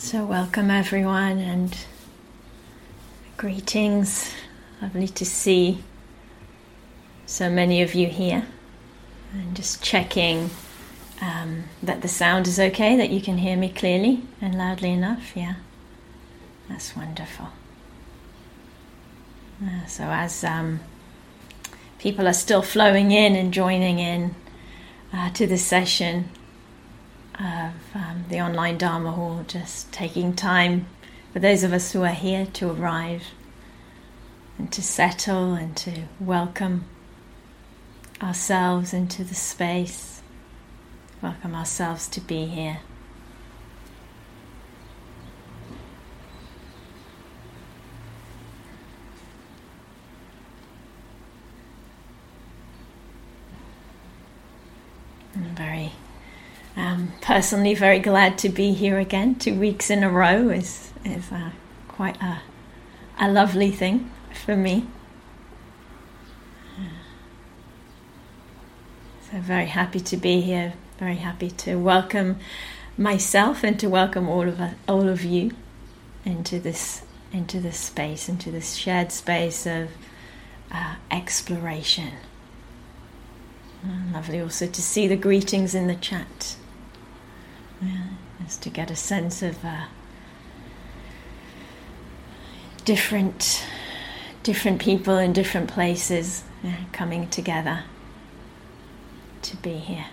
So, 0.00 0.24
welcome 0.24 0.70
everyone 0.70 1.38
and 1.38 1.76
greetings. 3.36 4.32
Lovely 4.80 5.08
to 5.08 5.24
see 5.26 5.82
so 7.26 7.50
many 7.50 7.82
of 7.82 7.96
you 7.96 8.06
here. 8.06 8.46
And 9.32 9.56
just 9.56 9.82
checking 9.82 10.50
um, 11.20 11.64
that 11.82 12.02
the 12.02 12.08
sound 12.08 12.46
is 12.46 12.60
okay, 12.60 12.96
that 12.96 13.10
you 13.10 13.20
can 13.20 13.38
hear 13.38 13.56
me 13.56 13.70
clearly 13.70 14.22
and 14.40 14.56
loudly 14.56 14.92
enough. 14.92 15.36
Yeah, 15.36 15.56
that's 16.68 16.94
wonderful. 16.94 17.48
Uh, 19.60 19.84
so, 19.86 20.04
as 20.04 20.44
um, 20.44 20.78
people 21.98 22.28
are 22.28 22.34
still 22.34 22.62
flowing 22.62 23.10
in 23.10 23.34
and 23.34 23.52
joining 23.52 23.98
in 23.98 24.36
uh, 25.12 25.30
to 25.30 25.44
the 25.44 25.58
session, 25.58 26.30
of 27.38 27.72
um, 27.94 28.24
the 28.28 28.40
online 28.40 28.78
Dharma 28.78 29.12
Hall, 29.12 29.44
just 29.46 29.92
taking 29.92 30.34
time 30.34 30.86
for 31.32 31.38
those 31.38 31.62
of 31.62 31.72
us 31.72 31.92
who 31.92 32.02
are 32.02 32.08
here 32.08 32.46
to 32.54 32.70
arrive 32.70 33.22
and 34.58 34.72
to 34.72 34.82
settle 34.82 35.54
and 35.54 35.76
to 35.76 36.04
welcome 36.18 36.84
ourselves 38.20 38.92
into 38.92 39.22
the 39.22 39.36
space, 39.36 40.20
welcome 41.22 41.54
ourselves 41.54 42.08
to 42.08 42.20
be 42.20 42.46
here. 42.46 42.80
Very 55.34 55.92
um, 56.78 57.12
personally, 57.20 57.74
very 57.74 57.98
glad 57.98 58.38
to 58.38 58.48
be 58.48 58.72
here 58.72 58.98
again. 58.98 59.34
Two 59.34 59.58
weeks 59.58 59.90
in 59.90 60.04
a 60.04 60.10
row 60.10 60.48
is 60.48 60.92
is 61.04 61.30
uh, 61.32 61.50
quite 61.88 62.16
a 62.22 62.40
a 63.18 63.28
lovely 63.30 63.72
thing 63.72 64.10
for 64.32 64.56
me. 64.56 64.86
So 69.30 69.38
very 69.40 69.66
happy 69.66 70.00
to 70.00 70.16
be 70.16 70.40
here. 70.40 70.72
Very 70.98 71.16
happy 71.16 71.50
to 71.50 71.74
welcome 71.74 72.38
myself 72.96 73.62
and 73.62 73.78
to 73.80 73.88
welcome 73.88 74.28
all 74.28 74.48
of 74.48 74.60
all 74.88 75.08
of 75.08 75.24
you 75.24 75.50
into 76.24 76.58
this 76.60 77.02
into 77.32 77.60
this 77.60 77.76
space, 77.78 78.28
into 78.28 78.50
this 78.50 78.74
shared 78.74 79.12
space 79.12 79.66
of 79.66 79.90
uh, 80.70 80.94
exploration. 81.10 82.12
lovely 84.12 84.40
also 84.40 84.66
to 84.66 84.82
see 84.82 85.06
the 85.06 85.16
greetings 85.16 85.74
in 85.74 85.88
the 85.88 85.94
chat. 85.96 86.56
Just 88.48 88.62
to 88.62 88.70
get 88.70 88.90
a 88.90 88.96
sense 88.96 89.42
of 89.42 89.62
uh, 89.62 89.84
different 92.86 93.62
different 94.42 94.80
people 94.80 95.18
in 95.18 95.34
different 95.34 95.68
places 95.68 96.44
yeah, 96.62 96.76
coming 96.90 97.28
together 97.28 97.84
to 99.42 99.56
be 99.58 99.74
here. 99.74 100.06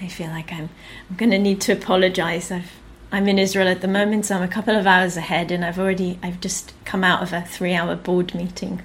I 0.00 0.08
feel 0.08 0.30
like 0.30 0.52
I'm 0.52 0.68
I'm 1.08 1.14
going 1.16 1.30
to 1.30 1.38
need 1.38 1.60
to 1.60 1.72
apologize. 1.74 2.50
I've 2.50 2.72
I'm 3.12 3.28
in 3.28 3.38
Israel 3.38 3.68
at 3.68 3.80
the 3.80 3.86
moment, 3.86 4.26
so 4.26 4.34
I'm 4.34 4.42
a 4.42 4.48
couple 4.48 4.76
of 4.76 4.88
hours 4.88 5.16
ahead, 5.16 5.52
and 5.52 5.64
I've 5.64 5.78
already 5.78 6.18
I've 6.24 6.40
just 6.40 6.72
come 6.84 7.04
out 7.04 7.22
of 7.22 7.32
a 7.32 7.42
three-hour 7.42 7.94
board 7.94 8.34
meeting. 8.34 8.82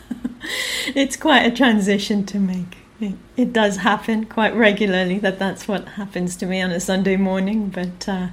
it's 0.88 1.16
quite 1.16 1.46
a 1.46 1.54
transition 1.54 2.26
to 2.26 2.40
make 2.40 2.78
it, 3.00 3.52
does 3.52 3.78
happen 3.78 4.24
quite 4.24 4.54
regularly 4.54 5.18
that 5.18 5.38
that's 5.38 5.68
what 5.68 5.86
happens 5.88 6.36
to 6.36 6.46
me 6.46 6.60
on 6.60 6.70
a 6.70 6.80
Sunday 6.80 7.16
morning, 7.16 7.68
but 7.68 8.08
uh, 8.08 8.28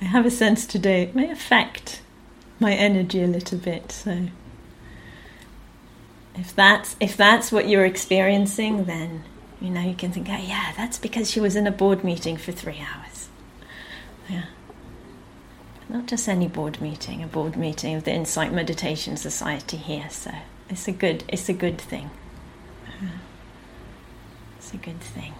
I 0.00 0.04
have 0.04 0.24
a 0.26 0.30
sense 0.30 0.66
today 0.66 1.02
it 1.02 1.14
may 1.14 1.30
affect 1.30 2.00
my 2.58 2.74
energy 2.74 3.22
a 3.22 3.26
little 3.26 3.58
bit. 3.58 3.90
So 3.90 4.28
if 6.36 6.54
that's 6.54 6.96
if 7.00 7.16
that's 7.16 7.50
what 7.50 7.68
you're 7.68 7.84
experiencing, 7.84 8.84
then 8.84 9.24
you 9.60 9.70
know 9.70 9.80
you 9.80 9.94
can 9.94 10.12
think, 10.12 10.28
oh 10.30 10.36
yeah, 10.36 10.72
that's 10.76 10.98
because 10.98 11.30
she 11.30 11.40
was 11.40 11.56
in 11.56 11.66
a 11.66 11.72
board 11.72 12.04
meeting 12.04 12.36
for 12.36 12.52
three 12.52 12.80
hours. 12.80 13.28
Yeah. 14.28 14.44
Not 15.88 16.06
just 16.06 16.28
any 16.28 16.46
board 16.46 16.80
meeting, 16.80 17.22
a 17.22 17.26
board 17.26 17.56
meeting 17.56 17.96
of 17.96 18.04
the 18.04 18.12
Insight 18.12 18.52
Meditation 18.52 19.16
Society 19.16 19.76
here. 19.76 20.08
So 20.10 20.32
it's 20.68 20.86
a 20.86 20.92
good 20.92 21.24
it's 21.28 21.48
a 21.48 21.54
good 21.54 21.80
thing. 21.80 22.10
A 24.72 24.76
good 24.76 25.00
thing. 25.00 25.34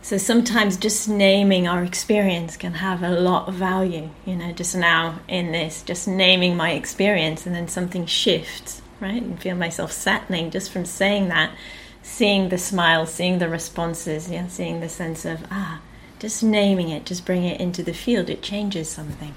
So 0.00 0.18
sometimes 0.18 0.76
just 0.76 1.08
naming 1.08 1.68
our 1.68 1.84
experience 1.84 2.56
can 2.56 2.74
have 2.74 3.02
a 3.02 3.10
lot 3.10 3.48
of 3.48 3.54
value. 3.54 4.10
You 4.26 4.36
know, 4.36 4.52
just 4.52 4.74
now 4.74 5.20
in 5.28 5.52
this, 5.52 5.82
just 5.82 6.08
naming 6.08 6.56
my 6.56 6.72
experience 6.72 7.46
and 7.46 7.54
then 7.54 7.68
something 7.68 8.06
shifts, 8.06 8.82
right? 9.00 9.22
And 9.22 9.40
feel 9.40 9.54
myself 9.54 9.92
settling 9.92 10.50
just 10.50 10.72
from 10.72 10.84
saying 10.84 11.28
that, 11.28 11.54
seeing 12.02 12.48
the 12.48 12.58
smile, 12.58 13.06
seeing 13.06 13.38
the 13.38 13.48
responses, 13.48 14.30
yeah, 14.30 14.48
seeing 14.48 14.80
the 14.80 14.88
sense 14.88 15.24
of, 15.24 15.46
ah, 15.50 15.80
just 16.18 16.42
naming 16.42 16.88
it, 16.88 17.04
just 17.06 17.24
bring 17.24 17.44
it 17.44 17.60
into 17.60 17.82
the 17.82 17.94
field, 17.94 18.28
it 18.28 18.42
changes 18.42 18.88
something. 18.88 19.34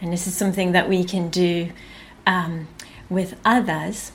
And 0.00 0.12
this 0.12 0.26
is 0.26 0.36
something 0.36 0.72
that 0.72 0.88
we 0.88 1.04
can 1.04 1.30
do 1.30 1.72
um, 2.26 2.68
with 3.08 3.38
others, 3.44 4.12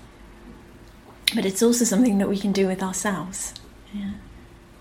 but 1.36 1.46
it's 1.46 1.62
also 1.62 1.86
something 1.86 2.18
that 2.18 2.30
we 2.30 2.38
can 2.38 2.52
do 2.52 2.68
with 2.68 2.82
ourselves. 2.82 3.54
Yeah? 3.94 4.12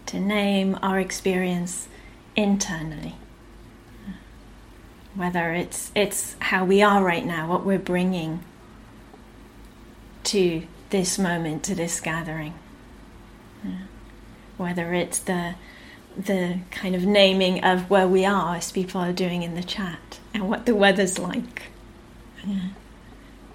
To 0.06 0.20
name 0.20 0.78
our 0.82 0.98
experience 0.98 1.88
internally. 2.36 3.14
Whether 5.14 5.52
it's 5.52 5.90
it's 5.94 6.36
how 6.40 6.64
we 6.64 6.82
are 6.82 7.02
right 7.02 7.26
now, 7.26 7.48
what 7.48 7.64
we're 7.64 7.78
bringing 7.78 8.44
to 10.24 10.62
this 10.90 11.18
moment, 11.18 11.64
to 11.64 11.74
this 11.74 12.00
gathering. 12.00 12.54
Yeah? 13.64 13.72
Whether 14.56 14.94
it's 14.94 15.18
the 15.18 15.54
the 16.16 16.60
kind 16.70 16.94
of 16.94 17.04
naming 17.04 17.62
of 17.62 17.90
where 17.90 18.08
we 18.08 18.24
are, 18.24 18.56
as 18.56 18.72
people 18.72 19.00
are 19.00 19.12
doing 19.12 19.42
in 19.42 19.54
the 19.54 19.62
chat, 19.62 20.18
and 20.32 20.48
what 20.48 20.66
the 20.66 20.74
weather's 20.74 21.18
like. 21.18 21.64
Yeah 22.46 22.70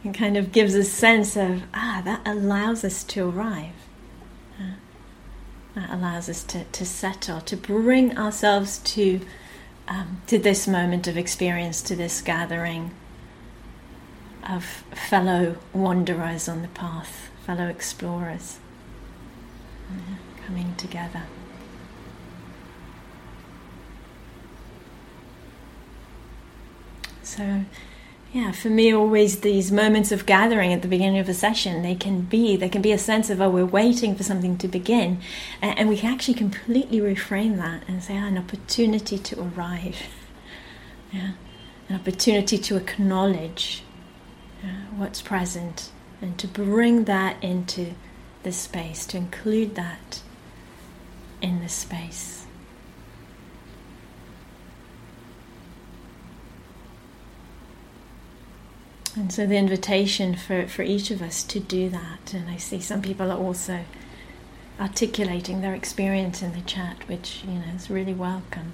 and 0.04 0.14
kind 0.14 0.38
of 0.38 0.52
gives 0.52 0.74
a 0.76 0.84
sense 0.84 1.36
of 1.36 1.64
ah 1.74 2.02
that 2.04 2.22
allows 2.26 2.84
us 2.84 3.04
to 3.06 3.30
arrive. 3.30 3.74
That 5.76 5.90
allows 5.90 6.30
us 6.30 6.44
to, 6.44 6.66
to 6.66 6.86
settle 6.86 7.42
to 7.42 7.58
bring 7.58 8.16
ourselves 8.16 8.78
to 8.80 9.22
um, 9.88 10.22
to 10.28 10.38
this 10.38 10.68
moment 10.68 11.08
of 11.08 11.18
experience 11.18 11.82
to 11.84 11.96
this 11.96 12.22
gathering 12.22 12.92
of 14.48 14.64
fellow 15.10 15.58
wanderers 15.74 16.48
on 16.48 16.62
the 16.62 16.68
path 16.70 17.30
fellow 17.46 17.68
explorers 17.68 18.60
coming 20.46 20.76
together. 20.76 21.24
So 27.24 27.66
yeah, 28.34 28.52
for 28.52 28.70
me, 28.70 28.92
always 28.92 29.42
these 29.42 29.72
moments 29.72 30.12
of 30.12 30.26
gathering 30.26 30.74
at 30.74 30.82
the 30.82 30.88
beginning 30.88 31.20
of 31.20 31.30
a 31.30 31.36
session, 31.36 31.84
they 31.84 31.94
can 31.94 32.22
be, 32.22 32.56
there 32.56 32.68
can 32.68 32.82
be 32.82 32.92
a 32.92 32.98
sense 32.98 33.30
of, 33.30 33.40
oh, 33.40 33.48
we're 33.48 33.64
waiting 33.64 34.16
for 34.16 34.24
something 34.24 34.58
to 34.58 34.68
begin. 34.68 35.22
And, 35.62 35.88
we 35.88 35.98
can 35.98 36.12
actually 36.12 36.34
completely 36.34 37.00
reframe 37.00 37.58
that 37.58 37.88
and 37.88 38.04
say, 38.04 38.16
oh, 38.16 38.26
an 38.26 38.40
opportunity 38.40 39.20
to 39.20 39.40
arrive. 39.40 39.98
Yeah, 41.12 41.34
an 41.90 41.96
opportunity 41.96 42.58
to 42.58 42.76
acknowledge 42.76 43.84
yeah, 44.64 44.86
what's 44.96 45.22
present 45.22 45.92
and 46.20 46.36
to 46.40 46.48
bring 46.48 47.04
that 47.04 47.42
into 47.44 47.94
the 48.42 48.52
space, 48.52 49.06
to 49.08 49.18
include 49.18 49.76
that 49.76 50.24
in 51.40 51.62
the 51.62 51.70
space. 51.70 52.33
And 59.16 59.32
so 59.32 59.46
the 59.46 59.58
invitation 59.58 60.36
for, 60.36 60.68
for 60.68 60.82
each 60.82 61.12
of 61.12 61.22
us 61.22 61.44
to 61.44 61.60
do 61.60 61.88
that, 61.90 62.34
and 62.34 62.50
I 62.50 62.58
see 62.58 62.80
some 62.80 63.02
people 63.02 63.32
are 63.32 63.38
also 63.38 63.86
articulating 64.80 65.62
their 65.62 65.76
experience 65.76 66.42
in 66.42 66.54
the 66.54 66.62
chat, 66.62 67.08
which 67.08 67.44
you 67.48 67.54
know 67.54 67.76
is 67.76 67.92
really 67.92 68.14
welcome. 68.14 68.74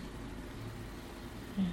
Yeah. 1.58 1.66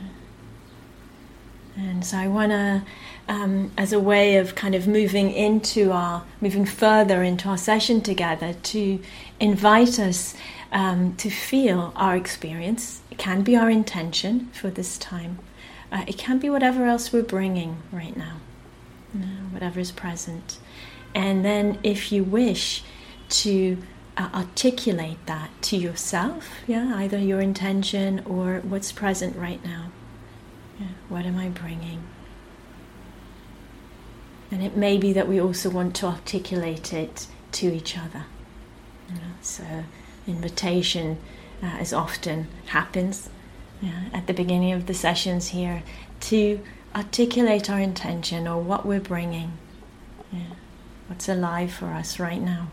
And 1.77 2.05
so 2.05 2.17
I 2.17 2.27
want 2.27 2.51
to, 2.53 2.83
um, 3.29 3.71
as 3.77 3.93
a 3.93 4.01
way 4.01 4.37
of 4.37 4.55
kind 4.57 4.75
of 4.75 4.89
moving 4.89 5.31
into 5.31 5.93
our, 5.93 6.25
moving 6.41 6.65
further 6.65 7.23
into 7.23 7.49
our 7.49 7.59
session 7.59 8.01
together, 8.01 8.55
to 8.55 8.99
invite 9.39 10.01
us 10.01 10.35
um, 10.73 11.15
to 11.17 11.31
feel 11.31 11.93
our 11.95 12.17
experience. 12.17 13.03
It 13.11 13.19
can 13.19 13.43
be 13.43 13.57
our 13.57 13.71
intention 13.71 14.49
for 14.53 14.71
this 14.71 14.99
time. 14.99 15.39
Uh, 15.93 16.05
it 16.09 16.19
can 16.19 16.39
be 16.39 16.51
whatever 16.51 16.87
else 16.87 17.13
we're 17.13 17.23
bringing 17.23 17.77
right 17.93 18.17
now 18.17 18.39
whatever 19.51 19.81
is 19.81 19.93
present. 19.93 20.59
And 21.15 21.45
then, 21.45 21.79
if 21.83 22.13
you 22.13 22.25
wish 22.25 22.85
to 23.29 23.83
uh, 24.17 24.29
articulate 24.35 25.25
that 25.27 25.51
to 25.63 25.77
yourself, 25.77 26.49
yeah, 26.67 26.95
either 26.97 27.19
your 27.19 27.41
intention 27.41 28.23
or 28.27 28.61
what's 28.61 28.93
present 28.93 29.37
right 29.37 29.65
now. 29.65 29.91
Yeah, 30.79 30.89
what 31.09 31.25
am 31.25 31.39
I 31.39 31.49
bringing? 31.49 32.03
And 34.51 34.63
it 34.63 34.77
may 34.77 34.97
be 34.99 35.13
that 35.13 35.27
we 35.27 35.41
also 35.41 35.71
want 35.71 35.97
to 35.97 36.07
articulate 36.07 36.93
it 36.93 37.27
to 37.53 37.75
each 37.75 37.97
other. 37.99 38.27
So, 39.47 39.85
invitation, 40.27 41.19
uh, 41.63 41.67
as 41.79 41.93
often 41.93 42.49
happens 42.67 43.31
yeah, 43.81 44.07
at 44.13 44.27
the 44.27 44.35
beginning 44.35 44.73
of 44.73 44.87
the 44.87 44.95
sessions 44.95 45.49
here, 45.49 45.85
to 46.21 46.61
articulate 46.97 47.69
our 47.71 47.79
intention 47.79 48.49
or 48.49 48.61
what 48.61 48.87
we're 48.87 49.01
bringing. 49.01 49.53
Yeah, 50.33 50.55
what's 51.09 51.29
alive 51.29 51.73
for 51.73 51.87
us 51.89 52.19
right 52.19 52.41
now. 52.41 52.69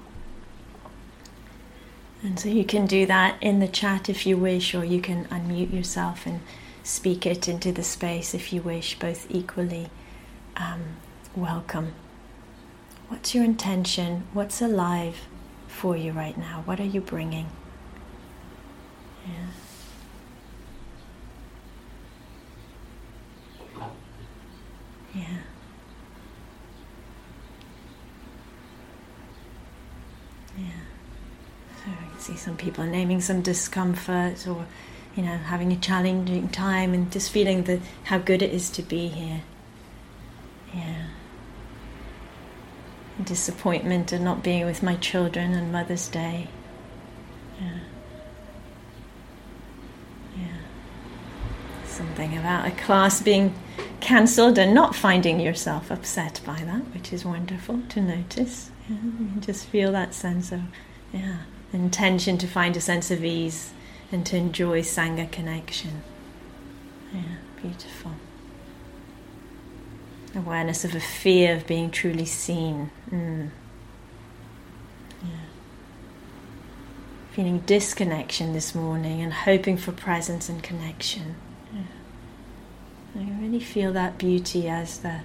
And 2.23 2.39
so 2.39 2.47
you 2.47 2.63
can 2.63 2.85
do 2.87 3.05
that 3.05 3.37
in 3.41 3.59
the 3.59 3.67
chat 3.67 4.09
if 4.09 4.25
you 4.25 4.37
wish, 4.37 4.73
or 4.73 4.85
you 4.85 5.01
can 5.01 5.25
unmute 5.25 5.73
yourself 5.73 6.25
and 6.25 6.39
speak 6.83 7.25
it 7.25 7.49
into 7.49 7.71
the 7.73 7.83
space 7.83 8.33
if 8.33 8.53
you 8.53 8.61
wish, 8.61 8.97
both 8.97 9.27
equally 9.29 9.89
um, 10.55 10.81
welcome. 11.35 11.93
What's 13.09 13.35
your 13.35 13.43
intention? 13.43 14.23
What's 14.33 14.61
alive 14.61 15.17
for 15.67 15.97
you 15.97 16.13
right 16.13 16.37
now? 16.37 16.61
What 16.65 16.79
are 16.79 16.85
you 16.85 17.01
bringing? 17.01 17.49
Yeah. 19.27 19.33
Yeah. 30.57 30.65
So 31.83 31.91
I 31.91 31.95
can 31.95 32.09
see 32.23 32.37
some 32.37 32.55
people 32.55 32.85
naming 32.85 33.19
some 33.21 33.41
discomfort 33.41 34.47
or, 34.47 34.65
you 35.15 35.23
know, 35.23 35.37
having 35.37 35.71
a 35.71 35.77
challenging 35.77 36.47
time 36.49 36.93
and 36.93 37.11
just 37.11 37.31
feeling 37.31 37.63
the 37.63 37.79
how 38.05 38.17
good 38.17 38.41
it 38.41 38.53
is 38.53 38.69
to 38.71 38.81
be 38.81 39.07
here. 39.09 39.41
Yeah. 40.73 41.07
Disappointment 43.23 44.11
of 44.11 44.21
not 44.21 44.43
being 44.43 44.65
with 44.65 44.81
my 44.81 44.95
children 44.95 45.53
on 45.53 45.71
Mother's 45.71 46.07
Day. 46.07 46.47
Yeah. 47.61 47.79
Yeah. 50.37 51.85
Something 51.85 52.37
about 52.37 52.67
a 52.67 52.71
class 52.71 53.21
being 53.21 53.53
cancelled 53.99 54.57
and 54.57 54.73
not 54.73 54.95
finding 54.95 55.39
yourself 55.39 55.91
upset 55.91 56.41
by 56.45 56.63
that, 56.63 56.81
which 56.93 57.13
is 57.13 57.23
wonderful 57.23 57.81
to 57.89 58.01
notice. 58.01 58.71
Yeah, 58.89 58.97
you 59.03 59.41
just 59.41 59.65
feel 59.67 59.91
that 59.91 60.13
sense 60.13 60.51
of, 60.51 60.61
yeah, 61.13 61.37
intention 61.73 62.37
to 62.37 62.47
find 62.47 62.77
a 62.77 62.81
sense 62.81 63.11
of 63.11 63.23
ease 63.23 63.73
and 64.11 64.25
to 64.27 64.37
enjoy 64.37 64.81
Sangha 64.81 65.31
connection. 65.31 66.03
Yeah, 67.13 67.21
beautiful. 67.61 68.11
Awareness 70.35 70.83
of 70.83 70.95
a 70.95 70.99
fear 70.99 71.55
of 71.55 71.67
being 71.67 71.91
truly 71.91 72.25
seen. 72.25 72.91
Mm. 73.11 73.49
Yeah. 75.21 75.29
Feeling 77.31 77.59
disconnection 77.59 78.53
this 78.53 78.73
morning 78.73 79.21
and 79.21 79.33
hoping 79.33 79.77
for 79.77 79.91
presence 79.91 80.49
and 80.49 80.61
connection. 80.63 81.35
Yeah. 81.73 81.81
I 83.15 83.41
really 83.41 83.59
feel 83.59 83.93
that 83.93 84.17
beauty 84.17 84.67
as 84.67 84.99
the 84.99 85.21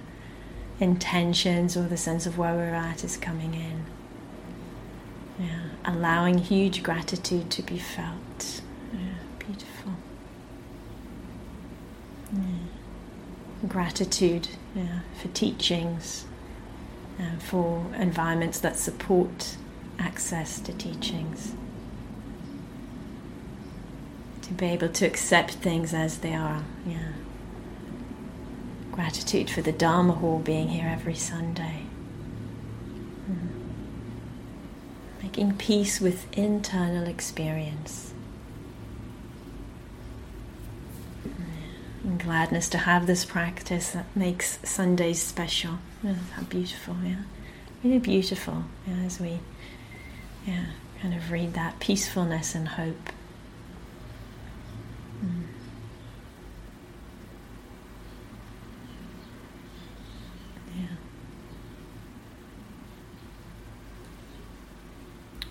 intentions 0.79 1.75
or 1.75 1.83
the 1.83 1.97
sense 1.97 2.25
of 2.25 2.37
where 2.37 2.53
we're 2.53 2.73
at 2.73 3.03
is 3.03 3.17
coming 3.17 3.53
in. 3.53 3.85
Yeah, 5.39 5.68
allowing 5.85 6.37
huge 6.37 6.83
gratitude 6.83 7.49
to 7.51 7.61
be 7.61 7.77
felt. 7.77 8.61
Yeah, 8.93 8.99
beautiful. 9.39 9.93
Yeah. 12.33 13.67
Gratitude 13.67 14.49
yeah, 14.75 14.99
for 15.21 15.27
teachings, 15.29 16.25
uh, 17.19 17.37
for 17.39 17.85
environments 17.97 18.59
that 18.59 18.77
support 18.77 19.57
access 19.97 20.59
to 20.61 20.73
teachings. 20.73 21.53
To 24.43 24.53
be 24.53 24.65
able 24.67 24.89
to 24.89 25.05
accept 25.05 25.55
things 25.55 25.93
as 25.93 26.19
they 26.19 26.33
are, 26.33 26.63
yeah. 26.85 27.13
Gratitude 28.91 29.49
for 29.49 29.61
the 29.61 29.71
Dharma 29.71 30.13
Hall 30.13 30.39
being 30.39 30.69
here 30.69 30.87
every 30.91 31.15
Sunday. 31.15 31.83
Mm. 33.29 33.49
Making 35.29 35.57
peace 35.57 36.01
with 36.01 36.25
internal 36.35 37.05
experience. 37.05 38.15
And 42.03 42.19
gladness 42.19 42.67
to 42.69 42.79
have 42.79 43.05
this 43.05 43.25
practice 43.25 43.91
that 43.91 44.07
makes 44.15 44.57
Sundays 44.67 45.21
special. 45.21 45.77
Oh, 46.03 46.15
how 46.33 46.41
beautiful, 46.45 46.95
yeah. 47.03 47.21
Really 47.83 47.99
beautiful, 47.99 48.63
yeah, 48.87 49.05
as 49.05 49.19
we 49.19 49.39
yeah, 50.47 50.65
kind 50.99 51.13
of 51.13 51.29
read 51.29 51.53
that 51.53 51.79
peacefulness 51.79 52.55
and 52.55 52.67
hope. 52.67 53.11
Mm. 55.23 55.43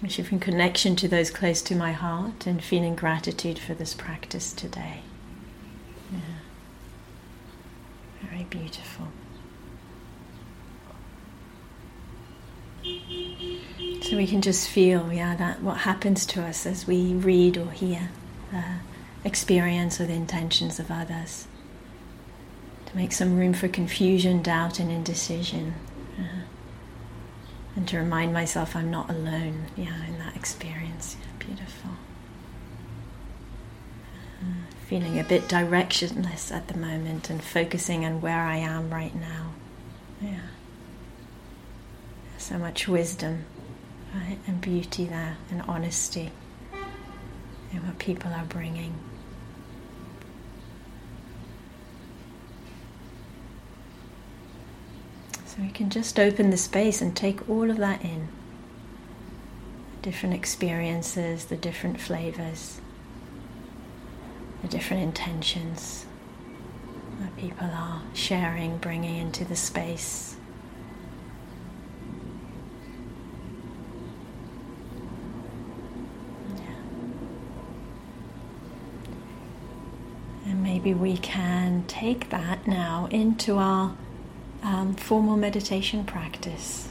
In 0.00 0.38
connection 0.38 0.94
to 0.96 1.08
those 1.08 1.30
close 1.30 1.60
to 1.62 1.74
my 1.74 1.90
heart 1.92 2.46
and 2.46 2.62
feeling 2.62 2.94
gratitude 2.94 3.58
for 3.58 3.74
this 3.74 3.94
practice 3.94 4.52
today. 4.52 5.00
Yeah. 6.12 6.18
Very 8.22 8.44
beautiful. 8.44 9.08
So 14.02 14.16
we 14.16 14.26
can 14.28 14.40
just 14.40 14.68
feel, 14.68 15.12
yeah, 15.12 15.34
that 15.34 15.62
what 15.62 15.78
happens 15.78 16.24
to 16.26 16.42
us 16.42 16.64
as 16.64 16.86
we 16.86 17.14
read 17.14 17.58
or 17.58 17.70
hear 17.72 18.10
the 18.52 18.64
experience 19.24 20.00
or 20.00 20.06
the 20.06 20.14
intentions 20.14 20.78
of 20.78 20.92
others. 20.92 21.48
To 22.86 22.96
make 22.96 23.12
some 23.12 23.36
room 23.36 23.52
for 23.52 23.66
confusion, 23.66 24.42
doubt, 24.42 24.78
and 24.78 24.92
indecision 24.92 25.74
and 27.78 27.86
to 27.86 27.96
remind 27.96 28.32
myself 28.32 28.74
I'm 28.74 28.90
not 28.90 29.08
alone, 29.08 29.66
yeah, 29.76 30.04
in 30.04 30.18
that 30.18 30.34
experience. 30.34 31.16
Yeah, 31.20 31.46
beautiful. 31.46 31.92
Uh, 34.42 34.66
feeling 34.88 35.16
a 35.20 35.22
bit 35.22 35.44
directionless 35.44 36.50
at 36.50 36.66
the 36.66 36.76
moment 36.76 37.30
and 37.30 37.40
focusing 37.40 38.04
on 38.04 38.20
where 38.20 38.40
I 38.40 38.56
am 38.56 38.90
right 38.90 39.14
now. 39.14 39.52
Yeah. 40.20 40.40
So 42.36 42.58
much 42.58 42.88
wisdom, 42.88 43.44
right, 44.12 44.38
and 44.48 44.60
beauty 44.60 45.04
there, 45.04 45.36
and 45.48 45.62
honesty 45.62 46.32
in 47.70 47.86
what 47.86 48.00
people 48.00 48.32
are 48.32 48.46
bringing. 48.46 48.94
We 55.58 55.70
can 55.70 55.90
just 55.90 56.20
open 56.20 56.50
the 56.50 56.56
space 56.56 57.00
and 57.02 57.16
take 57.16 57.48
all 57.48 57.70
of 57.70 57.78
that 57.78 58.04
in. 58.04 58.28
Different 60.02 60.34
experiences, 60.34 61.46
the 61.46 61.56
different 61.56 62.00
flavors, 62.00 62.80
the 64.62 64.68
different 64.68 65.02
intentions 65.02 66.06
that 67.20 67.36
people 67.36 67.66
are 67.66 68.02
sharing, 68.14 68.78
bringing 68.78 69.16
into 69.16 69.44
the 69.44 69.56
space. 69.56 70.36
And 80.46 80.62
maybe 80.62 80.94
we 80.94 81.16
can 81.16 81.84
take 81.88 82.30
that 82.30 82.66
now 82.66 83.08
into 83.10 83.56
our 83.56 83.96
um, 84.62 84.94
formal 84.94 85.36
meditation 85.36 86.04
practice. 86.04 86.88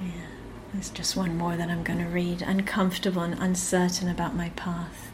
Yeah. 0.00 0.10
There's 0.72 0.90
just 0.90 1.16
one 1.16 1.38
more 1.38 1.56
that 1.56 1.70
I'm 1.70 1.82
going 1.82 2.00
to 2.00 2.06
read. 2.06 2.42
Uncomfortable 2.42 3.22
and 3.22 3.34
uncertain 3.34 4.08
about 4.08 4.34
my 4.34 4.50
path, 4.50 5.10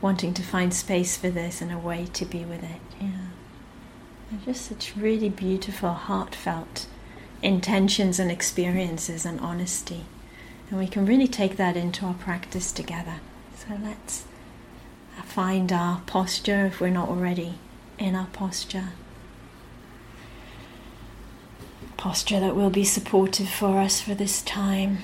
wanting 0.00 0.32
to 0.34 0.42
find 0.42 0.72
space 0.72 1.16
for 1.16 1.28
this 1.30 1.60
and 1.60 1.72
a 1.72 1.78
way 1.78 2.06
to 2.12 2.24
be 2.24 2.44
with 2.44 2.62
it. 2.62 2.80
Yeah. 3.00 4.38
just 4.44 4.66
such 4.66 4.96
really 4.96 5.28
beautiful, 5.28 5.90
heartfelt 5.92 6.86
intentions 7.42 8.18
and 8.20 8.30
experiences 8.30 9.26
and 9.26 9.40
honesty. 9.40 10.04
And 10.70 10.78
we 10.78 10.86
can 10.86 11.04
really 11.04 11.28
take 11.28 11.56
that 11.56 11.76
into 11.76 12.06
our 12.06 12.14
practice 12.14 12.72
together. 12.72 13.20
So 13.68 13.78
let's 13.80 14.24
find 15.24 15.72
our 15.72 16.00
posture 16.06 16.66
if 16.66 16.80
we're 16.80 16.90
not 16.90 17.08
already 17.08 17.54
in 17.96 18.16
our 18.16 18.26
posture. 18.26 18.88
Posture 21.96 22.40
that 22.40 22.56
will 22.56 22.70
be 22.70 22.84
supportive 22.84 23.48
for 23.48 23.78
us 23.78 24.00
for 24.00 24.16
this 24.16 24.42
time. 24.42 24.98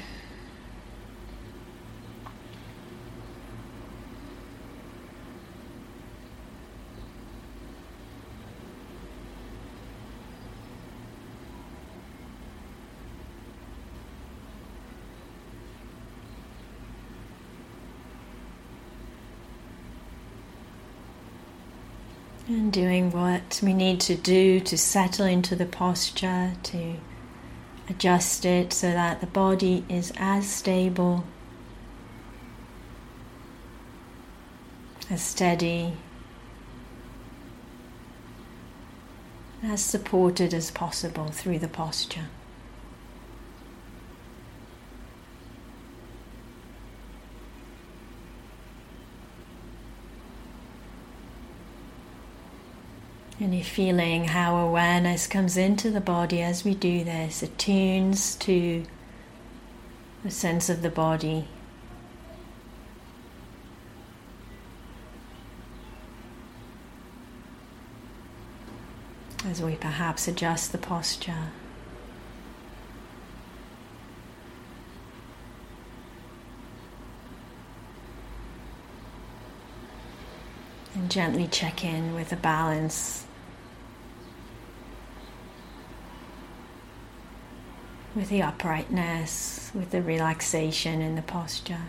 Doing 22.71 23.11
what 23.11 23.61
we 23.63 23.73
need 23.73 24.01
to 24.01 24.15
do 24.15 24.61
to 24.61 24.77
settle 24.79 25.27
into 25.27 25.57
the 25.57 25.67
posture, 25.67 26.53
to 26.63 26.95
adjust 27.89 28.45
it 28.45 28.73
so 28.73 28.91
that 28.91 29.21
the 29.21 29.27
body 29.27 29.85
is 29.89 30.13
as 30.17 30.49
stable, 30.49 31.25
as 35.11 35.23
steady, 35.23 35.95
as 39.63 39.83
supported 39.83 40.55
as 40.55 40.71
possible 40.71 41.29
through 41.29 41.59
the 41.59 41.69
posture. 41.69 42.27
You're 53.41 53.63
feeling 53.63 54.25
how 54.25 54.57
awareness 54.57 55.29
comes 55.29 55.57
into 55.57 55.93
the 55.93 56.01
body 56.01 56.43
as 56.43 56.65
we 56.65 56.75
do 56.75 57.05
this, 57.05 57.41
attunes 57.41 58.35
to 58.41 58.83
the 60.25 60.31
sense 60.31 60.69
of 60.69 60.83
the 60.83 60.91
body. 60.91 61.47
As 69.47 69.63
we 69.63 69.77
perhaps 69.77 70.27
adjust 70.27 70.73
the 70.73 70.79
posture. 70.79 71.53
And 80.95 81.09
gently 81.09 81.47
check 81.47 81.85
in 81.85 82.17
with 82.17 82.31
the 82.31 82.37
balance 82.37 83.27
with 88.19 88.31
the 88.31 88.43
uprightness, 88.43 89.71
with 89.73 89.93
the 89.93 90.03
relaxation 90.03 91.01
in 91.01 91.15
the 91.15 91.23
posture. 91.23 91.83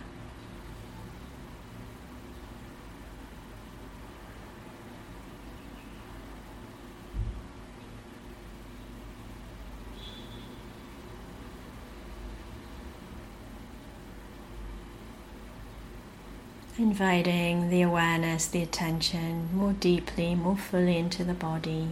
Inviting 16.77 17.71
the 17.71 17.81
awareness, 17.81 18.45
the 18.45 18.61
attention 18.61 19.49
more 19.51 19.73
deeply, 19.73 20.35
more 20.35 20.55
fully 20.55 20.95
into 20.95 21.23
the 21.23 21.33
body. 21.33 21.89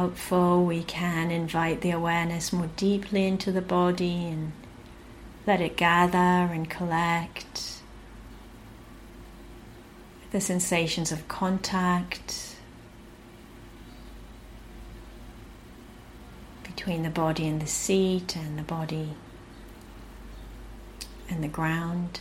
Helpful, 0.00 0.64
we 0.64 0.82
can 0.82 1.30
invite 1.30 1.82
the 1.82 1.90
awareness 1.90 2.54
more 2.54 2.70
deeply 2.74 3.26
into 3.26 3.52
the 3.52 3.60
body 3.60 4.24
and 4.24 4.50
let 5.46 5.60
it 5.60 5.76
gather 5.76 6.16
and 6.16 6.70
collect 6.70 7.82
the 10.30 10.40
sensations 10.40 11.12
of 11.12 11.28
contact 11.28 12.56
between 16.62 17.02
the 17.02 17.10
body 17.10 17.46
and 17.46 17.60
the 17.60 17.66
seat 17.66 18.34
and 18.36 18.58
the 18.58 18.62
body 18.62 19.10
and 21.28 21.44
the 21.44 21.48
ground. 21.48 22.20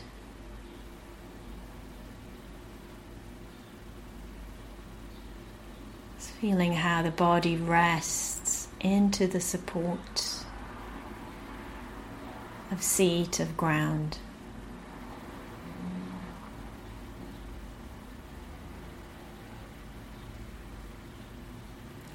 Feeling 6.41 6.71
how 6.71 7.01
the 7.01 7.11
body 7.11 7.57
rests 7.57 8.69
into 8.79 9.27
the 9.27 9.41
support 9.41 10.45
of 12.71 12.81
seat, 12.81 13.41
of 13.41 13.57
ground. 13.57 14.19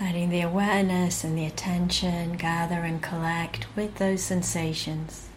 Letting 0.01 0.31
the 0.31 0.41
awareness 0.41 1.23
and 1.23 1.37
the 1.37 1.45
attention 1.45 2.39
gather 2.39 2.81
and 2.81 3.03
collect 3.03 3.67
with 3.77 3.97
those 3.97 4.23
sensations. 4.23 5.29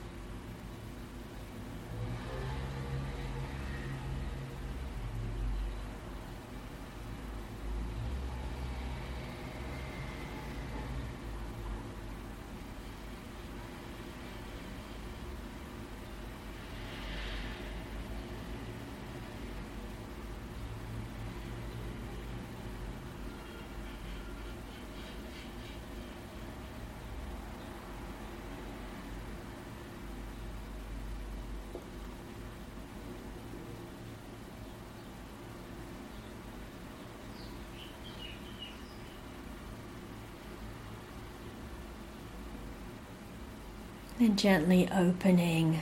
And 44.27 44.37
gently 44.37 44.89
opening 44.91 45.79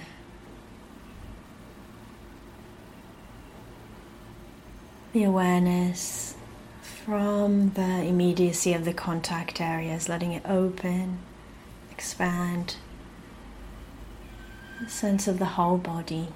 the 5.14 5.24
awareness 5.24 6.36
from 6.84 7.72
the 7.72 8.04
immediacy 8.04 8.74
of 8.74 8.86
the 8.86 8.94
contact 8.94 9.60
areas, 9.60 10.08
letting 10.08 10.32
it 10.32 10.44
open, 10.46 11.18
expand, 11.90 12.76
the 14.80 14.92
sense 14.92 15.28
of 15.28 15.40
the 15.40 15.46
whole 15.46 15.80
body. 15.80 16.28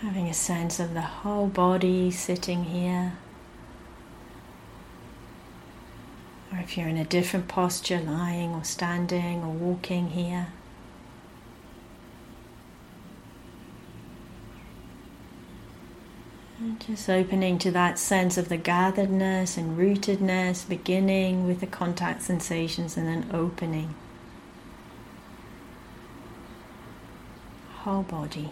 Having 0.00 0.21
a 0.32 0.34
sense 0.34 0.80
of 0.80 0.94
the 0.94 1.02
whole 1.02 1.46
body 1.46 2.10
sitting 2.10 2.64
here. 2.64 3.12
Or 6.50 6.58
if 6.58 6.78
you're 6.78 6.88
in 6.88 6.96
a 6.96 7.04
different 7.04 7.48
posture, 7.48 8.00
lying 8.00 8.54
or 8.54 8.64
standing 8.64 9.42
or 9.42 9.50
walking 9.50 10.08
here. 10.08 10.46
Just 16.78 17.10
opening 17.10 17.58
to 17.58 17.70
that 17.70 17.98
sense 17.98 18.38
of 18.38 18.48
the 18.48 18.56
gatheredness 18.56 19.58
and 19.58 19.76
rootedness, 19.76 20.66
beginning 20.66 21.46
with 21.46 21.60
the 21.60 21.66
contact 21.66 22.22
sensations 22.22 22.96
and 22.96 23.06
then 23.06 23.28
opening. 23.34 23.94
Whole 27.80 28.04
body 28.04 28.50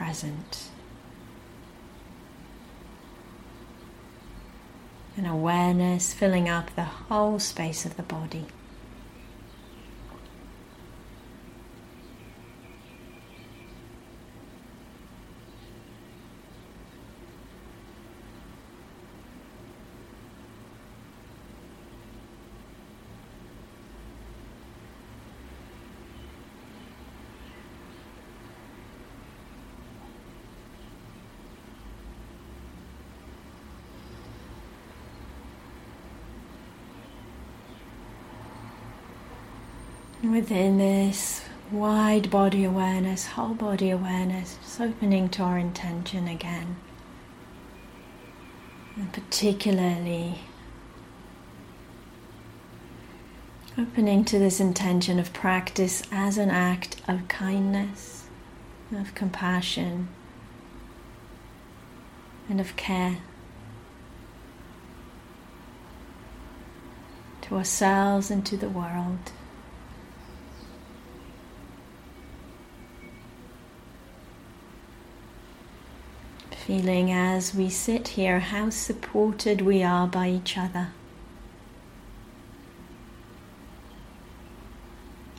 present. 0.00 0.70
An 5.18 5.26
awareness 5.26 6.14
filling 6.14 6.48
up 6.48 6.74
the 6.74 6.84
whole 6.84 7.38
space 7.38 7.84
of 7.84 7.98
the 7.98 8.02
body. 8.02 8.46
And 40.19 40.19
within 40.30 40.78
this 40.78 41.44
wide 41.70 42.30
body 42.30 42.64
awareness, 42.64 43.26
whole 43.26 43.54
body 43.54 43.90
awareness, 43.90 44.58
just 44.62 44.80
opening 44.80 45.28
to 45.28 45.42
our 45.42 45.58
intention 45.58 46.28
again. 46.28 46.76
And 48.96 49.12
particularly 49.12 50.40
opening 53.78 54.24
to 54.24 54.38
this 54.38 54.60
intention 54.60 55.18
of 55.18 55.32
practice 55.32 56.02
as 56.12 56.38
an 56.38 56.50
act 56.50 57.00
of 57.08 57.26
kindness, 57.28 58.26
of 58.94 59.14
compassion, 59.14 60.08
and 62.48 62.60
of 62.60 62.76
care. 62.76 63.18
To 67.42 67.56
ourselves 67.56 68.30
and 68.30 68.44
to 68.46 68.56
the 68.56 68.68
world. 68.68 69.32
Feeling 76.66 77.10
as 77.10 77.54
we 77.54 77.70
sit 77.70 78.08
here 78.08 78.38
how 78.38 78.68
supported 78.68 79.62
we 79.62 79.82
are 79.82 80.06
by 80.06 80.28
each 80.28 80.58
other. 80.58 80.88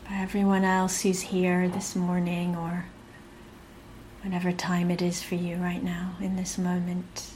By 0.10 0.16
everyone 0.16 0.64
else 0.64 1.02
who's 1.02 1.22
here 1.22 1.70
this 1.70 1.96
morning 1.96 2.56
or 2.56 2.86
whatever 4.24 4.52
time 4.52 4.90
it 4.90 5.02
is 5.02 5.22
for 5.22 5.36
you 5.36 5.58
right 5.58 5.84
now 5.84 6.16
in 6.20 6.36
this 6.38 6.58
moment. 6.58 7.32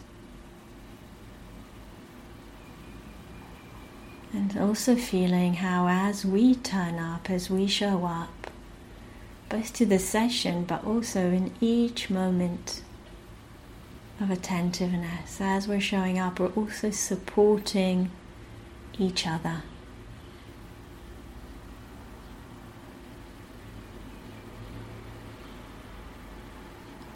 And 4.33 4.57
also 4.57 4.95
feeling 4.95 5.53
how, 5.53 5.87
as 5.87 6.25
we 6.25 6.55
turn 6.55 6.97
up, 6.97 7.29
as 7.29 7.49
we 7.49 7.67
show 7.67 8.03
up, 8.05 8.51
both 9.47 9.73
to 9.73 9.85
the 9.85 9.99
session 9.99 10.65
but 10.65 10.83
also 10.83 11.19
in 11.31 11.53
each 11.61 12.09
moment 12.09 12.81
of 14.19 14.31
attentiveness. 14.31 15.39
As 15.41 15.67
we're 15.67 15.79
showing 15.79 16.17
up, 16.19 16.39
we're 16.39 16.47
also 16.47 16.91
supporting 16.91 18.11
each 18.97 19.27
other. 19.27 19.63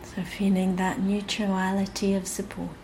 So, 0.04 0.24
feeling 0.24 0.76
that 0.78 1.00
mutuality 1.00 2.14
of 2.14 2.28
support. 2.28 2.76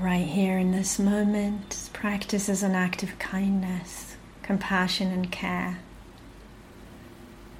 right 0.00 0.26
here 0.26 0.58
in 0.58 0.70
this 0.88 0.98
moment, 0.98 1.90
practice 1.92 2.48
as 2.48 2.62
an 2.62 2.74
act 2.74 3.02
of 3.02 3.18
kindness, 3.18 4.16
compassion, 4.42 5.12
and 5.12 5.30
care. 5.30 5.80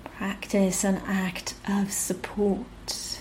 Practice 0.03 0.83
an 0.83 1.03
act 1.07 1.53
of 1.69 1.93
support. 1.93 3.21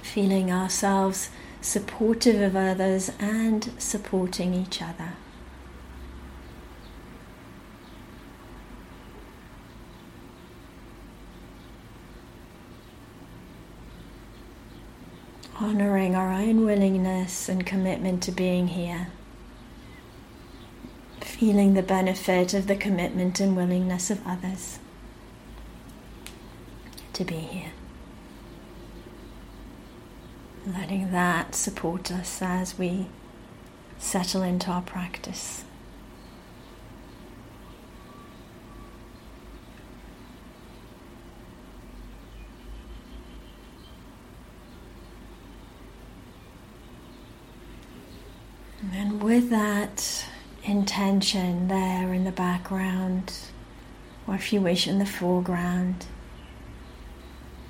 Feeling 0.00 0.52
ourselves 0.52 1.30
supportive 1.60 2.40
of 2.40 2.54
others 2.54 3.10
and 3.18 3.72
supporting 3.78 4.54
each 4.54 4.80
other. 4.80 5.14
Honoring 15.66 16.14
our 16.14 16.32
own 16.32 16.64
willingness 16.64 17.48
and 17.48 17.66
commitment 17.66 18.22
to 18.22 18.30
being 18.30 18.68
here, 18.68 19.08
feeling 21.20 21.74
the 21.74 21.82
benefit 21.82 22.54
of 22.54 22.68
the 22.68 22.76
commitment 22.76 23.40
and 23.40 23.56
willingness 23.56 24.08
of 24.08 24.24
others 24.24 24.78
to 27.12 27.24
be 27.24 27.34
here. 27.34 27.72
Letting 30.64 31.10
that 31.10 31.56
support 31.56 32.12
us 32.12 32.40
as 32.40 32.78
we 32.78 33.06
settle 33.98 34.42
into 34.42 34.70
our 34.70 34.82
practice. 34.82 35.64
With 49.20 49.48
that 49.50 50.26
intention 50.62 51.68
there 51.68 52.12
in 52.12 52.24
the 52.24 52.32
background, 52.32 53.32
or 54.26 54.34
if 54.34 54.52
you 54.52 54.60
wish, 54.60 54.86
in 54.86 54.98
the 54.98 55.06
foreground, 55.06 56.06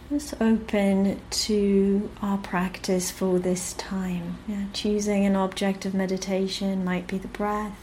just 0.09 0.35
open 0.41 1.21
to 1.31 2.11
our 2.21 2.39
practice 2.39 3.11
for 3.11 3.39
this 3.39 3.75
time. 3.75 4.39
Yeah, 4.49 4.65
choosing 4.73 5.25
an 5.25 5.37
object 5.37 5.87
of 5.87 5.95
meditation 5.95 6.85
might 6.85 7.07
be 7.07 7.17
the 7.17 7.29
breath, 7.29 7.79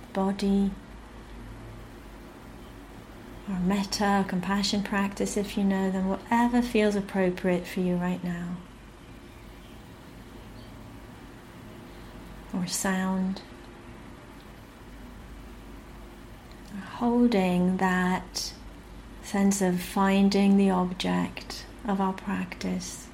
the 0.00 0.12
body, 0.12 0.70
or 3.48 3.58
metta, 3.60 4.24
compassion 4.28 4.82
practice 4.82 5.36
if 5.36 5.58
you 5.58 5.64
know 5.64 5.90
them, 5.90 6.08
whatever 6.08 6.62
feels 6.62 6.96
appropriate 6.96 7.66
for 7.66 7.80
you 7.80 7.96
right 7.96 8.22
now. 8.24 8.56
Or 12.54 12.66
sound. 12.66 13.42
Holding 16.94 17.78
that 17.78 18.52
sense 19.22 19.62
of 19.62 19.80
finding 19.80 20.56
the 20.56 20.70
object 20.70 21.64
of 21.86 22.00
our 22.00 22.12
practice 22.12 23.08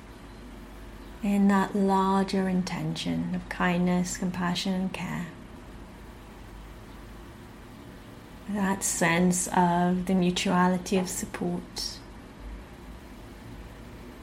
in 1.23 1.49
that 1.49 1.75
larger 1.75 2.49
intention 2.49 3.35
of 3.35 3.49
kindness, 3.49 4.17
compassion, 4.17 4.73
and 4.73 4.93
care. 4.93 5.27
That 8.51 8.83
sense 8.83 9.49
of 9.49 10.07
the 10.07 10.15
mutuality 10.15 10.97
of 10.97 11.09
support 11.09 11.99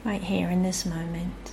right 0.04 0.22
here 0.22 0.48
in 0.48 0.62
this 0.62 0.86
moment. 0.86 1.52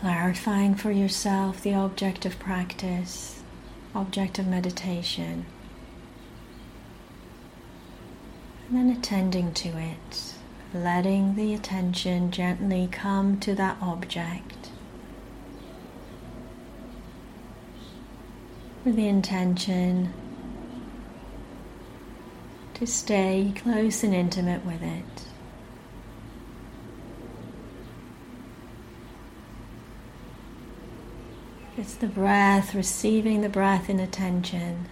Clarifying 0.00 0.74
for 0.74 0.90
yourself 0.90 1.62
the 1.62 1.74
object 1.74 2.26
of 2.26 2.38
practice, 2.38 3.42
object 3.94 4.38
of 4.38 4.46
meditation, 4.46 5.46
and 8.68 8.76
then 8.76 8.90
attending 8.96 9.52
to 9.54 9.68
it, 9.78 10.34
letting 10.74 11.34
the 11.34 11.54
attention 11.54 12.30
gently 12.30 12.88
come 12.90 13.38
to 13.40 13.54
that 13.54 13.76
object 13.80 14.70
with 18.84 18.96
the 18.96 19.08
intention 19.08 20.12
to 22.74 22.86
stay 22.86 23.52
close 23.56 24.04
and 24.04 24.14
intimate 24.14 24.64
with 24.64 24.82
it. 24.82 25.25
It's 31.78 31.94
the 31.94 32.06
breath, 32.06 32.74
receiving 32.74 33.42
the 33.42 33.48
breath 33.48 33.90
in 33.90 34.00
attention 34.00 34.86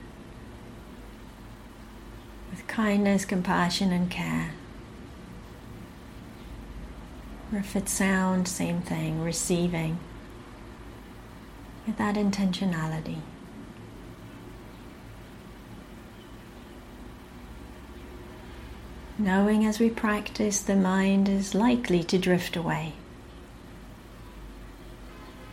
with 2.51 2.67
kindness, 2.67 3.25
compassion, 3.25 3.91
and 3.91 4.11
care. 4.11 4.53
Or 7.53 7.59
if 7.59 7.75
it's 7.75 7.93
sound, 7.93 8.49
same 8.49 8.83
thing, 8.83 9.23
receiving 9.23 9.99
with 11.87 11.97
that 11.97 12.17
intentionality. 12.17 13.21
knowing 19.17 19.65
as 19.65 19.79
we 19.79 19.89
practice 19.89 20.61
the 20.61 20.75
mind 20.75 21.29
is 21.29 21.55
likely 21.55 22.03
to 22.03 22.19
drift 22.19 22.57
away. 22.57 22.93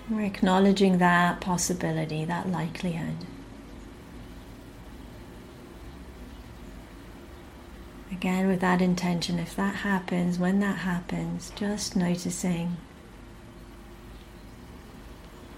We're 0.09 0.21
acknowledging 0.21 0.97
that 0.97 1.39
possibility, 1.39 2.25
that 2.25 2.49
likelihood. 2.49 3.15
Again, 8.11 8.47
with 8.47 8.59
that 8.59 8.81
intention, 8.81 9.39
if 9.39 9.55
that 9.55 9.75
happens, 9.77 10.37
when 10.37 10.59
that 10.59 10.79
happens, 10.79 11.51
just 11.55 11.95
noticing 11.95 12.77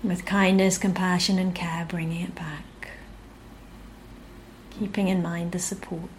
with 0.03 0.25
kindness, 0.25 0.77
compassion, 0.77 1.39
and 1.39 1.55
care, 1.55 1.85
bringing 1.87 2.21
it 2.21 2.35
back. 2.35 2.63
Keeping 4.69 5.07
in 5.07 5.21
mind 5.21 5.51
the 5.51 5.59
support. 5.59 6.09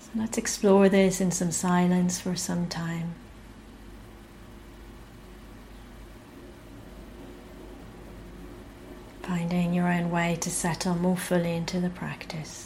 So 0.00 0.05
let's 0.16 0.38
explore 0.38 0.88
this 0.88 1.20
in 1.20 1.30
some 1.30 1.50
silence 1.50 2.20
for 2.20 2.34
some 2.34 2.66
time. 2.68 3.14
Finding 9.22 9.74
your 9.74 9.88
own 9.88 10.10
way 10.10 10.38
to 10.40 10.50
settle 10.50 10.94
more 10.94 11.16
fully 11.16 11.52
into 11.54 11.80
the 11.80 11.90
practice. 11.90 12.65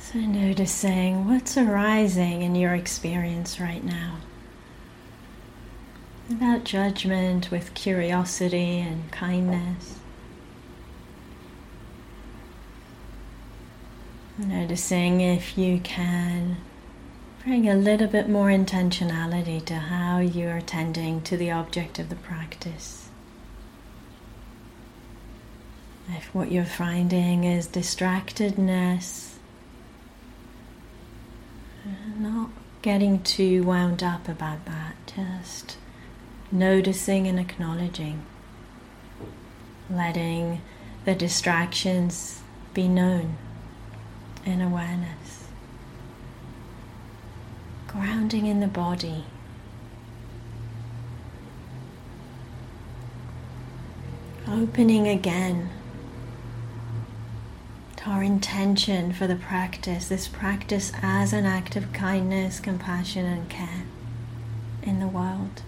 So, 0.00 0.18
noticing 0.18 1.26
what's 1.26 1.56
arising 1.56 2.42
in 2.42 2.54
your 2.54 2.74
experience 2.74 3.58
right 3.58 3.82
now. 3.82 4.18
Without 6.28 6.64
judgment, 6.64 7.50
with 7.50 7.74
curiosity 7.74 8.78
and 8.78 9.10
kindness. 9.10 9.98
Noticing 14.38 15.20
if 15.20 15.58
you 15.58 15.80
can 15.80 16.56
bring 17.44 17.68
a 17.68 17.74
little 17.74 18.08
bit 18.08 18.28
more 18.28 18.48
intentionality 18.48 19.64
to 19.66 19.74
how 19.74 20.18
you're 20.18 20.56
attending 20.56 21.20
to 21.22 21.36
the 21.36 21.50
object 21.50 21.98
of 21.98 22.08
the 22.08 22.16
practice. 22.16 23.08
If 26.08 26.34
what 26.34 26.50
you're 26.50 26.64
finding 26.64 27.44
is 27.44 27.66
distractedness, 27.66 29.34
not 32.18 32.50
getting 32.84 33.18
too 33.22 33.62
wound 33.62 34.02
up 34.02 34.28
about 34.28 34.62
that, 34.66 34.94
just 35.06 35.78
noticing 36.52 37.26
and 37.26 37.40
acknowledging, 37.40 38.22
letting 39.88 40.60
the 41.06 41.14
distractions 41.14 42.42
be 42.74 42.86
known 42.86 43.38
in 44.44 44.60
awareness. 44.60 45.46
Grounding 47.86 48.44
in 48.44 48.60
the 48.60 48.66
body. 48.66 49.24
Opening 54.46 55.08
again 55.08 55.70
our 58.06 58.22
intention 58.22 59.12
for 59.12 59.26
the 59.26 59.36
practice, 59.36 60.08
this 60.08 60.28
practice 60.28 60.92
as 61.02 61.32
an 61.32 61.46
act 61.46 61.74
of 61.74 61.92
kindness, 61.92 62.60
compassion, 62.60 63.24
and 63.24 63.48
care 63.48 63.84
in 64.82 65.00
the 65.00 65.08
world. 65.08 65.62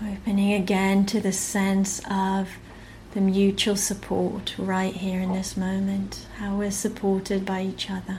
Opening 0.00 0.52
again 0.52 1.06
to 1.06 1.20
the 1.20 1.32
sense 1.32 2.00
of 2.10 2.50
the 3.14 3.20
mutual 3.20 3.74
support 3.74 4.54
right 4.58 4.94
here 4.94 5.20
in 5.20 5.32
this 5.32 5.56
moment, 5.56 6.26
how 6.36 6.56
we're 6.56 6.70
supported 6.70 7.46
by 7.46 7.62
each 7.62 7.90
other, 7.90 8.18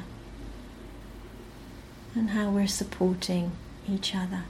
and 2.15 2.31
how 2.31 2.49
we're 2.49 2.67
supporting 2.67 3.51
each 3.87 4.15
other. 4.15 4.43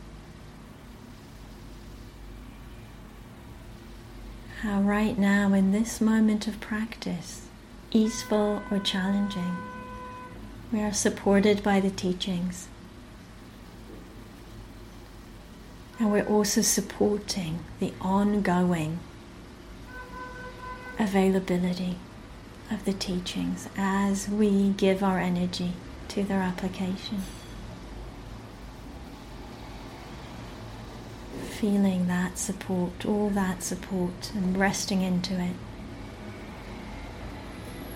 How, 4.61 4.81
right 4.81 5.17
now, 5.17 5.53
in 5.53 5.71
this 5.71 6.01
moment 6.01 6.47
of 6.47 6.59
practice, 6.59 7.47
easeful 7.91 8.61
or 8.69 8.79
challenging, 8.79 9.55
we 10.71 10.81
are 10.81 10.93
supported 10.93 11.63
by 11.63 11.79
the 11.79 11.89
teachings 11.89 12.67
And 15.99 16.13
we're 16.13 16.25
also 16.25 16.61
supporting 16.61 17.59
the 17.81 17.91
ongoing 17.99 18.99
availability 20.97 21.97
of 22.71 22.85
the 22.85 22.93
teachings 22.93 23.67
as 23.75 24.29
we 24.29 24.69
give 24.69 25.03
our 25.03 25.19
energy 25.19 25.73
to 26.07 26.23
their 26.23 26.39
application. 26.39 27.23
Feeling 31.60 32.08
that 32.08 32.38
support, 32.38 33.06
all 33.06 33.30
that 33.32 33.63
support, 33.63 34.32
and 34.34 34.58
resting 34.58 35.02
into 35.02 35.39
it. 35.39 35.56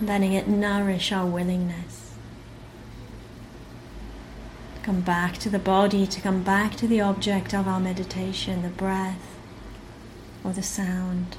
Letting 0.02 0.34
it 0.34 0.48
nourish 0.48 1.12
our 1.12 1.26
willingness 1.26 2.04
come 4.84 5.00
back 5.00 5.38
to 5.38 5.50
the 5.50 5.60
body, 5.60 6.06
to 6.06 6.20
come 6.20 6.44
back 6.44 6.76
to 6.76 6.88
the 6.88 7.00
object 7.00 7.54
of 7.54 7.68
our 7.68 7.80
meditation, 7.80 8.62
the 8.62 8.68
breath 8.68 9.38
or 10.44 10.52
the 10.52 10.62
sound. 10.62 11.38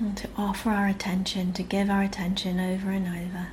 And 0.00 0.16
to 0.16 0.28
offer 0.36 0.70
our 0.70 0.88
attention, 0.88 1.52
to 1.52 1.62
give 1.62 1.90
our 1.90 2.02
attention 2.02 2.58
over 2.58 2.90
and 2.90 3.06
over. 3.06 3.48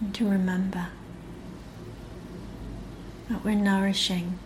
And 0.00 0.14
to 0.14 0.28
remember 0.28 0.88
that 3.30 3.44
we're 3.44 3.54
nourishing 3.54 4.38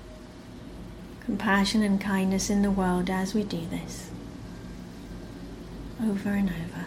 compassion 1.20 1.82
and 1.82 2.00
kindness 2.00 2.50
in 2.50 2.62
the 2.62 2.70
world 2.70 3.10
as 3.10 3.34
we 3.34 3.42
do 3.42 3.66
this 3.66 4.10
over 6.02 6.30
and 6.30 6.48
over. 6.48 6.86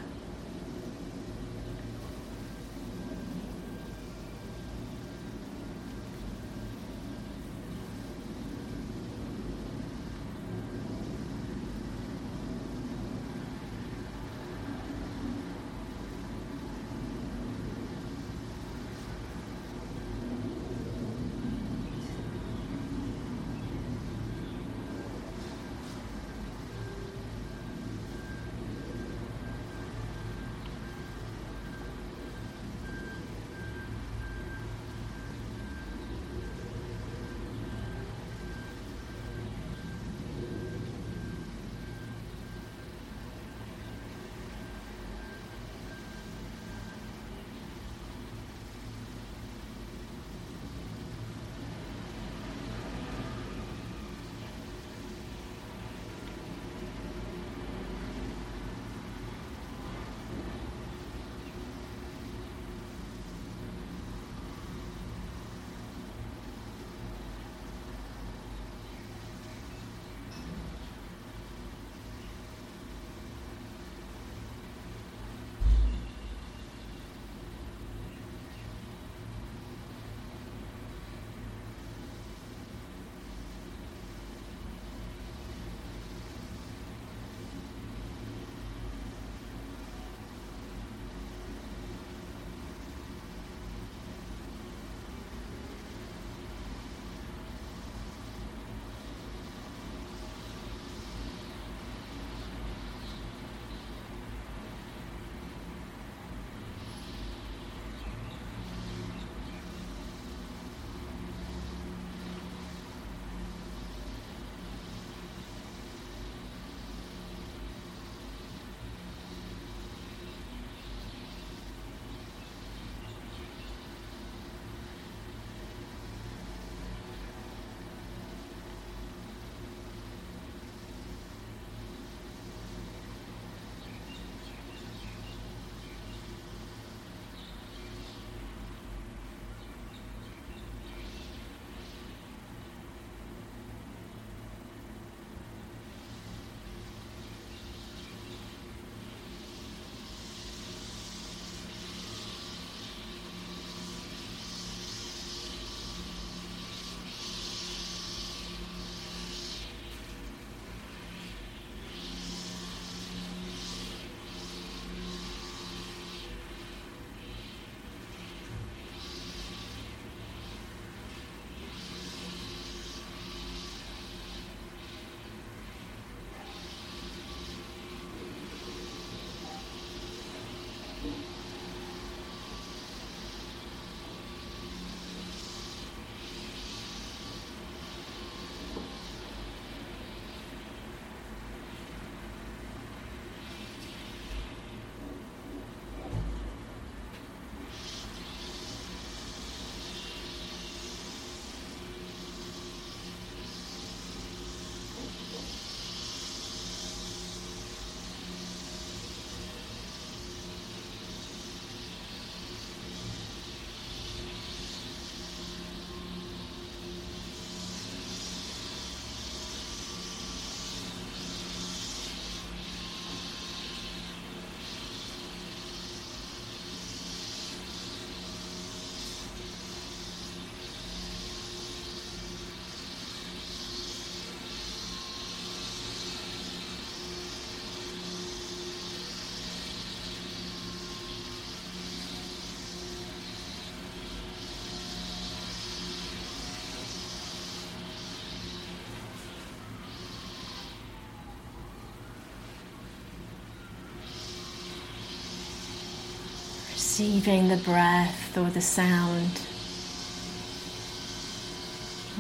Receiving 256.93 257.47
the 257.47 257.57
breath 257.57 258.37
or 258.37 258.51
the 258.51 258.61
sound 258.61 259.41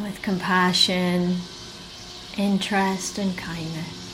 with 0.03 0.19
compassion, 0.23 1.35
interest, 2.39 3.19
and 3.19 3.37
kindness. 3.37 4.09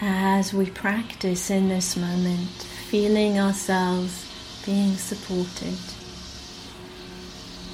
As 0.00 0.54
we 0.54 0.66
practice 0.66 1.50
in 1.50 1.68
this 1.68 1.96
moment, 1.96 2.50
feeling 2.90 3.40
ourselves 3.40 4.24
being 4.64 4.94
supported 4.94 5.80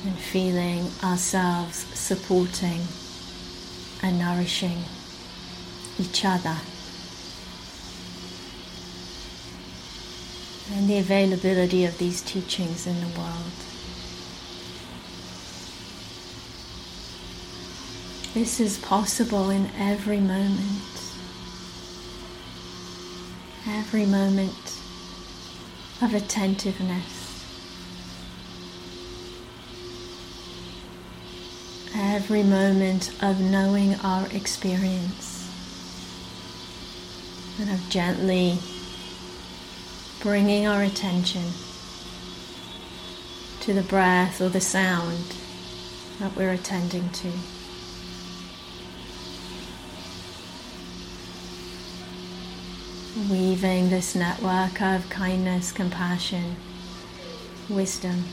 and 0.07 0.19
feeling 0.19 0.89
ourselves 1.05 1.77
supporting 1.93 2.81
and 4.03 4.19
nourishing 4.19 4.79
each 5.99 6.25
other. 6.25 6.57
And 10.79 10.89
the 10.89 10.99
availability 10.99 11.85
of 11.85 11.99
these 11.99 12.23
teachings 12.23 12.87
in 12.87 13.01
the 13.01 13.09
world. 13.19 13.51
This 18.33 18.61
is 18.61 18.79
possible 18.79 19.51
in 19.51 19.73
every 19.77 20.21
moment. 20.21 21.03
Every 23.67 24.07
moment 24.07 24.79
of 26.01 26.15
attentiveness. 26.15 27.45
Every 31.97 32.45
moment 32.45 33.11
of 33.21 33.41
knowing 33.41 33.97
our 33.97 34.29
experience 34.29 35.51
and 37.59 37.69
of 37.69 37.91
gently 37.91 38.61
bringing 40.21 40.67
our 40.67 40.83
attention 40.83 41.45
to 43.61 43.73
the 43.73 43.83
breath 43.83 44.41
or 44.41 44.49
the 44.49 44.61
sound 44.61 45.37
that 46.19 46.35
we're 46.35 46.53
attending 46.53 47.09
to. 47.11 47.31
weaving 53.29 53.91
this 53.91 54.15
network 54.15 54.81
of 54.81 55.11
kindness, 55.11 55.73
compassion, 55.73 56.55
wisdom 57.69 58.25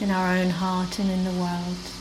in 0.00 0.10
our 0.10 0.36
own 0.36 0.50
heart 0.50 0.98
and 0.98 1.10
in 1.10 1.24
the 1.24 1.32
world. 1.32 1.95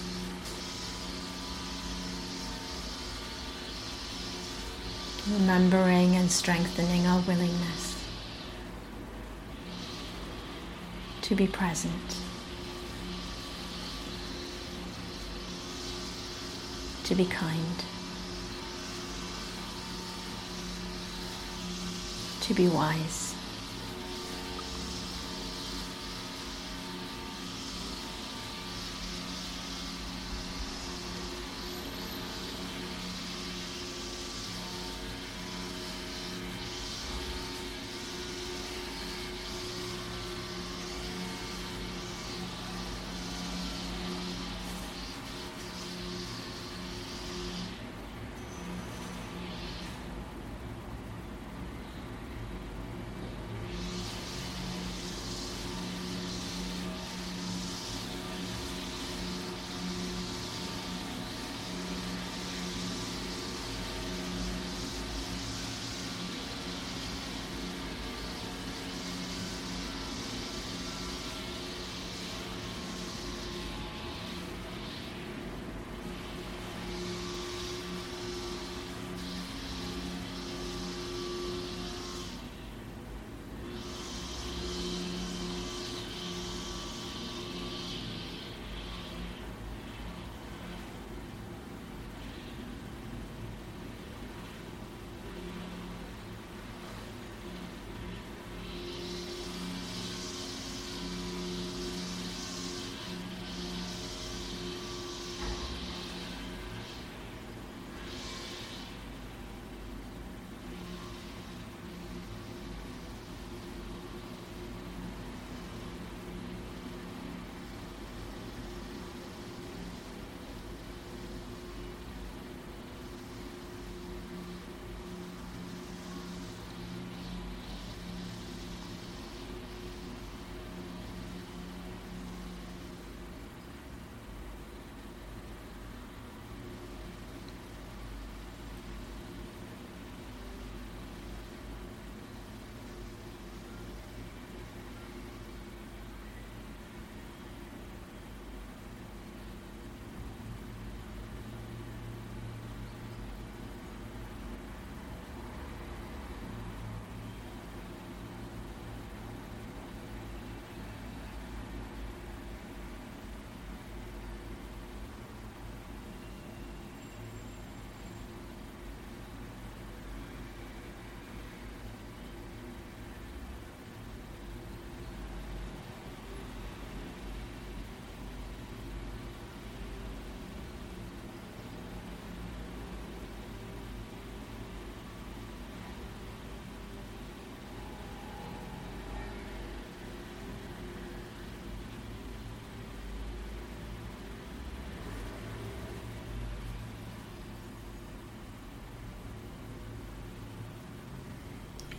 Remembering 5.28 6.16
and 6.16 6.32
strengthening 6.32 7.08
our 7.08 7.20
willingness 7.22 8.04
to 11.22 11.36
be 11.36 11.48
present, 11.48 12.18
to 17.06 17.16
be 17.16 17.26
kind. 17.26 17.84
to 22.46 22.54
be 22.54 22.68
wise. 22.68 23.35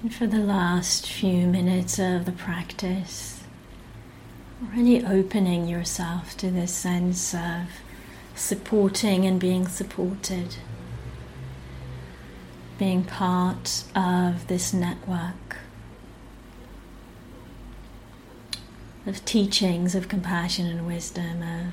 And 0.06 0.14
for 0.14 0.28
the 0.28 0.38
last 0.38 1.10
few 1.10 1.48
minutes 1.48 1.98
of 1.98 2.26
the 2.26 2.30
practice, 2.30 3.42
really 4.72 5.04
opening 5.04 5.66
yourself 5.66 6.36
to 6.36 6.48
this 6.48 6.72
sense 6.72 7.34
of 7.34 7.80
supporting 8.36 9.24
and 9.24 9.40
being 9.40 9.66
supported. 9.66 10.58
being 12.78 13.02
part 13.02 13.82
of 13.96 14.46
this 14.46 14.72
network 14.72 15.56
of 19.06 19.24
teachings 19.24 19.96
of 19.96 20.06
compassion 20.08 20.66
and 20.66 20.86
wisdom, 20.86 21.42
of 21.42 21.72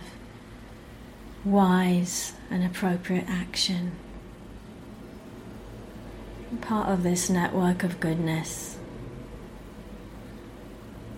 wise 1.45 2.33
and 2.49 2.63
appropriate 2.63 3.25
action. 3.27 3.91
Part 6.65 6.87
of 6.87 7.03
this 7.03 7.29
network 7.29 7.83
of 7.83 7.99
goodness 7.99 8.77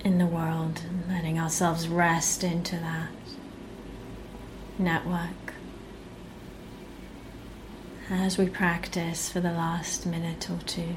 in 0.03 0.17
the 0.17 0.25
world, 0.25 0.81
letting 1.07 1.39
ourselves 1.39 1.87
rest 1.87 2.43
into 2.43 2.75
that 2.77 3.09
network 4.77 5.53
as 8.09 8.37
we 8.37 8.49
practice 8.49 9.29
for 9.29 9.39
the 9.39 9.51
last 9.51 10.05
minute 10.05 10.49
or 10.49 10.59
two. 10.65 10.95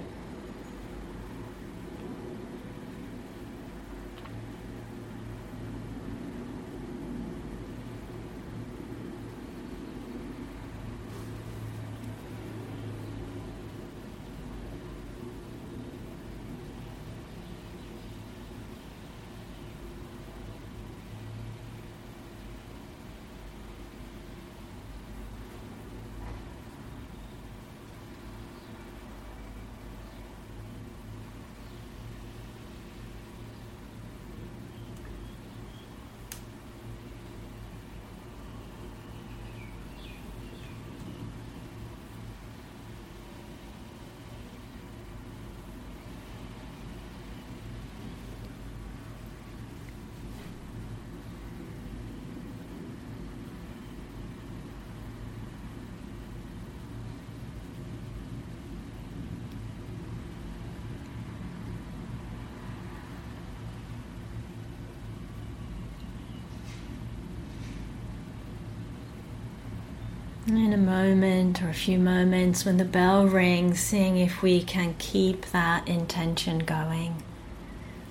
In 70.48 70.56
a 70.56 70.67
moment 70.78 71.62
or 71.62 71.68
a 71.68 71.74
few 71.74 71.98
moments, 71.98 72.64
when 72.64 72.76
the 72.76 72.84
bell 72.84 73.26
rings, 73.26 73.80
seeing 73.80 74.16
if 74.18 74.42
we 74.42 74.62
can 74.62 74.94
keep 74.98 75.46
that 75.46 75.86
intention 75.88 76.60
going 76.60 77.22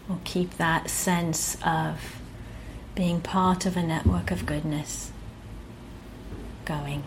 or 0.10 0.20
keep 0.24 0.58
that 0.58 0.90
sense 0.90 1.58
of 1.66 2.22
being 2.96 3.22
part 3.22 3.66
of 3.66 3.78
a 3.78 3.84
network 3.84 4.32
of 4.32 4.46
goodness 4.46 5.12
going. 6.66 7.04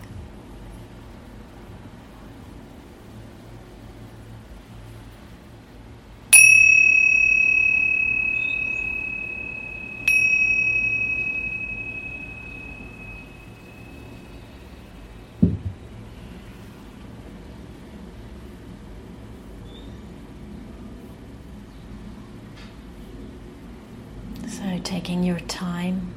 So, 24.47 24.79
taking 24.83 25.23
your 25.23 25.39
time, 25.41 26.13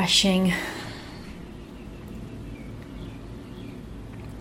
not 0.00 0.06
rushing 0.06 0.52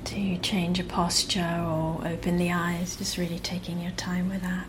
to 0.06 0.38
change 0.38 0.80
a 0.80 0.84
posture 0.84 1.66
or 1.68 2.02
open 2.08 2.38
the 2.38 2.50
eyes, 2.52 2.96
just 2.96 3.18
really 3.18 3.40
taking 3.40 3.82
your 3.82 3.92
time 3.92 4.30
with 4.30 4.42
that. 4.42 4.68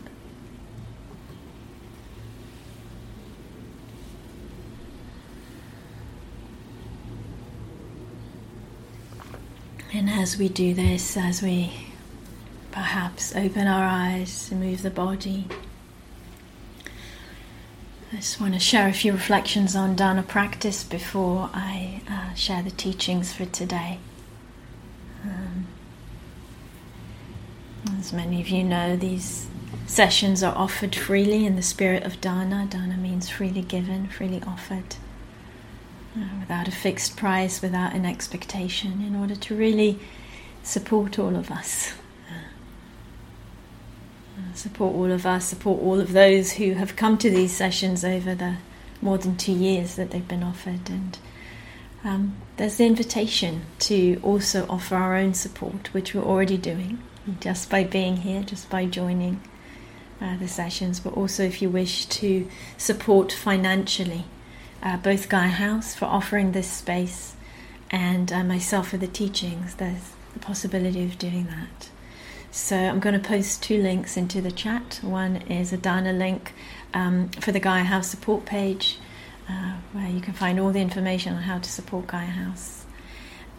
And 9.93 10.11
as 10.11 10.39
we 10.39 10.49
do 10.49 10.75
this, 10.75 11.17
as 11.17 11.43
we 11.43 11.91
Perhaps 12.73 13.35
open 13.35 13.67
our 13.67 13.85
eyes 13.85 14.49
and 14.53 14.61
move 14.61 14.83
the 14.83 14.91
body. 14.91 15.47
I 18.21 18.23
just 18.23 18.39
want 18.39 18.53
to 18.53 18.61
share 18.61 18.87
a 18.87 18.93
few 18.93 19.13
reflections 19.13 19.75
on 19.75 19.97
dana 19.97 20.23
practice 20.23 20.85
before 20.85 21.49
I 21.55 22.03
uh, 22.07 22.35
share 22.35 22.63
the 22.63 22.71
teachings 22.71 23.33
for 23.33 23.47
today. 23.47 23.99
Um, 25.25 25.67
as 27.99 28.13
many 28.13 28.43
of 28.43 28.49
you 28.51 28.63
know, 28.63 28.95
these 28.95 29.47
sessions 29.87 30.43
are 30.43 30.55
offered 30.55 30.95
freely 30.95 31.47
in 31.47 31.57
the 31.57 31.63
spirit 31.63 32.03
of 32.03 32.21
dana. 32.21 32.67
Dana 32.69 32.99
means 32.99 33.31
freely 33.31 33.63
given, 33.63 34.07
freely 34.09 34.43
offered, 34.47 34.97
uh, 36.15 36.41
without 36.41 36.69
a 36.69 36.73
fixed 36.73 37.17
price, 37.17 37.63
without 37.63 37.95
an 37.95 38.05
expectation, 38.05 39.01
in 39.01 39.17
order 39.17 39.35
to 39.35 39.57
really 39.57 39.99
support 40.63 41.19
all 41.19 41.37
of 41.37 41.51
us 41.51 41.95
support 44.57 44.95
all 44.95 45.11
of 45.11 45.27
us, 45.27 45.47
support 45.47 45.81
all 45.83 46.01
of 46.01 46.13
those 46.13 46.53
who 46.53 46.75
have 46.75 46.97
come 46.97 47.19
to 47.19 47.31
these 47.31 47.53
sessions 47.53 48.05
over 48.05 48.35
the 48.35 48.57
more 49.03 49.19
than 49.19 49.37
two 49.37 49.53
years 49.53 49.97
that 49.97 50.11
they've 50.11 50.29
been 50.29 50.43
offered. 50.43 50.89
And 50.89 51.19
um, 52.05 52.37
there's 52.57 52.77
the 52.77 52.87
invitation 52.87 53.63
to 53.81 54.21
also 54.23 54.67
offer 54.69 54.97
our 54.97 55.17
own 55.17 55.35
support, 55.35 55.93
which 55.93 56.15
we're 56.15 56.23
already 56.23 56.57
doing 56.57 56.99
just 57.41 57.71
by 57.71 57.85
being 57.85 58.19
here, 58.19 58.43
just 58.43 58.71
by 58.71 58.87
joining 58.87 59.41
uh, 60.21 60.37
the 60.39 60.49
sessions. 60.49 61.01
But 61.01 61.15
also, 61.15 61.45
if 61.45 61.63
you 61.63 61.71
wish 61.71 62.07
to 62.07 62.49
support 62.77 63.33
financially, 63.33 64.25
uh, 64.83 64.97
both 64.97 65.29
Gaia 65.29 65.49
House 65.49 65.95
for 65.95 66.07
offering 66.07 66.53
this 66.53 66.71
space 66.71 67.35
and 67.91 68.33
uh, 68.33 68.45
myself 68.45 68.89
for 68.89 68.97
the 68.97 69.07
teachings, 69.07 69.75
there's 69.75 70.13
the 70.33 70.39
possibility 70.39 71.05
of 71.05 71.19
doing 71.19 71.47
that. 71.47 71.91
So 72.53 72.77
I'm 72.77 72.99
going 72.99 73.21
to 73.21 73.27
post 73.27 73.63
two 73.63 73.81
links 73.81 74.17
into 74.17 74.41
the 74.41 74.51
chat. 74.51 74.99
One 75.03 75.37
is 75.37 75.73
a 75.73 75.77
Dana 75.77 76.13
link 76.13 76.53
um, 76.93 77.29
for 77.41 77.53
the 77.53 77.61
Gaia 77.61 77.85
House 77.85 78.09
support 78.09 78.45
page, 78.45 78.99
uh, 79.49 79.75
where 79.93 80.09
you 80.09 80.21
can 80.21 80.35
find 80.35 80.59
all 80.59 80.73
the 80.73 80.81
information 80.81 81.35
on 81.35 81.43
how 81.43 81.59
to 81.59 81.71
support 81.71 82.09
Gaia 82.09 82.27
House. 82.27 82.87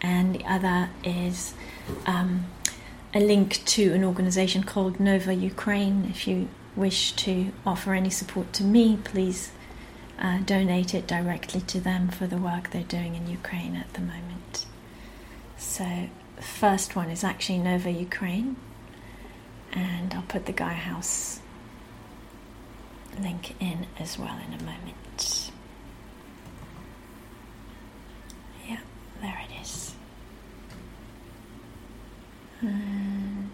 And 0.02 0.34
the 0.34 0.44
other 0.44 0.90
is 1.02 1.54
um, 2.04 2.46
a 3.14 3.20
link 3.20 3.64
to 3.64 3.94
an 3.94 4.04
organization 4.04 4.62
called 4.62 5.00
Nova 5.00 5.32
Ukraine. 5.32 6.06
If 6.10 6.26
you 6.26 6.48
wish 6.76 7.12
to 7.12 7.50
offer 7.64 7.94
any 7.94 8.10
support 8.10 8.52
to 8.54 8.64
me, 8.64 8.98
please 9.02 9.52
uh, 10.18 10.38
donate 10.40 10.92
it 10.92 11.06
directly 11.06 11.62
to 11.62 11.80
them 11.80 12.08
for 12.08 12.26
the 12.26 12.36
work 12.36 12.70
they're 12.70 12.82
doing 12.82 13.14
in 13.14 13.26
Ukraine 13.26 13.74
at 13.74 13.90
the 13.94 14.00
moment. 14.00 14.66
So, 15.56 16.08
the 16.36 16.42
first 16.42 16.94
one 16.94 17.08
is 17.08 17.24
actually 17.24 17.58
Nova 17.58 17.90
Ukraine 17.90 18.56
and 19.72 20.12
I'll 20.14 20.22
put 20.22 20.46
the 20.46 20.52
Gaia 20.52 20.74
House 20.74 21.40
link 23.20 23.54
in 23.60 23.86
as 23.98 24.18
well 24.18 24.36
in 24.46 24.54
a 24.60 24.62
moment. 24.62 25.50
Yeah, 28.68 28.80
there 29.20 29.40
it 29.48 29.60
is. 29.62 29.94
And 32.60 33.50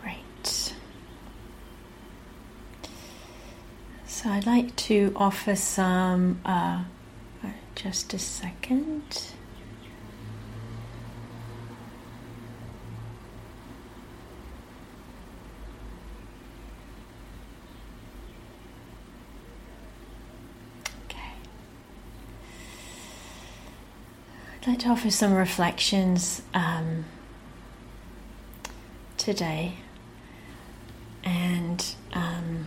great. 0.00 0.74
So 4.06 4.30
I'd 4.30 4.46
like 4.46 4.74
to 4.76 5.12
offer 5.16 5.56
some, 5.56 6.40
uh, 6.44 6.84
just 7.74 8.14
a 8.14 8.18
second. 8.18 9.33
I'd 24.64 24.68
like 24.70 24.78
to 24.78 24.88
offer 24.88 25.10
some 25.10 25.34
reflections 25.34 26.40
um, 26.54 27.04
today. 29.18 29.74
And 31.22 31.84
um, 32.14 32.66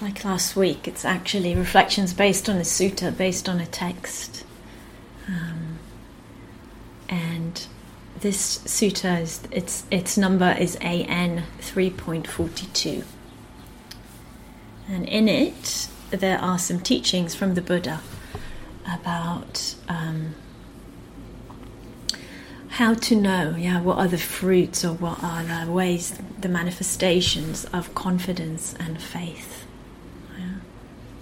like 0.00 0.24
last 0.24 0.56
week, 0.56 0.88
it's 0.88 1.04
actually 1.04 1.54
reflections 1.54 2.12
based 2.12 2.48
on 2.48 2.56
a 2.56 2.62
sutta, 2.62 3.16
based 3.16 3.48
on 3.48 3.60
a 3.60 3.66
text. 3.66 4.44
Um, 5.28 5.78
and 7.08 7.64
this 8.18 8.58
sutta 8.58 9.22
is 9.22 9.42
its 9.52 9.84
its 9.88 10.16
number 10.16 10.56
is 10.58 10.74
AN 10.80 11.44
three 11.60 11.90
point 11.90 12.26
forty 12.26 12.66
two, 12.72 13.04
and 14.88 15.08
in 15.08 15.28
it 15.28 15.88
there 16.10 16.38
are 16.38 16.58
some 16.58 16.80
teachings 16.80 17.36
from 17.36 17.54
the 17.54 17.62
Buddha 17.62 18.00
about 18.88 19.74
um, 19.88 20.34
how 22.70 22.94
to 22.94 23.16
know, 23.16 23.56
yeah, 23.58 23.80
what 23.80 23.98
are 23.98 24.08
the 24.08 24.18
fruits 24.18 24.84
or 24.84 24.92
what 24.92 25.22
are 25.22 25.42
the 25.42 25.70
ways, 25.70 26.18
the 26.40 26.48
manifestations 26.48 27.64
of 27.66 27.94
confidence 27.94 28.74
and 28.78 29.00
faith 29.02 29.66
yeah, 30.38 30.54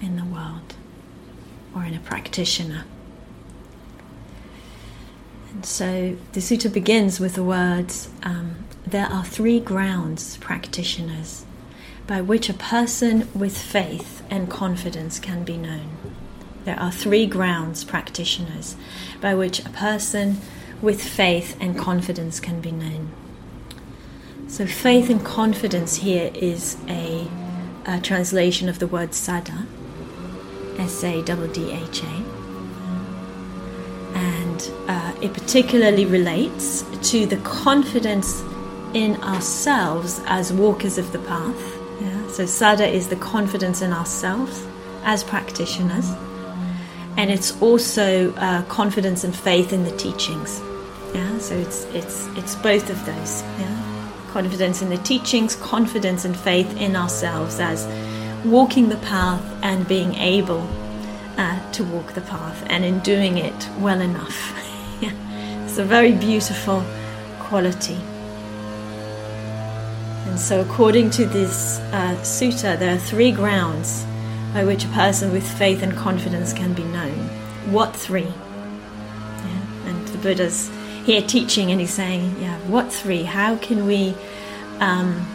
in 0.00 0.16
the 0.16 0.24
world 0.24 0.74
or 1.74 1.84
in 1.84 1.94
a 1.94 2.00
practitioner. 2.00 2.84
And 5.50 5.64
so 5.64 6.16
the 6.32 6.40
sutta 6.40 6.70
begins 6.70 7.18
with 7.18 7.34
the 7.34 7.44
words 7.44 8.10
um, 8.22 8.56
There 8.86 9.06
are 9.06 9.24
three 9.24 9.58
grounds, 9.58 10.36
practitioners, 10.36 11.46
by 12.06 12.20
which 12.20 12.48
a 12.48 12.54
person 12.54 13.28
with 13.34 13.56
faith 13.56 14.22
and 14.28 14.50
confidence 14.50 15.18
can 15.18 15.44
be 15.44 15.56
known. 15.56 15.95
There 16.66 16.78
are 16.80 16.90
three 16.90 17.26
grounds, 17.26 17.84
practitioners, 17.84 18.74
by 19.20 19.36
which 19.36 19.64
a 19.64 19.70
person 19.70 20.38
with 20.82 21.00
faith 21.00 21.56
and 21.60 21.78
confidence 21.78 22.40
can 22.40 22.60
be 22.60 22.72
known. 22.72 23.12
So, 24.48 24.66
faith 24.66 25.08
and 25.08 25.24
confidence 25.24 25.98
here 25.98 26.32
is 26.34 26.76
a, 26.88 27.28
a 27.86 28.00
translation 28.00 28.68
of 28.68 28.80
the 28.80 28.88
word 28.88 29.10
saddha, 29.10 29.64
S 30.76 31.04
A 31.04 31.22
D 31.22 31.34
D 31.52 31.70
H 31.70 32.02
A. 32.02 32.16
And 34.16 34.70
uh, 34.88 35.14
it 35.22 35.34
particularly 35.34 36.04
relates 36.04 36.82
to 37.10 37.26
the 37.26 37.36
confidence 37.44 38.42
in 38.92 39.22
ourselves 39.22 40.20
as 40.26 40.52
walkers 40.52 40.98
of 40.98 41.12
the 41.12 41.20
path. 41.20 41.78
Yeah? 42.00 42.28
So, 42.28 42.42
saddha 42.42 42.92
is 42.92 43.06
the 43.06 43.16
confidence 43.16 43.82
in 43.82 43.92
ourselves 43.92 44.66
as 45.04 45.22
practitioners 45.22 46.10
and 47.16 47.30
it's 47.30 47.60
also 47.62 48.32
uh, 48.34 48.62
confidence 48.64 49.24
and 49.24 49.34
faith 49.34 49.72
in 49.72 49.84
the 49.84 49.96
teachings. 49.96 50.60
Yeah, 51.14 51.38
so 51.38 51.54
it's 51.54 51.84
it's 51.86 52.26
it's 52.36 52.54
both 52.56 52.90
of 52.90 53.04
those. 53.06 53.42
Yeah, 53.58 54.12
confidence 54.32 54.82
in 54.82 54.90
the 54.90 54.98
teachings, 54.98 55.56
confidence 55.56 56.24
and 56.24 56.36
faith 56.36 56.76
in 56.76 56.94
ourselves 56.94 57.58
as 57.58 57.86
walking 58.44 58.88
the 58.90 58.98
path 58.98 59.42
and 59.62 59.88
being 59.88 60.14
able 60.16 60.68
uh, 61.38 61.72
to 61.72 61.84
walk 61.84 62.12
the 62.12 62.20
path, 62.22 62.62
and 62.66 62.84
in 62.84 62.98
doing 63.00 63.38
it 63.38 63.68
well 63.78 64.00
enough. 64.00 64.52
yeah, 65.00 65.64
it's 65.64 65.78
a 65.78 65.84
very 65.84 66.12
beautiful 66.12 66.84
quality. 67.38 67.98
And 70.26 70.38
so, 70.38 70.60
according 70.60 71.10
to 71.10 71.24
this 71.24 71.78
uh, 71.92 72.14
sutta, 72.20 72.78
there 72.78 72.94
are 72.94 72.98
three 72.98 73.32
grounds 73.32 74.04
by 74.52 74.64
which 74.64 74.84
a 74.84 74.88
person 74.88 75.32
with 75.32 75.46
faith 75.58 75.82
and 75.82 75.96
confidence 75.96 76.52
can 76.52 76.72
be 76.72 76.84
known. 76.84 77.28
What 77.72 77.94
three? 77.94 78.22
Yeah. 78.22 79.66
And 79.86 80.08
the 80.08 80.18
Buddha's 80.18 80.70
here 81.04 81.22
teaching 81.22 81.70
and 81.70 81.80
he's 81.80 81.92
saying, 81.92 82.36
yeah, 82.40 82.58
what 82.60 82.92
three? 82.92 83.22
How 83.22 83.56
can 83.56 83.86
we 83.86 84.14
um, 84.80 85.26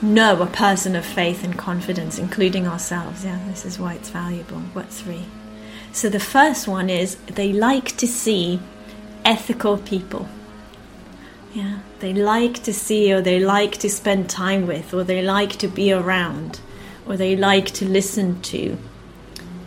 know 0.00 0.40
a 0.40 0.46
person 0.46 0.96
of 0.96 1.04
faith 1.04 1.44
and 1.44 1.58
confidence, 1.58 2.18
including 2.18 2.66
ourselves? 2.66 3.24
Yeah, 3.24 3.38
this 3.46 3.64
is 3.64 3.78
why 3.78 3.94
it's 3.94 4.10
valuable. 4.10 4.60
What 4.72 4.88
three? 4.88 5.26
So 5.92 6.08
the 6.08 6.20
first 6.20 6.68
one 6.68 6.88
is 6.88 7.16
they 7.26 7.52
like 7.52 7.96
to 7.96 8.06
see 8.06 8.60
ethical 9.24 9.76
people. 9.76 10.28
Yeah, 11.52 11.80
they 11.98 12.14
like 12.14 12.62
to 12.62 12.72
see 12.72 13.12
or 13.12 13.20
they 13.20 13.40
like 13.40 13.72
to 13.78 13.90
spend 13.90 14.30
time 14.30 14.66
with 14.66 14.94
or 14.94 15.02
they 15.02 15.20
like 15.20 15.56
to 15.56 15.68
be 15.68 15.92
around 15.92 16.60
or 17.06 17.16
they 17.16 17.36
like 17.36 17.70
to 17.72 17.84
listen 17.84 18.40
to 18.42 18.78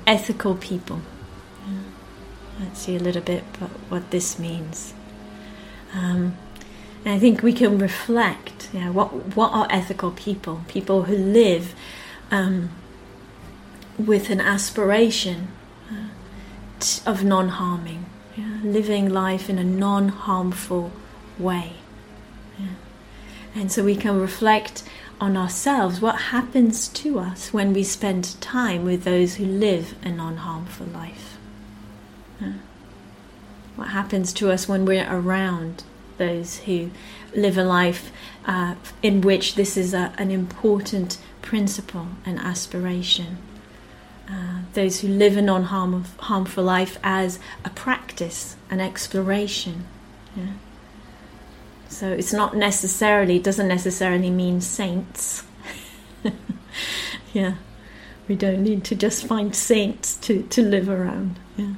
ethical 0.06 0.56
people. 0.56 1.02
Let's 2.60 2.82
see 2.82 2.96
a 2.96 3.00
little 3.00 3.22
bit 3.22 3.44
about 3.56 3.72
what 3.90 4.12
this 4.12 4.38
means. 4.38 4.94
Um, 5.94 6.38
and 7.04 7.16
I 7.16 7.20
think 7.20 7.42
we 7.42 7.52
can 7.52 7.78
reflect. 7.78 8.70
Yeah, 8.72 8.90
what 8.90 9.36
what 9.36 9.52
are 9.52 9.68
ethical 9.70 10.12
people? 10.12 10.62
People 10.68 11.04
who 11.04 11.16
live 11.16 11.76
um, 12.32 12.70
with 13.98 14.30
an 14.30 14.40
aspiration 14.40 15.50
uh, 15.92 16.10
t- 16.80 17.02
of 17.06 17.24
non-harming, 17.24 18.06
yeah, 18.38 18.60
living 18.64 19.10
life 19.10 19.50
in 19.50 19.58
a 19.58 19.64
non-harmful 19.64 20.92
way. 21.38 21.74
Yeah. 22.60 22.76
And 23.56 23.72
so 23.72 23.84
we 23.84 23.96
can 23.96 24.20
reflect 24.20 24.84
on 25.24 25.38
ourselves 25.38 26.02
what 26.02 26.20
happens 26.36 26.90
to 26.90 27.18
us 27.18 27.54
when 27.54 27.72
we 27.72 27.82
spend 27.82 28.36
time 28.42 28.84
with 28.84 29.06
those 29.06 29.36
who 29.36 29.46
live 29.46 29.96
a 30.04 30.12
non 30.12 30.36
harmful 30.36 30.86
life. 30.88 31.38
What 33.78 33.88
happens 33.88 34.34
to 34.34 34.52
us 34.52 34.68
when 34.68 34.84
we're 34.84 35.08
around 35.10 35.86
those 36.18 36.58
who 36.60 36.92
live 37.34 37.58
a 37.58 37.64
life 37.64 38.12
uh, 38.46 38.76
in 39.02 39.22
which 39.22 39.56
this 39.56 39.78
is 39.78 39.94
a, 39.94 40.14
an 40.18 40.30
important 40.30 41.18
principle 41.42 42.10
and 42.26 42.38
aspiration? 42.38 43.38
Uh, 44.30 44.64
those 44.74 45.00
who 45.00 45.08
live 45.08 45.38
a 45.38 45.42
non 45.42 45.64
harmful 45.64 46.66
life 46.66 46.98
as 47.02 47.40
a 47.64 47.70
practice, 47.70 48.58
an 48.70 48.82
exploration. 48.82 49.86
Yeah? 50.36 50.48
So 51.94 52.12
it's 52.12 52.34
not 52.34 52.56
necessarily, 52.56 53.40
doesn't 53.40 53.68
necessarily 53.68 54.30
mean 54.30 54.62
saints. 54.62 55.44
yeah, 57.34 57.56
we 58.28 58.36
don't 58.36 58.64
need 58.64 58.84
to 58.86 58.96
just 58.96 59.26
find 59.26 59.56
saints 59.56 60.16
to, 60.18 60.44
to 60.44 60.62
live 60.62 60.90
around. 60.90 61.40
Yeah. 61.56 61.74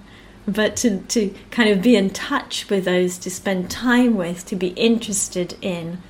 But 0.47 0.75
to, 0.77 0.99
to 0.99 1.33
kind 1.51 1.69
of 1.69 1.81
be 1.81 1.95
in 1.95 2.11
touch 2.11 2.69
with 2.69 2.85
those, 2.85 3.17
to 3.19 3.29
spend 3.29 3.69
time 3.69 4.15
with, 4.15 4.45
to 4.45 4.55
be 4.55 4.69
interested 4.69 5.57
in 5.61 6.01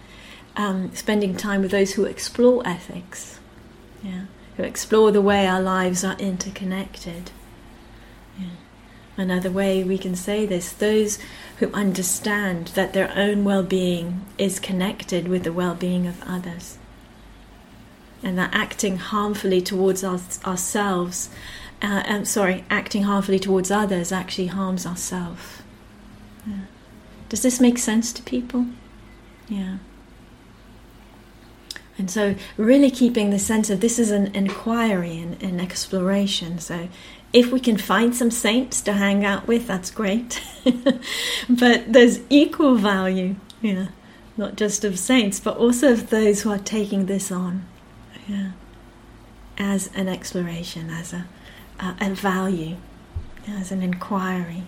um, 0.56 0.94
spending 0.94 1.36
time 1.36 1.62
with 1.62 1.72
those 1.72 1.94
who 1.94 2.06
explore 2.06 2.62
ethics, 2.66 3.40
yeah, 4.04 4.26
who 4.58 4.64
explore 4.64 5.12
the 5.12 5.22
way 5.22 5.48
our 5.48 5.62
lives 5.62 6.04
are 6.04 6.18
interconnected. 6.18 7.32
Another 9.18 9.50
way 9.50 9.84
we 9.84 9.98
can 9.98 10.16
say 10.16 10.46
this 10.46 10.72
those 10.72 11.20
who 11.60 11.72
understand 11.72 12.68
that 12.70 12.94
their 12.94 13.12
own 13.16 13.44
well 13.46 13.64
being 13.64 14.26
is 14.38 14.60
connected 14.60 15.28
with 15.28 15.44
the 15.44 15.54
well 15.54 15.76
being 15.76 16.06
of 16.06 16.22
others. 16.24 16.78
And 18.22 18.38
that 18.38 18.54
acting 18.54 18.98
harmfully 18.98 19.62
towards 19.62 20.04
ourselves, 20.04 21.30
uh, 21.82 22.04
um, 22.06 22.26
sorry, 22.26 22.66
acting 22.70 23.04
harmfully 23.04 23.40
towards 23.40 23.72
others 23.72 24.12
actually 24.12 24.48
harms 24.48 24.86
ourselves. 24.86 25.62
Yeah. 26.46 26.66
Does 27.30 27.42
this 27.42 27.62
make 27.62 27.78
sense 27.78 28.12
to 28.14 28.24
people? 28.24 28.66
Yeah. 29.48 29.78
And 31.98 32.12
so, 32.12 32.36
really 32.58 32.92
keeping 32.92 33.30
the 33.30 33.40
sense 33.40 33.70
of 33.70 33.80
this 33.80 34.00
is 34.00 34.12
an 34.12 34.36
inquiry 34.36 35.18
and 35.18 35.42
an 35.42 35.60
exploration. 35.62 36.60
So, 36.60 36.90
if 37.36 37.52
we 37.52 37.60
can 37.60 37.76
find 37.78 38.16
some 38.16 38.32
saints 38.32 38.80
to 38.80 38.94
hang 38.94 39.26
out 39.26 39.46
with, 39.46 39.68
that's 39.68 39.92
great. 39.92 40.42
but 41.50 41.92
there's 41.92 42.22
equal 42.30 42.76
value, 42.76 43.36
yeah, 43.62 43.88
not 44.38 44.56
just 44.56 44.86
of 44.86 44.98
saints, 44.98 45.38
but 45.42 45.58
also 45.58 45.92
of 45.92 46.10
those 46.12 46.44
who 46.44 46.52
are 46.52 46.58
taking 46.58 47.08
this 47.08 47.34
on, 47.34 47.66
yeah, 48.26 48.52
as 49.58 49.90
an 49.96 50.08
exploration, 50.08 50.90
as 50.90 51.12
a, 51.12 51.26
a, 51.82 52.10
value, 52.12 52.78
as 53.50 53.70
an 53.70 53.84
inquiry. 53.84 54.64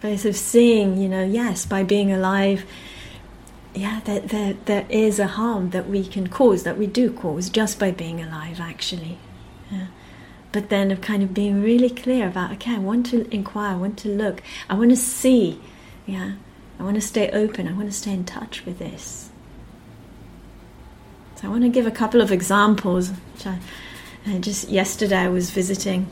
Both 0.00 0.24
of 0.24 0.36
seeing, 0.36 0.96
you 0.96 1.08
know, 1.08 1.24
yes, 1.24 1.66
by 1.66 1.82
being 1.82 2.12
alive, 2.12 2.64
yeah, 3.74 3.98
there, 4.04 4.20
there, 4.20 4.54
there 4.66 4.86
is 4.88 5.18
a 5.18 5.26
harm 5.26 5.70
that 5.70 5.88
we 5.88 6.06
can 6.06 6.28
cause, 6.28 6.62
that 6.62 6.78
we 6.78 6.86
do 6.86 7.10
cause, 7.12 7.50
just 7.50 7.80
by 7.80 7.90
being 7.90 8.22
alive, 8.22 8.60
actually. 8.60 9.18
But 10.50 10.70
then 10.70 10.90
of 10.90 11.00
kind 11.00 11.22
of 11.22 11.34
being 11.34 11.62
really 11.62 11.90
clear 11.90 12.26
about 12.26 12.52
okay 12.52 12.74
i 12.74 12.78
want 12.78 13.06
to 13.06 13.28
inquire 13.32 13.72
i 13.72 13.76
want 13.76 13.98
to 13.98 14.08
look 14.08 14.42
i 14.70 14.74
want 14.74 14.90
to 14.90 14.96
see 14.96 15.60
yeah 16.06 16.32
i 16.80 16.82
want 16.82 16.94
to 16.94 17.02
stay 17.02 17.30
open 17.30 17.68
i 17.68 17.72
want 17.72 17.86
to 17.86 17.92
stay 17.92 18.12
in 18.12 18.24
touch 18.24 18.64
with 18.64 18.78
this 18.78 19.28
so 21.36 21.46
i 21.46 21.50
want 21.50 21.64
to 21.64 21.68
give 21.68 21.86
a 21.86 21.90
couple 21.90 22.22
of 22.22 22.32
examples 22.32 23.12
I, 23.44 23.58
just 24.38 24.70
yesterday 24.70 25.18
i 25.18 25.28
was 25.28 25.50
visiting 25.50 26.06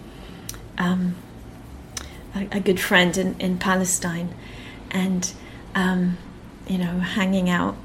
um, 0.78 1.16
a, 2.36 2.56
a 2.56 2.60
good 2.60 2.80
friend 2.80 3.16
in, 3.16 3.38
in 3.40 3.58
Palestine, 3.58 4.34
and 4.90 5.32
um, 5.74 6.18
you 6.66 6.78
know, 6.78 6.98
hanging 6.98 7.48
out. 7.48 7.76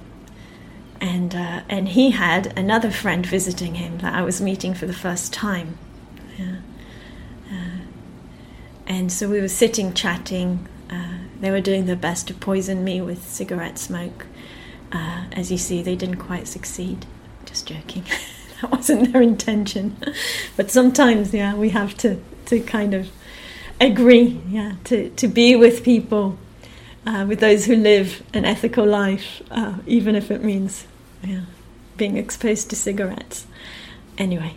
And 0.99 1.33
uh, 1.33 1.61
and 1.67 1.89
he 1.89 2.11
had 2.11 2.55
another 2.57 2.91
friend 2.91 3.25
visiting 3.25 3.75
him 3.75 3.99
that 3.99 4.13
I 4.13 4.21
was 4.21 4.39
meeting 4.39 4.73
for 4.75 4.85
the 4.85 4.93
first 4.93 5.33
time. 5.33 5.77
Yeah. 6.41 6.55
Uh, 7.51 7.81
and 8.87 9.11
so 9.11 9.29
we 9.29 9.39
were 9.39 9.47
sitting 9.47 9.93
chatting. 9.93 10.67
Uh, 10.89 11.19
they 11.39 11.51
were 11.51 11.61
doing 11.61 11.85
their 11.85 11.95
best 11.95 12.27
to 12.27 12.33
poison 12.33 12.83
me 12.83 13.01
with 13.01 13.27
cigarette 13.27 13.77
smoke. 13.77 14.27
Uh, 14.91 15.25
as 15.31 15.51
you 15.51 15.57
see, 15.57 15.81
they 15.81 15.95
didn't 15.95 16.17
quite 16.17 16.47
succeed. 16.47 17.05
Just 17.45 17.67
joking. 17.67 18.03
that 18.61 18.71
wasn't 18.71 19.11
their 19.11 19.21
intention. 19.21 19.97
but 20.57 20.69
sometimes, 20.69 21.33
yeah, 21.33 21.55
we 21.55 21.69
have 21.69 21.95
to, 21.97 22.21
to 22.47 22.59
kind 22.59 22.93
of 22.93 23.09
agree, 23.79 24.41
yeah, 24.49 24.73
to, 24.85 25.09
to 25.11 25.27
be 25.27 25.55
with 25.55 25.83
people, 25.83 26.37
uh, 27.05 27.25
with 27.27 27.39
those 27.39 27.65
who 27.65 27.75
live 27.75 28.23
an 28.33 28.45
ethical 28.45 28.85
life, 28.85 29.41
uh, 29.49 29.75
even 29.87 30.15
if 30.15 30.29
it 30.29 30.43
means 30.43 30.85
yeah, 31.23 31.41
being 31.97 32.17
exposed 32.17 32.69
to 32.69 32.75
cigarettes. 32.75 33.47
Anyway, 34.17 34.55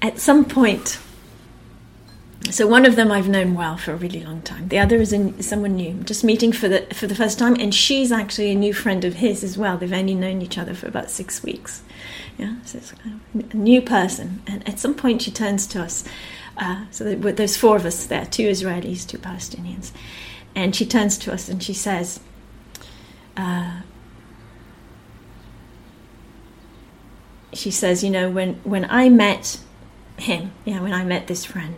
at 0.00 0.18
some 0.18 0.44
point, 0.44 0.98
so 2.50 2.66
one 2.66 2.86
of 2.86 2.96
them 2.96 3.10
I've 3.10 3.28
known 3.28 3.54
well 3.54 3.76
for 3.76 3.92
a 3.92 3.96
really 3.96 4.24
long 4.24 4.42
time. 4.42 4.68
The 4.68 4.78
other 4.78 4.96
is 4.96 5.12
in, 5.12 5.42
someone 5.42 5.74
new, 5.76 5.94
just 6.04 6.24
meeting 6.24 6.52
for 6.52 6.68
the 6.68 6.82
for 6.94 7.06
the 7.06 7.14
first 7.14 7.38
time, 7.38 7.54
and 7.56 7.74
she's 7.74 8.12
actually 8.12 8.50
a 8.50 8.54
new 8.54 8.72
friend 8.72 9.04
of 9.04 9.14
his 9.14 9.42
as 9.42 9.58
well. 9.58 9.76
They've 9.76 9.92
only 9.92 10.14
known 10.14 10.40
each 10.40 10.56
other 10.56 10.74
for 10.74 10.86
about 10.86 11.10
six 11.10 11.42
weeks. 11.42 11.82
Yeah, 12.38 12.54
so 12.64 12.78
it's 12.78 12.94
a 13.52 13.56
new 13.56 13.82
person, 13.82 14.42
and 14.46 14.66
at 14.68 14.78
some 14.78 14.94
point 14.94 15.22
she 15.22 15.30
turns 15.30 15.66
to 15.68 15.82
us. 15.82 16.04
Uh, 16.56 16.86
so 16.90 17.14
there's 17.14 17.56
four 17.56 17.76
of 17.76 17.84
us 17.84 18.06
there, 18.06 18.26
two 18.26 18.48
Israelis, 18.48 19.06
two 19.06 19.18
Palestinians, 19.18 19.92
and 20.54 20.74
she 20.74 20.86
turns 20.86 21.18
to 21.18 21.32
us 21.32 21.48
and 21.48 21.62
she 21.62 21.74
says. 21.74 22.20
Uh, 23.36 23.80
she 27.52 27.70
says, 27.70 28.04
you 28.04 28.10
know, 28.10 28.30
when, 28.30 28.54
when 28.64 28.84
I 28.90 29.08
met 29.08 29.58
him, 30.28 30.52
yeah, 30.64 30.80
when 30.80 30.92
I 30.92 31.04
met 31.04 31.26
this 31.26 31.44
friend, 31.44 31.76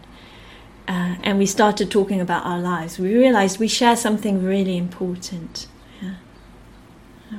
uh, 0.87 1.17
and 1.23 1.39
we 1.39 1.47
started 1.47 1.91
talking 1.91 2.21
about 2.21 2.45
our 2.45 2.59
lives, 2.59 2.99
we 2.99 3.15
realized 3.15 3.59
we 3.59 3.69
share 3.69 3.97
something 3.97 4.43
really 4.45 4.77
important. 4.77 5.69
Yeah? 6.03 6.15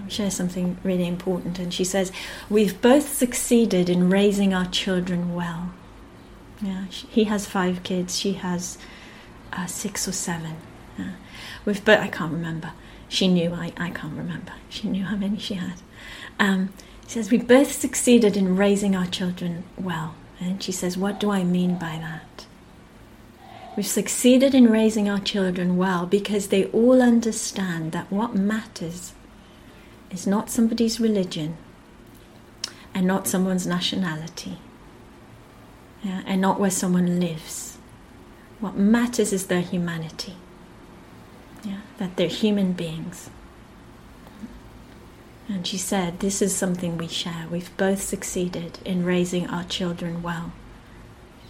We 0.05 0.09
share 0.09 0.31
something 0.31 0.77
really 0.83 1.05
important. 1.05 1.59
And 1.59 1.73
she 1.73 1.83
says, 1.83 2.11
We've 2.49 2.79
both 2.81 3.11
succeeded 3.13 3.89
in 3.89 4.09
raising 4.09 4.53
our 4.53 4.65
children 4.65 5.35
well. 5.35 5.73
Yeah, 6.61 6.85
she, 6.89 7.07
he 7.07 7.23
has 7.25 7.45
five 7.45 7.83
kids, 7.83 8.17
she 8.17 8.33
has 8.33 8.77
uh, 9.51 9.65
six 9.65 10.07
or 10.07 10.13
seven. 10.13 10.55
Yeah. 10.97 11.13
We've 11.65 11.87
I 11.89 12.07
can't 12.07 12.31
remember. 12.31 12.71
She 13.09 13.27
knew, 13.27 13.53
I, 13.53 13.73
I 13.75 13.89
can't 13.89 14.15
remember. 14.15 14.53
She 14.69 14.87
knew 14.87 15.03
how 15.03 15.17
many 15.17 15.37
she 15.37 15.55
had. 15.55 15.81
Um, 16.39 16.71
she 17.05 17.15
says, 17.15 17.29
We 17.29 17.39
both 17.39 17.73
succeeded 17.73 18.37
in 18.37 18.55
raising 18.55 18.95
our 18.95 19.07
children 19.07 19.65
well. 19.77 20.15
And 20.41 20.61
she 20.61 20.71
says, 20.71 20.97
What 20.97 21.19
do 21.19 21.31
I 21.31 21.43
mean 21.43 21.75
by 21.75 21.97
that? 22.01 22.45
We've 23.77 23.87
succeeded 23.87 24.53
in 24.53 24.69
raising 24.69 25.07
our 25.07 25.19
children 25.19 25.77
well 25.77 26.05
because 26.05 26.47
they 26.47 26.65
all 26.65 27.01
understand 27.01 27.93
that 27.93 28.11
what 28.11 28.35
matters 28.35 29.13
is 30.09 30.27
not 30.27 30.49
somebody's 30.49 30.99
religion 30.99 31.55
and 32.93 33.07
not 33.07 33.27
someone's 33.27 33.65
nationality 33.65 34.57
yeah, 36.03 36.21
and 36.25 36.41
not 36.41 36.59
where 36.59 36.71
someone 36.71 37.19
lives. 37.19 37.77
What 38.59 38.75
matters 38.75 39.31
is 39.33 39.47
their 39.47 39.61
humanity, 39.61 40.35
yeah, 41.63 41.81
that 41.97 42.15
they're 42.17 42.27
human 42.27 42.73
beings. 42.73 43.29
And 45.51 45.67
she 45.67 45.77
said, 45.77 46.19
This 46.19 46.41
is 46.41 46.55
something 46.55 46.97
we 46.97 47.09
share. 47.09 47.45
We've 47.51 47.75
both 47.75 48.01
succeeded 48.01 48.79
in 48.85 49.03
raising 49.03 49.49
our 49.49 49.65
children 49.65 50.23
well. 50.23 50.53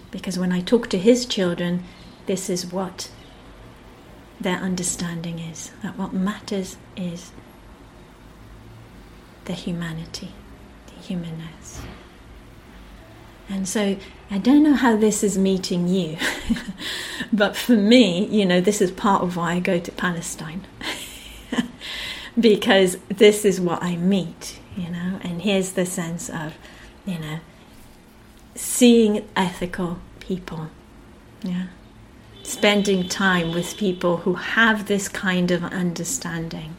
Because 0.10 0.40
when 0.40 0.52
I 0.52 0.62
talk 0.62 0.90
to 0.90 0.98
his 0.98 1.26
children, 1.26 1.84
this 2.26 2.50
is 2.50 2.66
what 2.66 3.12
their 4.40 4.58
understanding 4.58 5.38
is 5.38 5.72
that 5.84 6.00
what 6.00 6.14
matters 6.14 6.78
is 6.98 7.32
the 9.46 9.54
humanity, 9.54 10.32
the 10.88 11.00
humanness. 11.00 11.82
And 13.48 13.70
so 13.70 13.98
I 14.32 14.40
don't 14.40 14.64
know 14.64 14.74
how 14.74 14.96
this 14.96 15.24
is 15.24 15.38
meeting 15.38 15.88
you, 15.88 16.18
but 17.34 17.56
for 17.56 17.74
me, 17.74 18.26
you 18.26 18.48
know, 18.48 18.62
this 18.62 18.82
is 18.82 18.90
part 18.90 19.22
of 19.22 19.38
why 19.38 19.54
I 19.54 19.60
go 19.60 19.80
to 19.80 19.92
Palestine. 19.92 20.66
because 22.42 22.98
this 23.08 23.46
is 23.46 23.62
what 23.62 23.82
I 23.84 23.96
meet, 23.96 24.60
you 24.76 24.90
know, 24.90 25.20
and 25.22 25.42
here's 25.42 25.74
the 25.74 25.86
sense 25.86 26.30
of, 26.30 26.56
you 27.06 27.20
know, 27.20 27.40
seeing 28.56 29.28
ethical 29.36 30.00
people, 30.20 30.70
yeah 31.44 31.68
spending 32.44 33.08
time 33.08 33.52
with 33.54 33.78
people 33.78 34.18
who 34.18 34.34
have 34.34 34.88
this 34.88 35.08
kind 35.08 35.52
of 35.52 35.64
understanding 35.64 36.76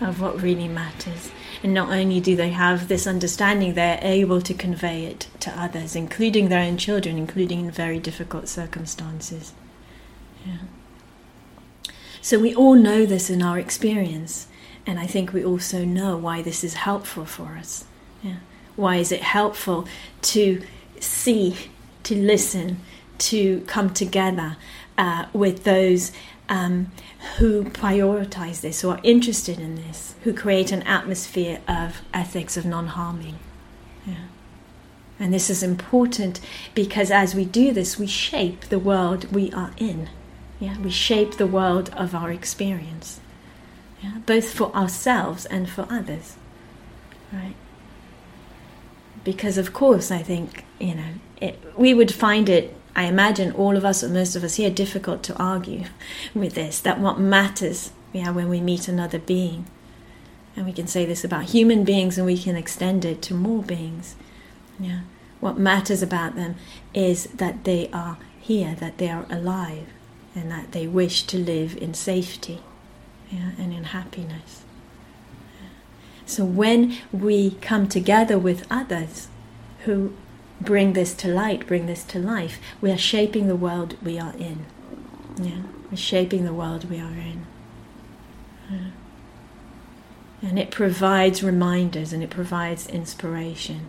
of 0.00 0.20
what 0.20 0.42
really 0.42 0.68
matters. 0.68 1.30
And 1.62 1.74
not 1.74 1.90
only 1.90 2.20
do 2.20 2.34
they 2.34 2.50
have 2.50 2.88
this 2.88 3.06
understanding, 3.06 3.74
they're 3.74 4.00
able 4.02 4.40
to 4.40 4.54
convey 4.54 5.04
it 5.04 5.28
to 5.40 5.50
others, 5.60 5.94
including 5.94 6.48
their 6.48 6.62
own 6.62 6.78
children, 6.78 7.18
including 7.18 7.60
in 7.60 7.70
very 7.70 7.98
difficult 7.98 8.48
circumstances. 8.48 9.52
Yeah. 10.46 10.56
So 12.30 12.38
we 12.38 12.54
all 12.54 12.76
know 12.76 13.06
this 13.06 13.28
in 13.28 13.42
our 13.42 13.58
experience, 13.58 14.46
and 14.86 15.00
I 15.00 15.06
think 15.08 15.32
we 15.32 15.44
also 15.44 15.84
know 15.84 16.16
why 16.16 16.42
this 16.42 16.62
is 16.62 16.74
helpful 16.74 17.24
for 17.24 17.56
us. 17.58 17.86
Yeah. 18.22 18.36
Why 18.76 18.98
is 18.98 19.10
it 19.10 19.22
helpful 19.22 19.88
to 20.22 20.62
see, 21.00 21.56
to 22.04 22.14
listen, 22.14 22.82
to 23.18 23.62
come 23.62 23.92
together 23.92 24.56
uh, 24.96 25.26
with 25.32 25.64
those 25.64 26.12
um, 26.48 26.92
who 27.38 27.64
prioritize 27.64 28.60
this, 28.60 28.82
who 28.82 28.90
are 28.90 29.00
interested 29.02 29.58
in 29.58 29.74
this, 29.74 30.14
who 30.22 30.32
create 30.32 30.70
an 30.70 30.84
atmosphere 30.84 31.60
of 31.66 32.00
ethics 32.14 32.56
of 32.56 32.64
non 32.64 32.86
harming. 32.86 33.40
Yeah. 34.06 34.26
And 35.18 35.34
this 35.34 35.50
is 35.50 35.64
important 35.64 36.38
because 36.76 37.10
as 37.10 37.34
we 37.34 37.44
do 37.44 37.72
this, 37.72 37.98
we 37.98 38.06
shape 38.06 38.66
the 38.66 38.78
world 38.78 39.32
we 39.32 39.50
are 39.50 39.72
in. 39.78 40.08
Yeah? 40.60 40.78
We 40.78 40.90
shape 40.90 41.36
the 41.36 41.46
world 41.46 41.90
of 41.96 42.14
our 42.14 42.30
experience, 42.30 43.20
yeah? 44.02 44.18
both 44.26 44.52
for 44.52 44.74
ourselves 44.74 45.46
and 45.46 45.68
for 45.68 45.86
others. 45.90 46.36
Right? 47.32 47.56
Because, 49.24 49.58
of 49.58 49.72
course, 49.72 50.10
I 50.10 50.22
think, 50.22 50.64
you 50.78 50.94
know, 50.94 51.14
it, 51.40 51.58
we 51.76 51.94
would 51.94 52.14
find 52.14 52.48
it 52.48 52.76
I 52.94 53.04
imagine 53.04 53.52
all 53.52 53.76
of 53.76 53.84
us, 53.84 54.02
or 54.02 54.08
most 54.08 54.34
of 54.36 54.44
us 54.44 54.56
here, 54.56 54.70
difficult 54.70 55.22
to 55.24 55.36
argue 55.36 55.84
with 56.34 56.54
this 56.54 56.80
that 56.80 56.98
what 56.98 57.18
matters 57.18 57.92
yeah, 58.12 58.30
when 58.30 58.48
we 58.48 58.60
meet 58.60 58.88
another 58.88 59.18
being. 59.18 59.66
And 60.56 60.66
we 60.66 60.72
can 60.72 60.86
say 60.88 61.06
this 61.06 61.24
about 61.24 61.44
human 61.44 61.84
beings 61.84 62.18
and 62.18 62.26
we 62.26 62.36
can 62.36 62.56
extend 62.56 63.04
it 63.04 63.22
to 63.22 63.34
more 63.34 63.62
beings. 63.62 64.16
Yeah. 64.78 65.00
What 65.38 65.58
matters 65.58 66.02
about 66.02 66.34
them 66.34 66.56
is 66.92 67.24
that 67.26 67.64
they 67.64 67.88
are 67.92 68.18
here, 68.40 68.74
that 68.80 68.98
they 68.98 69.08
are 69.08 69.26
alive, 69.30 69.86
and 70.34 70.50
that 70.50 70.72
they 70.72 70.86
wish 70.86 71.24
to 71.24 71.38
live 71.38 71.76
in 71.76 71.94
safety 71.94 72.60
yeah, 73.30 73.52
and 73.58 73.72
in 73.72 73.84
happiness. 73.84 74.62
So 76.26 76.44
when 76.44 76.96
we 77.12 77.52
come 77.60 77.88
together 77.88 78.38
with 78.38 78.66
others 78.70 79.28
who 79.84 80.14
bring 80.60 80.92
this 80.92 81.14
to 81.14 81.28
light, 81.28 81.66
bring 81.66 81.86
this 81.86 82.04
to 82.04 82.18
life, 82.18 82.60
we 82.80 82.90
are 82.92 82.98
shaping 82.98 83.48
the 83.48 83.56
world 83.56 83.96
we 84.02 84.18
are 84.18 84.34
in. 84.34 84.66
Yeah, 85.40 85.62
we're 85.90 85.96
shaping 85.96 86.44
the 86.44 86.54
world 86.54 86.88
we 86.88 87.00
are 87.00 87.12
in. 87.12 87.46
Yeah. 88.70 88.90
And 90.42 90.58
it 90.58 90.70
provides 90.70 91.42
reminders 91.42 92.12
and 92.12 92.22
it 92.22 92.30
provides 92.30 92.86
inspiration. 92.86 93.88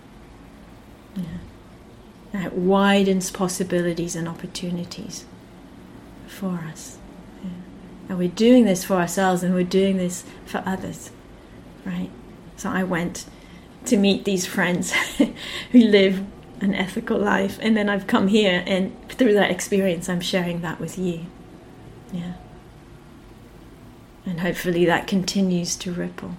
Yeah. 1.16 2.46
It 2.46 2.54
widens 2.54 3.30
possibilities 3.30 4.16
and 4.16 4.28
opportunities 4.28 5.26
for 6.32 6.64
us. 6.72 6.98
Yeah. 7.44 7.50
And 8.10 8.18
we're 8.18 8.30
doing 8.30 8.66
this 8.66 8.84
for 8.84 8.96
ourselves 8.96 9.44
and 9.44 9.54
we're 9.54 9.64
doing 9.64 9.98
this 9.98 10.24
for 10.46 10.64
others, 10.66 11.12
right? 11.86 12.10
So 12.58 12.70
I 12.70 12.84
went 12.84 13.26
to 13.86 13.98
meet 13.98 14.26
these 14.26 14.46
friends 14.46 14.92
who 15.72 15.80
live 15.80 16.24
an 16.62 16.76
ethical 16.76 17.18
life. 17.18 17.58
And 17.62 17.76
then 17.76 17.90
I've 17.90 18.08
come 18.08 18.28
here, 18.28 18.64
and 18.66 18.96
through 19.10 19.34
that 19.34 19.52
experience, 19.52 20.08
I'm 20.08 20.22
sharing 20.22 20.62
that 20.62 20.80
with 20.80 20.98
you. 20.98 21.26
Yeah. 22.14 22.34
And 24.26 24.42
hopefully 24.42 24.86
that 24.86 25.08
continues 25.08 25.76
to 25.78 25.92
ripple. 25.92 26.38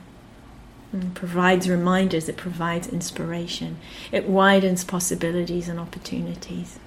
And 0.93 1.15
provides 1.15 1.69
reminders, 1.69 2.29
it 2.29 2.37
provides 2.37 2.87
inspiration, 2.87 3.79
it 4.13 4.29
widens 4.29 4.85
possibilities 4.85 5.69
and 5.69 5.81
opportunities. 5.81 6.79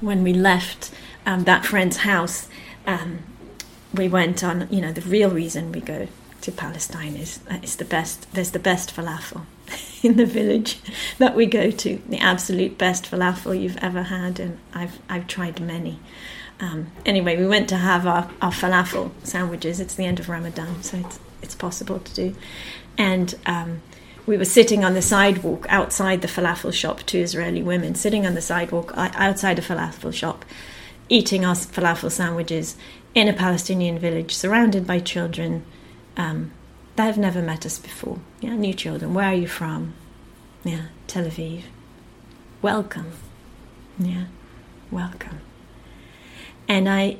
When 0.00 0.22
we 0.22 0.32
left 0.32 0.90
um, 1.26 1.44
that 1.44 1.64
friend's 1.64 1.98
house, 1.98 2.48
um, 2.86 3.20
we 3.94 4.08
went 4.08 4.42
on. 4.42 4.68
You 4.70 4.80
know, 4.80 4.92
the 4.92 5.02
real 5.02 5.30
reason 5.30 5.72
we 5.72 5.80
go 5.80 6.08
to 6.40 6.52
Palestine 6.52 7.16
is 7.16 7.40
uh, 7.50 7.58
it's 7.62 7.76
the 7.76 7.84
best. 7.84 8.30
There's 8.32 8.52
the 8.52 8.58
best 8.58 8.94
falafel 8.94 9.44
in 10.02 10.16
the 10.16 10.26
village 10.26 10.78
that 11.18 11.36
we 11.36 11.46
go 11.46 11.70
to. 11.70 12.02
The 12.08 12.18
absolute 12.18 12.78
best 12.78 13.04
falafel 13.04 13.60
you've 13.60 13.78
ever 13.78 14.04
had, 14.04 14.40
and 14.40 14.58
I've 14.74 14.98
I've 15.08 15.26
tried 15.26 15.60
many. 15.60 15.98
Um, 16.60 16.90
anyway, 17.06 17.38
we 17.38 17.46
went 17.46 17.70
to 17.70 17.76
have 17.76 18.06
our, 18.06 18.30
our 18.42 18.52
falafel 18.52 19.12
sandwiches. 19.22 19.80
It's 19.80 19.94
the 19.94 20.04
end 20.04 20.20
of 20.20 20.28
Ramadan, 20.28 20.82
so 20.82 20.98
it's 20.98 21.20
it's 21.42 21.54
possible 21.54 21.98
to 21.98 22.14
do, 22.14 22.36
and. 22.96 23.34
Um, 23.46 23.82
we 24.30 24.36
were 24.36 24.44
sitting 24.44 24.84
on 24.84 24.94
the 24.94 25.02
sidewalk 25.02 25.66
outside 25.68 26.22
the 26.22 26.28
falafel 26.28 26.72
shop, 26.72 27.00
two 27.04 27.18
Israeli 27.18 27.64
women 27.64 27.96
sitting 27.96 28.24
on 28.24 28.34
the 28.34 28.40
sidewalk 28.40 28.92
outside 28.94 29.58
a 29.58 29.62
falafel 29.62 30.14
shop, 30.14 30.44
eating 31.08 31.44
our 31.44 31.56
falafel 31.56 32.12
sandwiches 32.12 32.76
in 33.12 33.26
a 33.26 33.32
Palestinian 33.32 33.98
village, 33.98 34.32
surrounded 34.32 34.86
by 34.86 35.00
children 35.00 35.64
um, 36.16 36.52
that 36.94 37.06
have 37.06 37.18
never 37.18 37.42
met 37.42 37.66
us 37.66 37.76
before. 37.80 38.20
Yeah, 38.40 38.54
new 38.54 38.72
children. 38.72 39.14
Where 39.14 39.26
are 39.26 39.34
you 39.34 39.48
from? 39.48 39.94
Yeah, 40.62 40.86
Tel 41.08 41.24
Aviv. 41.24 41.64
Welcome. 42.62 43.10
Yeah, 43.98 44.26
welcome. 44.92 45.40
And 46.68 46.88
I, 46.88 47.16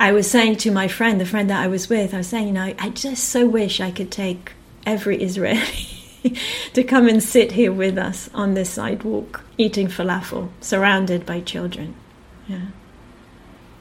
I 0.00 0.10
was 0.10 0.28
saying 0.28 0.56
to 0.56 0.72
my 0.72 0.88
friend, 0.88 1.20
the 1.20 1.24
friend 1.24 1.48
that 1.50 1.62
I 1.62 1.68
was 1.68 1.88
with, 1.88 2.12
I 2.12 2.16
was 2.16 2.26
saying, 2.26 2.48
you 2.48 2.52
know, 2.52 2.74
I 2.80 2.88
just 2.88 3.28
so 3.28 3.46
wish 3.46 3.80
I 3.80 3.92
could 3.92 4.10
take 4.10 4.54
every 4.84 5.22
Israeli 5.22 5.97
to 6.72 6.82
come 6.82 7.08
and 7.08 7.22
sit 7.22 7.52
here 7.52 7.72
with 7.72 7.98
us 7.98 8.30
on 8.34 8.54
this 8.54 8.70
sidewalk, 8.70 9.42
eating 9.56 9.88
falafel, 9.88 10.50
surrounded 10.60 11.26
by 11.26 11.40
children. 11.40 11.94
Yeah. 12.46 12.66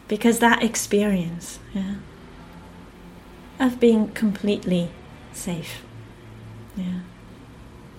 Because 0.08 0.40
that 0.40 0.64
experience, 0.64 1.60
yeah, 1.74 1.96
of 3.60 3.80
being 3.80 4.10
completely 4.10 4.90
safe, 5.34 5.82
yeah, 6.76 7.00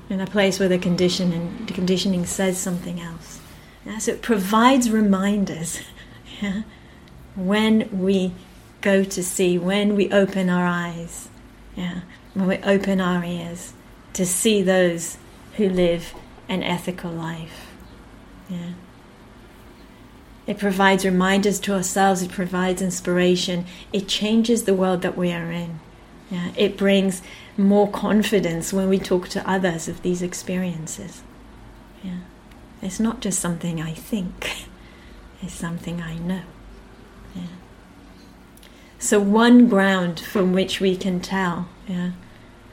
in 0.09 0.20
a 0.20 0.26
place 0.26 0.59
where 0.59 0.68
the 0.68 0.78
conditioning, 0.78 1.66
the 1.66 1.74
conditioning 1.74 2.24
says 2.24 2.59
something 2.59 3.01
else. 3.01 3.40
Yeah? 3.84 3.99
So 3.99 4.12
it 4.12 4.22
provides 4.22 4.90
reminders, 4.90 5.80
yeah, 6.40 6.62
when 7.36 7.88
we 7.92 8.32
go 8.80 9.05
to 9.05 9.22
see, 9.22 9.59
when 9.59 9.94
we 9.94 10.11
open 10.11 10.49
our 10.49 10.66
eyes, 10.66 11.28
yeah, 11.76 12.01
when 12.32 12.46
we 12.46 12.57
open 12.59 13.01
our 13.01 13.22
ears 13.22 13.74
to 14.18 14.26
see 14.26 14.64
those 14.64 15.16
who 15.58 15.68
live 15.68 16.12
an 16.48 16.60
ethical 16.64 17.08
life. 17.08 17.68
Yeah. 18.50 18.72
It 20.44 20.58
provides 20.58 21.04
reminders 21.04 21.60
to 21.60 21.74
ourselves, 21.74 22.20
it 22.20 22.32
provides 22.32 22.82
inspiration, 22.82 23.64
it 23.92 24.08
changes 24.08 24.64
the 24.64 24.74
world 24.74 25.02
that 25.02 25.16
we 25.16 25.30
are 25.30 25.52
in. 25.52 25.78
Yeah. 26.32 26.50
It 26.56 26.76
brings 26.76 27.22
more 27.56 27.88
confidence 27.88 28.72
when 28.72 28.88
we 28.88 28.98
talk 28.98 29.28
to 29.28 29.48
others 29.48 29.86
of 29.86 30.02
these 30.02 30.20
experiences. 30.20 31.22
Yeah. 32.02 32.18
It's 32.82 32.98
not 32.98 33.20
just 33.20 33.38
something 33.38 33.80
I 33.80 33.92
think, 33.92 34.66
it's 35.42 35.54
something 35.54 36.02
I 36.02 36.18
know. 36.18 36.42
Yeah. 37.36 37.42
So, 38.98 39.20
one 39.20 39.68
ground 39.68 40.18
from 40.18 40.52
which 40.52 40.80
we 40.80 40.96
can 40.96 41.20
tell 41.20 41.68
yeah, 41.86 42.10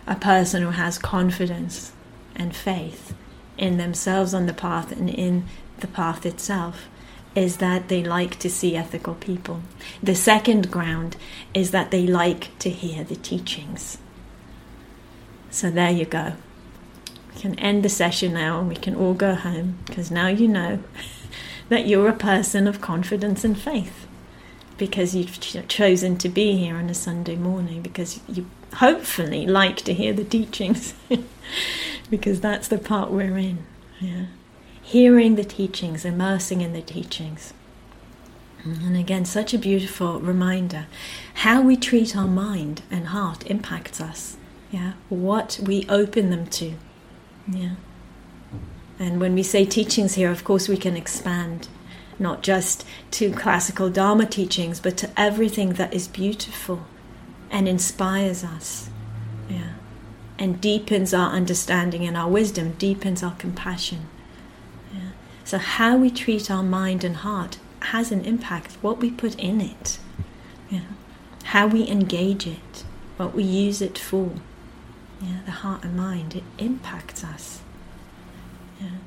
a 0.07 0.15
person 0.15 0.61
who 0.63 0.71
has 0.71 0.97
confidence 0.97 1.91
and 2.35 2.55
faith 2.55 3.13
in 3.57 3.77
themselves 3.77 4.33
on 4.33 4.45
the 4.45 4.53
path 4.53 4.91
and 4.91 5.09
in 5.09 5.45
the 5.79 5.87
path 5.87 6.25
itself 6.25 6.87
is 7.35 7.57
that 7.57 7.89
they 7.89 8.03
like 8.03 8.39
to 8.39 8.49
see 8.49 8.75
ethical 8.75 9.15
people. 9.15 9.61
The 10.01 10.15
second 10.15 10.71
ground 10.71 11.17
is 11.53 11.71
that 11.71 11.91
they 11.91 12.07
like 12.07 12.57
to 12.59 12.69
hear 12.69 13.03
the 13.03 13.17
teachings. 13.17 13.97
So 15.49 15.69
there 15.69 15.91
you 15.91 16.05
go. 16.05 16.33
We 17.33 17.41
can 17.41 17.59
end 17.59 17.83
the 17.83 17.89
session 17.89 18.33
now 18.33 18.59
and 18.59 18.69
we 18.69 18.75
can 18.75 18.95
all 18.95 19.13
go 19.13 19.35
home 19.35 19.77
because 19.85 20.11
now 20.11 20.27
you 20.27 20.47
know 20.47 20.83
that 21.69 21.87
you're 21.87 22.07
a 22.07 22.13
person 22.13 22.67
of 22.67 22.81
confidence 22.81 23.43
and 23.43 23.59
faith 23.59 24.07
because 24.77 25.15
you've 25.15 25.39
chosen 25.67 26.17
to 26.17 26.29
be 26.29 26.57
here 26.57 26.75
on 26.75 26.89
a 26.89 26.93
Sunday 26.93 27.35
morning 27.35 27.81
because 27.81 28.19
you 28.27 28.49
hopefully 28.75 29.45
like 29.45 29.77
to 29.77 29.93
hear 29.93 30.13
the 30.13 30.23
teachings 30.23 30.93
because 32.09 32.41
that's 32.41 32.67
the 32.67 32.77
part 32.77 33.11
we're 33.11 33.37
in. 33.37 33.65
Yeah. 33.99 34.25
Hearing 34.81 35.35
the 35.35 35.43
teachings, 35.43 36.05
immersing 36.05 36.61
in 36.61 36.73
the 36.73 36.81
teachings. 36.81 37.53
Mm, 38.63 38.87
and 38.87 38.97
again, 38.97 39.25
such 39.25 39.53
a 39.53 39.57
beautiful 39.57 40.19
reminder. 40.19 40.87
How 41.35 41.61
we 41.61 41.75
treat 41.75 42.15
our 42.15 42.27
mind 42.27 42.81
and 42.91 43.07
heart 43.07 43.45
impacts 43.47 44.01
us. 44.01 44.37
Yeah. 44.71 44.93
What 45.09 45.59
we 45.63 45.85
open 45.89 46.29
them 46.29 46.47
to. 46.47 46.73
Yeah. 47.47 47.75
And 48.99 49.19
when 49.19 49.33
we 49.35 49.43
say 49.43 49.65
teachings 49.65 50.15
here, 50.15 50.31
of 50.31 50.43
course, 50.43 50.67
we 50.67 50.77
can 50.77 50.95
expand 50.95 51.67
not 52.17 52.43
just 52.43 52.85
to 53.11 53.31
classical 53.31 53.89
Dharma 53.89 54.25
teachings, 54.25 54.79
but 54.79 54.95
to 54.97 55.09
everything 55.17 55.73
that 55.73 55.93
is 55.93 56.07
beautiful 56.07 56.85
and 57.55 57.69
inspires 57.69 58.43
us. 58.43 58.89
Yeah. 59.49 59.75
And 60.37 60.59
deepens 60.59 61.13
our 61.13 61.31
understanding 61.31 62.05
and 62.05 62.17
our 62.17 62.29
wisdom, 62.29 62.73
deepens 62.73 63.23
our 63.23 63.35
compassion. 63.35 64.07
Yeah. 64.93 65.11
So, 65.45 65.57
how 65.57 65.95
we 65.95 66.11
treat 66.11 66.51
our 66.51 66.61
mind 66.61 67.05
and 67.05 67.15
heart 67.15 67.57
has 67.93 68.11
an 68.11 68.25
impact, 68.25 68.73
what 68.81 68.97
we 68.97 69.09
put 69.09 69.39
in 69.39 69.61
it, 69.61 69.99
yeah. 70.69 70.81
how 71.45 71.65
we 71.67 71.87
engage 71.87 72.45
it, 72.45 72.83
what 73.15 73.33
we 73.33 73.43
use 73.43 73.81
it 73.81 73.97
for. 73.97 74.31
Yeah, 75.21 75.39
the 75.45 75.51
heart 75.51 75.85
and 75.85 75.95
mind, 75.95 76.35
it 76.35 76.43
impacts 76.57 77.23
us. 77.23 77.61
Yeah. 78.81 78.97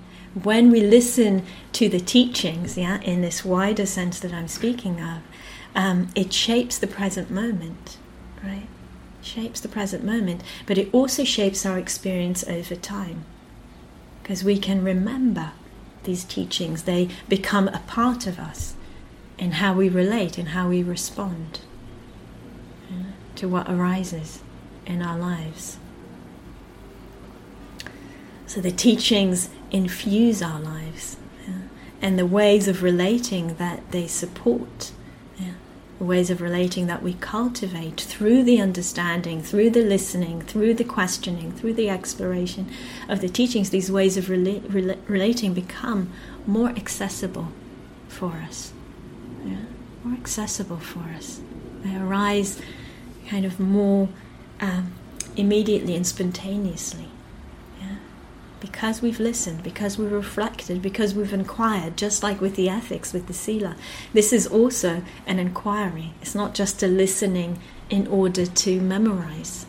When 0.43 0.71
we 0.71 0.81
listen 0.81 1.45
to 1.73 1.91
the 1.91 2.01
teachings, 2.01 2.79
yeah, 2.79 2.99
in 3.03 3.21
this 3.21 3.45
wider 3.45 3.85
sense 3.85 4.19
that 4.21 4.33
I'm 4.33 4.49
speaking 4.49 5.03
of, 5.03 5.19
um, 5.75 6.09
it 6.15 6.33
shapes 6.33 6.79
the 6.79 6.87
present 6.87 7.31
moment 7.31 7.99
right? 8.43 8.69
Shapes 9.23 9.61
the 9.61 9.69
present 9.69 10.05
moment, 10.05 10.43
but 10.67 10.79
it 10.79 10.89
also 10.93 11.25
shapes 11.25 11.67
our 11.67 11.79
experience 11.79 12.45
over 12.49 12.77
time. 12.77 13.25
Because 14.23 14.45
we 14.45 14.59
can 14.59 14.85
remember 14.85 15.53
these 16.05 16.25
teachings, 16.25 16.85
they 16.85 17.09
become 17.29 17.69
a 17.69 17.83
part 17.87 18.27
of 18.27 18.39
us 18.39 18.75
in 19.39 19.53
how 19.53 19.75
we 19.75 19.89
relate 19.89 20.39
and 20.39 20.49
how 20.49 20.69
we 20.69 20.83
respond 20.83 21.61
to 23.37 23.49
what 23.49 23.71
arises 23.71 24.43
in 24.87 25.01
our 25.01 25.19
lives. 25.19 25.79
So 28.47 28.61
the 28.61 28.73
teachings 28.73 29.51
infuse 29.71 30.43
our 30.43 30.61
lives 30.61 31.17
and 32.01 32.19
the 32.19 32.27
ways 32.27 32.69
of 32.69 32.83
relating 32.83 33.55
that 33.55 33.91
they 33.91 34.07
support 34.07 34.93
ways 35.99 36.31
of 36.31 36.41
relating 36.41 36.87
that 36.87 37.03
we 37.03 37.15
cultivate 37.15 38.01
through 38.01 38.45
the 38.45 38.61
understanding, 38.61 39.43
through 39.43 39.71
the 39.71 39.83
listening, 39.83 40.41
through 40.43 40.75
the 40.75 40.85
questioning, 40.85 41.53
through 41.53 41.75
the 41.75 41.89
exploration 41.89 42.71
of 43.09 43.21
the 43.21 43.29
teachings, 43.29 43.71
these 43.71 43.91
ways 43.91 44.17
of 44.17 44.27
rela- 44.27 44.61
rela- 44.61 44.99
relating 45.09 45.55
become 45.55 46.11
more 46.47 46.69
accessible 46.71 47.49
for 48.09 48.33
us. 48.49 48.73
Yeah? 49.45 49.57
More 50.05 50.17
accessible 50.17 50.79
for 50.79 51.01
us. 51.17 51.41
They 51.83 51.97
arise 51.97 52.61
kind 53.29 53.45
of 53.45 53.59
more 53.59 54.09
um, 54.61 54.93
immediately 55.37 55.97
and 55.97 56.07
spontaneously 56.07 57.08
because 58.61 59.01
we've 59.01 59.21
listened, 59.21 59.63
because 59.63 59.99
we've 59.99 60.11
reflected, 60.11 60.83
because 60.83 61.15
we've 61.15 61.33
inquired, 61.33 61.97
just 61.97 62.23
like 62.23 62.41
with 62.41 62.57
the 62.57 62.69
ethics, 62.69 63.13
with 63.13 63.27
the 63.27 63.33
Sila. 63.33 63.77
This 64.13 64.33
is 64.33 64.47
also 64.47 65.03
an 65.27 65.39
inquiry. 65.39 66.15
It's 66.21 66.35
not 66.35 66.55
just 66.55 66.83
a 66.83 66.89
listening 66.89 67.61
in 67.89 68.07
order 68.07 68.47
to 68.47 68.81
memorize. 68.81 69.67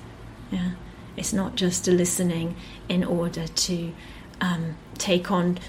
Yeah? 0.52 0.72
It's 1.16 1.34
not 1.34 1.56
just 1.56 1.88
a 1.88 1.92
listening 1.92 2.56
in 2.88 3.04
order 3.04 3.48
to 3.48 3.94
um, 4.42 4.76
take 4.98 5.30
on 5.32 5.60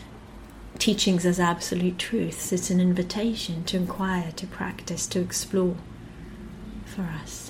teachings 0.78 1.26
as 1.26 1.38
absolute 1.38 1.98
truths. 1.98 2.52
It's 2.52 2.70
an 2.70 2.80
invitation 2.80 3.64
to 3.64 3.76
inquire, 3.76 4.32
to 4.32 4.46
practice, 4.46 5.06
to 5.08 5.20
explore 5.20 5.76
for 6.86 7.02
us. 7.02 7.49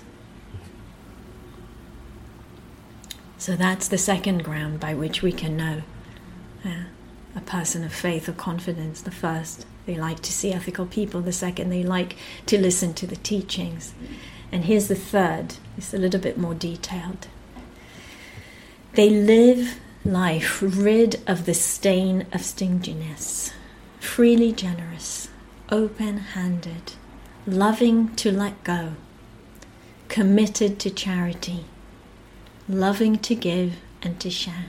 So 3.41 3.57
that's 3.57 3.89
the 3.89 3.97
second 3.97 4.45
ground 4.45 4.81
by 4.81 4.93
which 4.93 5.23
we 5.23 5.33
can 5.33 5.57
know 5.57 5.83
uh, 6.63 6.85
a 7.35 7.41
person 7.41 7.83
of 7.83 7.91
faith 7.91 8.29
or 8.29 8.33
confidence. 8.33 9.01
The 9.01 9.11
first, 9.11 9.65
they 9.87 9.95
like 9.95 10.21
to 10.21 10.33
see 10.33 10.53
ethical 10.53 10.85
people. 10.85 11.23
The 11.23 11.33
second, 11.33 11.71
they 11.71 11.83
like 11.83 12.17
to 12.45 12.61
listen 12.61 12.93
to 12.93 13.07
the 13.07 13.17
teachings. 13.17 13.95
And 14.53 14.67
here's 14.67 14.89
the 14.89 14.95
third, 14.95 15.55
it's 15.79 15.95
a 15.95 15.97
little 15.97 16.21
bit 16.21 16.37
more 16.37 16.53
detailed. 16.53 17.29
They 18.93 19.09
live 19.09 19.81
life 20.05 20.61
rid 20.61 21.23
of 21.27 21.47
the 21.47 21.55
stain 21.55 22.27
of 22.35 22.45
stinginess, 22.45 23.55
freely 23.99 24.53
generous, 24.53 25.29
open 25.71 26.19
handed, 26.19 26.93
loving 27.47 28.15
to 28.17 28.31
let 28.31 28.63
go, 28.65 28.97
committed 30.09 30.79
to 30.81 30.91
charity, 30.91 31.65
loving 32.71 33.19
to 33.19 33.35
give 33.35 33.77
and 34.01 34.21
to 34.21 34.31
share. 34.31 34.67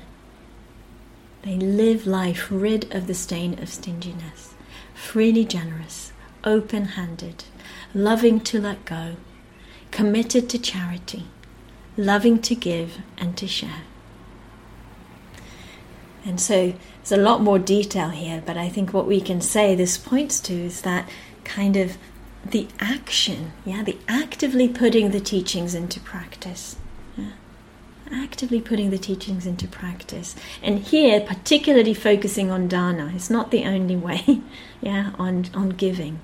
They 1.44 1.56
live 1.56 2.08
life 2.08 2.48
rid 2.50 2.94
of 2.94 3.08
the 3.08 3.14
stain 3.14 3.62
of 3.62 3.70
stinginess, 3.70 4.54
freely 4.94 5.46
generous, 5.46 6.12
open 6.44 6.86
handed, 6.86 7.44
loving 7.94 8.40
to 8.42 8.60
let 8.60 8.86
go, 8.86 9.18
committed 9.92 10.50
to 10.50 10.58
charity, 10.58 11.28
loving 11.96 12.40
to 12.42 12.56
give 12.56 12.98
and 13.18 13.38
to 13.38 13.48
share. 13.48 13.84
And 16.26 16.40
so 16.40 16.74
there's 16.98 17.12
a 17.12 17.18
lot 17.18 17.42
more 17.42 17.60
detail 17.60 18.10
here, 18.10 18.42
but 18.46 18.58
I 18.58 18.70
think 18.70 18.94
what 18.94 19.08
we 19.08 19.22
can 19.22 19.42
say 19.42 19.76
this 19.76 19.98
points 19.98 20.40
to 20.42 20.54
is 20.54 20.82
that 20.82 21.08
kind 21.44 21.76
of 21.76 21.98
the 22.44 22.68
action, 22.80 23.52
yeah, 23.64 23.84
the 23.84 23.98
actively 24.08 24.68
putting 24.68 25.12
the 25.12 25.20
teachings 25.20 25.76
into 25.76 26.00
practice 26.00 26.78
actively 28.12 28.62
putting 28.62 28.90
the 28.90 28.98
teachings 28.98 29.46
into 29.46 29.68
practice. 29.68 30.36
And 30.62 30.80
here, 30.80 31.22
particularly 31.22 31.94
focusing 31.94 32.52
on 32.52 32.68
dana, 32.68 33.12
it's 33.16 33.30
not 33.30 33.52
the 33.52 33.66
only 33.66 33.96
way, 33.96 34.42
yeah, 34.82 35.12
on, 35.18 35.46
on 35.54 35.70
giving. 35.70 36.20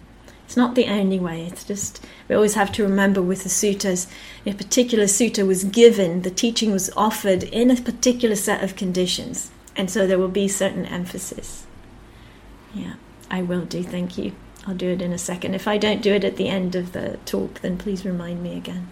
It's 0.46 0.56
not 0.56 0.76
the 0.76 0.88
only 0.88 1.20
way. 1.20 1.46
It's 1.46 1.66
just, 1.66 2.06
we 2.30 2.36
always 2.36 2.54
have 2.54 2.72
to 2.74 2.84
remember 2.84 3.22
with 3.22 3.44
the 3.44 3.50
suttas, 3.50 4.10
a 4.46 4.54
particular 4.54 5.04
sutta 5.04 5.46
was 5.46 5.66
given, 5.66 6.22
the 6.22 6.32
teaching 6.32 6.72
was 6.72 6.90
offered 6.96 7.44
in 7.44 7.70
a 7.70 7.76
particular 7.76 8.36
set 8.36 8.64
of 8.64 8.78
conditions. 8.78 9.52
And 9.76 9.92
so 9.92 10.08
there 10.08 10.18
will 10.18 10.30
be 10.30 10.48
certain 10.48 10.86
emphasis. 10.86 11.66
Yeah, 12.74 12.94
I 13.30 13.42
will 13.42 13.66
do, 13.66 13.84
thank 13.84 14.18
you. 14.18 14.34
I'll 14.66 14.76
do 14.76 14.90
it 14.90 15.02
in 15.02 15.12
a 15.12 15.18
second. 15.18 15.54
If 15.54 15.68
I 15.68 15.78
don't 15.78 16.02
do 16.02 16.14
it 16.14 16.24
at 16.24 16.38
the 16.38 16.48
end 16.50 16.76
of 16.76 16.94
the 16.94 17.20
talk, 17.26 17.62
then 17.62 17.78
please 17.78 18.06
remind 18.06 18.42
me 18.42 18.56
again. 18.58 18.88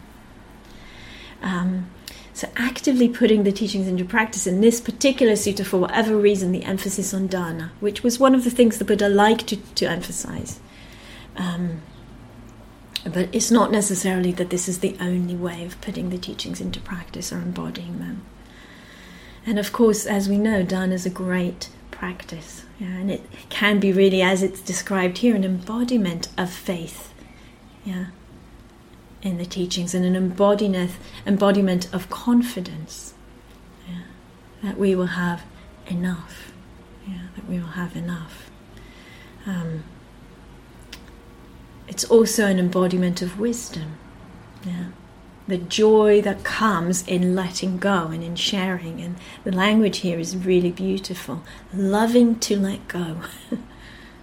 Um, 1.42 1.90
so, 2.36 2.50
actively 2.58 3.08
putting 3.08 3.44
the 3.44 3.52
teachings 3.54 3.88
into 3.88 4.04
practice 4.04 4.46
in 4.46 4.60
this 4.60 4.82
particular 4.82 5.34
sutta, 5.34 5.66
for 5.66 5.78
whatever 5.78 6.18
reason, 6.18 6.52
the 6.52 6.66
emphasis 6.66 7.14
on 7.14 7.28
dana, 7.28 7.72
which 7.80 8.04
was 8.04 8.20
one 8.20 8.36
of 8.36 8.44
the 8.44 8.50
things 8.50 8.78
the 8.78 8.84
Buddha 8.84 9.08
liked 9.08 9.48
to, 9.48 9.56
to 9.56 9.86
emphasize. 9.86 10.60
Um, 11.38 11.82
but 13.06 13.30
it's 13.32 13.52
not 13.52 13.72
necessarily 13.72 14.34
that 14.34 14.50
this 14.50 14.68
is 14.68 14.80
the 14.80 14.98
only 15.00 15.34
way 15.34 15.64
of 15.64 15.80
putting 15.80 16.10
the 16.10 16.18
teachings 16.18 16.60
into 16.60 16.82
practice 16.82 17.32
or 17.32 17.38
embodying 17.38 18.00
them. 18.00 18.26
And 19.46 19.58
of 19.58 19.72
course, 19.72 20.06
as 20.06 20.28
we 20.28 20.38
know, 20.38 20.62
dana 20.62 20.96
is 20.96 21.06
a 21.06 21.10
great 21.10 21.70
practice. 21.90 22.66
Yeah, 22.82 22.88
and 22.88 23.10
it 23.10 23.24
can 23.48 23.80
be 23.80 23.94
really, 23.94 24.22
as 24.22 24.44
it's 24.44 24.60
described 24.60 25.20
here, 25.20 25.38
an 25.38 25.46
embodiment 25.46 26.28
of 26.38 26.52
faith. 26.52 27.14
Yeah, 27.86 28.08
in 29.26 29.38
the 29.40 29.46
teachings 29.46 29.96
and 29.96 30.06
an 30.06 30.16
embodiment, 30.16 30.92
embodiment 31.26 31.92
of 31.92 32.10
confidence 32.12 33.16
yeah, 33.90 34.04
that 34.62 34.78
we 34.78 34.94
will 34.94 35.08
have 35.08 35.44
enough. 35.88 36.52
Yeah, 37.08 37.24
that 37.36 37.50
we 37.50 37.58
will 37.58 37.74
have 37.74 37.96
enough. 37.96 38.52
Um, 39.48 39.84
it's 41.88 42.04
also 42.06 42.46
an 42.46 42.60
embodiment 42.60 43.24
of 43.24 43.40
wisdom. 43.40 43.98
Yeah. 44.64 44.86
The 45.48 45.58
joy 45.58 46.22
that 46.22 46.44
comes 46.44 47.08
in 47.08 47.36
letting 47.36 47.78
go 47.78 48.08
and 48.08 48.24
in 48.24 48.36
sharing. 48.36 49.02
And 49.02 49.18
the 49.44 49.52
language 49.52 50.00
here 50.00 50.20
is 50.20 50.38
really 50.38 50.72
beautiful. 50.72 51.44
Loving 51.74 52.40
to 52.40 52.58
let 52.58 52.88
go. 52.88 53.18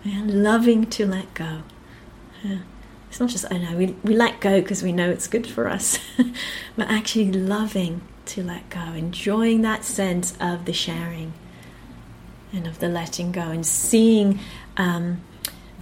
yeah, 0.05 0.22
loving 0.24 0.86
to 0.86 1.07
let 1.07 1.34
go. 1.34 1.62
Yeah 2.42 2.59
it's 3.13 3.21
not 3.21 3.29
just, 3.29 3.45
oh 3.51 3.59
no, 3.59 3.77
we, 3.77 3.95
we 4.05 4.17
let 4.17 4.41
go 4.41 4.63
because 4.63 4.83
we 4.83 4.91
know 4.91 5.11
it's 5.11 5.29
good 5.29 5.47
for 5.47 5.69
us, 5.69 5.99
but 6.79 6.89
actually 6.89 7.31
loving 7.31 8.01
to 8.25 8.43
let 8.43 8.71
go, 8.71 8.81
enjoying 8.81 9.61
that 9.61 9.85
sense 9.85 10.35
of 10.41 10.65
the 10.65 10.73
sharing 10.73 11.35
and 12.55 12.67
of 12.67 12.79
the 12.79 12.89
letting 12.89 13.31
go 13.31 13.43
and 13.43 13.67
seeing 13.67 14.41
um, 14.79 15.21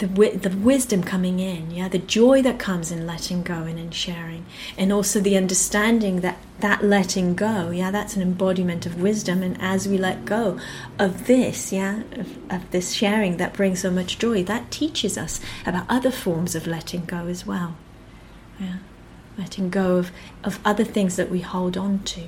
the, 0.01 0.07
the 0.07 0.57
wisdom 0.57 1.05
coming 1.05 1.41
in, 1.41 1.71
yeah, 1.71 1.87
the 1.87 1.99
joy 1.99 2.41
that 2.43 2.59
comes 2.59 2.91
in 2.91 3.07
letting 3.07 3.43
go 3.43 3.63
and 3.63 3.79
in 3.79 3.91
sharing, 3.91 4.47
and 4.77 4.93
also 4.93 5.21
the 5.21 5.37
understanding 5.37 6.23
that 6.23 6.39
that 6.61 6.83
letting 6.83 7.35
go, 7.35 7.71
yeah, 7.71 7.91
that's 7.91 8.17
an 8.17 8.23
embodiment 8.23 8.85
of 8.85 9.01
wisdom. 9.01 9.43
And 9.43 9.57
as 9.61 9.87
we 9.87 9.97
let 9.97 10.25
go 10.25 10.59
of 10.99 11.27
this, 11.27 11.73
yeah, 11.73 12.03
of, 12.13 12.53
of 12.53 12.71
this 12.71 12.93
sharing 12.93 13.37
that 13.37 13.53
brings 13.53 13.81
so 13.81 13.91
much 13.91 14.19
joy, 14.19 14.43
that 14.45 14.71
teaches 14.71 15.17
us 15.17 15.41
about 15.65 15.87
other 15.89 16.11
forms 16.11 16.55
of 16.55 16.67
letting 16.67 17.05
go 17.05 17.27
as 17.27 17.47
well, 17.47 17.77
yeah, 18.59 18.79
letting 19.39 19.71
go 19.71 19.97
of, 19.97 20.11
of 20.43 20.59
other 20.65 20.85
things 20.85 21.17
that 21.17 21.31
we 21.31 21.41
hold 21.41 21.77
on 21.77 22.01
to. 22.01 22.23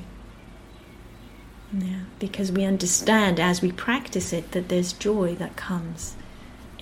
Yeah, 1.73 2.01
because 2.19 2.53
we 2.53 2.65
understand 2.65 3.41
as 3.41 3.63
we 3.63 3.73
practice 3.73 4.35
it 4.35 4.53
that 4.53 4.69
there's 4.69 4.93
joy 4.93 5.35
that 5.37 5.57
comes 5.57 6.17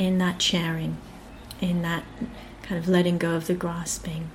in 0.01 0.17
that 0.17 0.41
sharing, 0.41 0.97
in 1.61 1.83
that 1.83 2.05
kind 2.63 2.83
of 2.83 2.89
letting 2.89 3.19
go 3.19 3.37
of 3.37 3.47
the 3.47 3.55
grasping. 3.55 4.31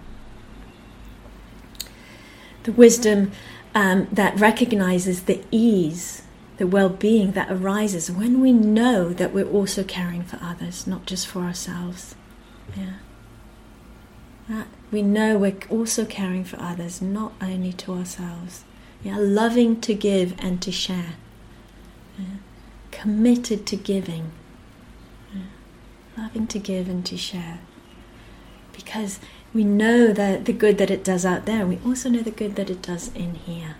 The 2.64 2.72
wisdom 2.72 3.32
um, 3.74 4.08
that 4.12 4.40
recognizes 4.40 5.24
the 5.24 5.44
ease, 5.50 6.22
the 6.58 6.68
well 6.68 6.90
being 6.90 7.32
that 7.32 7.52
arises 7.52 8.12
when 8.12 8.40
we 8.40 8.54
know 8.54 9.12
that 9.12 9.34
we're 9.34 9.50
also 9.50 9.84
caring 9.84 10.22
for 10.22 10.40
others, 10.42 10.86
not 10.86 11.08
just 11.08 11.26
for 11.26 11.40
ourselves. 11.40 12.16
Yeah. 12.78 12.94
That 14.48 14.68
we 14.92 15.02
know 15.02 15.40
we're 15.40 15.58
also 15.72 16.06
caring 16.06 16.44
for 16.44 16.62
others, 16.62 17.02
not 17.02 17.34
only 17.42 17.74
to 17.74 17.94
ourselves. 17.94 18.64
Yeah, 19.04 19.18
loving 19.18 19.82
to 19.82 19.96
give 19.96 20.36
and 20.38 20.62
to 20.62 20.72
share. 20.72 21.16
Yeah. 22.20 22.38
Committed 22.92 23.66
to 23.66 23.76
giving 23.76 24.32
loving 26.18 26.48
to 26.48 26.60
give 26.60 26.88
and 26.88 27.06
to 27.06 27.18
share. 27.18 27.60
Because 28.74 29.20
we 29.54 29.64
know 29.64 30.12
that 30.12 30.46
the 30.46 30.54
good 30.54 30.78
that 30.78 30.92
it 30.92 31.04
does 31.04 31.26
out 31.26 31.46
there, 31.46 31.66
we 31.66 31.80
also 31.86 32.10
know 32.10 32.22
the 32.22 32.32
good 32.32 32.56
that 32.56 32.70
it 32.70 32.82
does 32.82 33.14
in 33.16 33.36
here. 33.36 33.76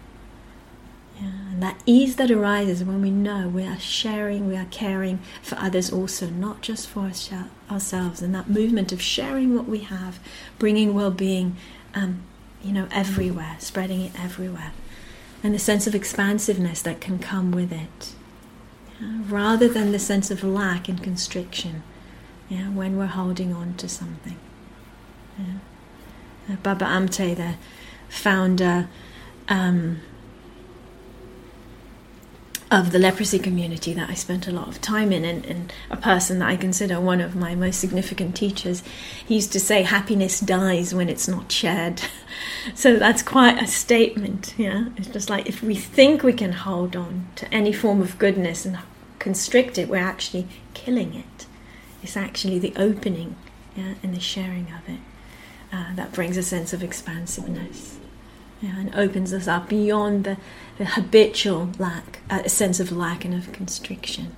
Yeah, 1.20 1.52
and 1.52 1.64
that 1.64 1.82
ease 1.86 2.18
that 2.18 2.32
arises 2.32 2.84
when 2.84 3.02
we 3.02 3.12
know 3.12 3.48
we 3.48 3.64
are 3.64 3.80
sharing, 3.80 4.48
we 4.48 4.58
are 4.58 4.68
caring 4.70 5.20
for 5.42 5.58
others 5.58 5.92
also, 5.92 6.28
not 6.28 6.62
just 6.62 6.90
for 6.90 7.12
ourselves. 7.72 8.22
And 8.22 8.36
that 8.36 8.50
movement 8.50 8.92
of 8.92 9.02
sharing 9.02 9.56
what 9.56 9.66
we 9.66 9.80
have, 9.80 10.20
bringing 10.60 10.94
well-being, 10.94 11.56
um, 11.94 12.24
you 12.62 12.74
know, 12.74 12.88
everywhere, 12.92 13.56
spreading 13.60 14.02
it 14.02 14.12
everywhere, 14.20 14.74
and 15.42 15.54
the 15.54 15.60
sense 15.60 15.88
of 15.88 15.96
expansiveness 15.96 16.82
that 16.82 17.00
can 17.00 17.20
come 17.20 17.52
with 17.52 17.72
it, 17.72 18.14
yeah, 19.00 19.22
rather 19.28 19.70
than 19.70 19.92
the 19.92 20.00
sense 20.00 20.32
of 20.32 20.44
lack 20.44 20.90
and 20.90 21.02
constriction 21.02 21.84
yeah, 22.50 22.70
when 22.70 22.98
we're 22.98 23.08
holding 23.08 23.54
on 23.54 23.74
to 23.76 23.90
something. 23.90 24.38
Yeah. 25.38 25.46
Uh, 26.52 26.56
Baba 26.58 26.86
Amte, 26.86 27.36
the 27.36 27.56
founder 28.10 28.88
um, 29.48 30.00
of 32.72 32.92
the 32.92 33.00
leprosy 33.00 33.40
community 33.40 33.94
that 33.94 34.10
I 34.10 34.14
spent 34.16 34.48
a 34.48 34.52
lot 34.52 34.68
of 34.68 34.82
time 34.82 35.12
in, 35.12 35.24
and, 35.24 35.46
and, 35.46 35.74
a 35.90 35.98
person 35.98 36.40
that 36.40 36.50
I 36.50 36.56
consider 36.56 37.00
one 37.00 37.22
of 37.22 37.36
my 37.36 37.56
most 37.56 37.80
significant 37.80 38.36
teachers, 38.36 38.84
he 39.26 39.36
used 39.36 39.52
to 39.54 39.60
say, 39.60 39.84
Happiness 39.84 40.40
dies 40.40 40.94
when 40.94 41.10
it's 41.10 41.28
not 41.28 41.52
shared. 41.52 42.02
so 42.76 42.98
that's 42.98 43.22
quite 43.22 43.62
a 43.62 43.68
statement, 43.68 44.54
yeah. 44.58 44.90
It's 44.98 45.08
just 45.08 45.30
like 45.30 45.48
if 45.48 45.62
we 45.62 45.76
think 45.76 46.24
we 46.24 46.34
can 46.34 46.54
hold 46.54 46.96
on 46.96 47.28
to 47.36 47.52
any 47.54 47.72
form 47.72 48.02
of 48.02 48.18
goodness 48.18 48.66
and 48.66 48.80
constrict 49.20 49.78
it, 49.78 49.88
we're 49.88 49.98
actually 49.98 50.48
killing 50.74 51.14
it. 51.14 51.35
It's 52.06 52.16
actually 52.16 52.60
the 52.60 52.72
opening 52.76 53.36
yeah, 53.76 53.96
and 54.04 54.14
the 54.14 54.20
sharing 54.20 54.68
of 54.72 54.88
it 54.88 55.00
uh, 55.74 55.96
that 55.96 56.12
brings 56.12 56.38
a 56.38 56.44
sense 56.44 56.72
of 56.72 56.84
expansiveness 56.84 57.98
yeah, 58.62 58.78
and 58.78 58.94
opens 58.94 59.34
us 59.34 59.48
up 59.48 59.70
beyond 59.70 60.24
the, 60.24 60.38
the 60.78 60.86
habitual 60.86 61.72
lack, 61.80 62.20
uh, 62.30 62.44
a 62.46 62.50
sense 62.50 62.80
of 62.80 62.92
lack 62.92 63.26
and 63.26 63.34
of 63.34 63.52
constriction. 63.52 64.36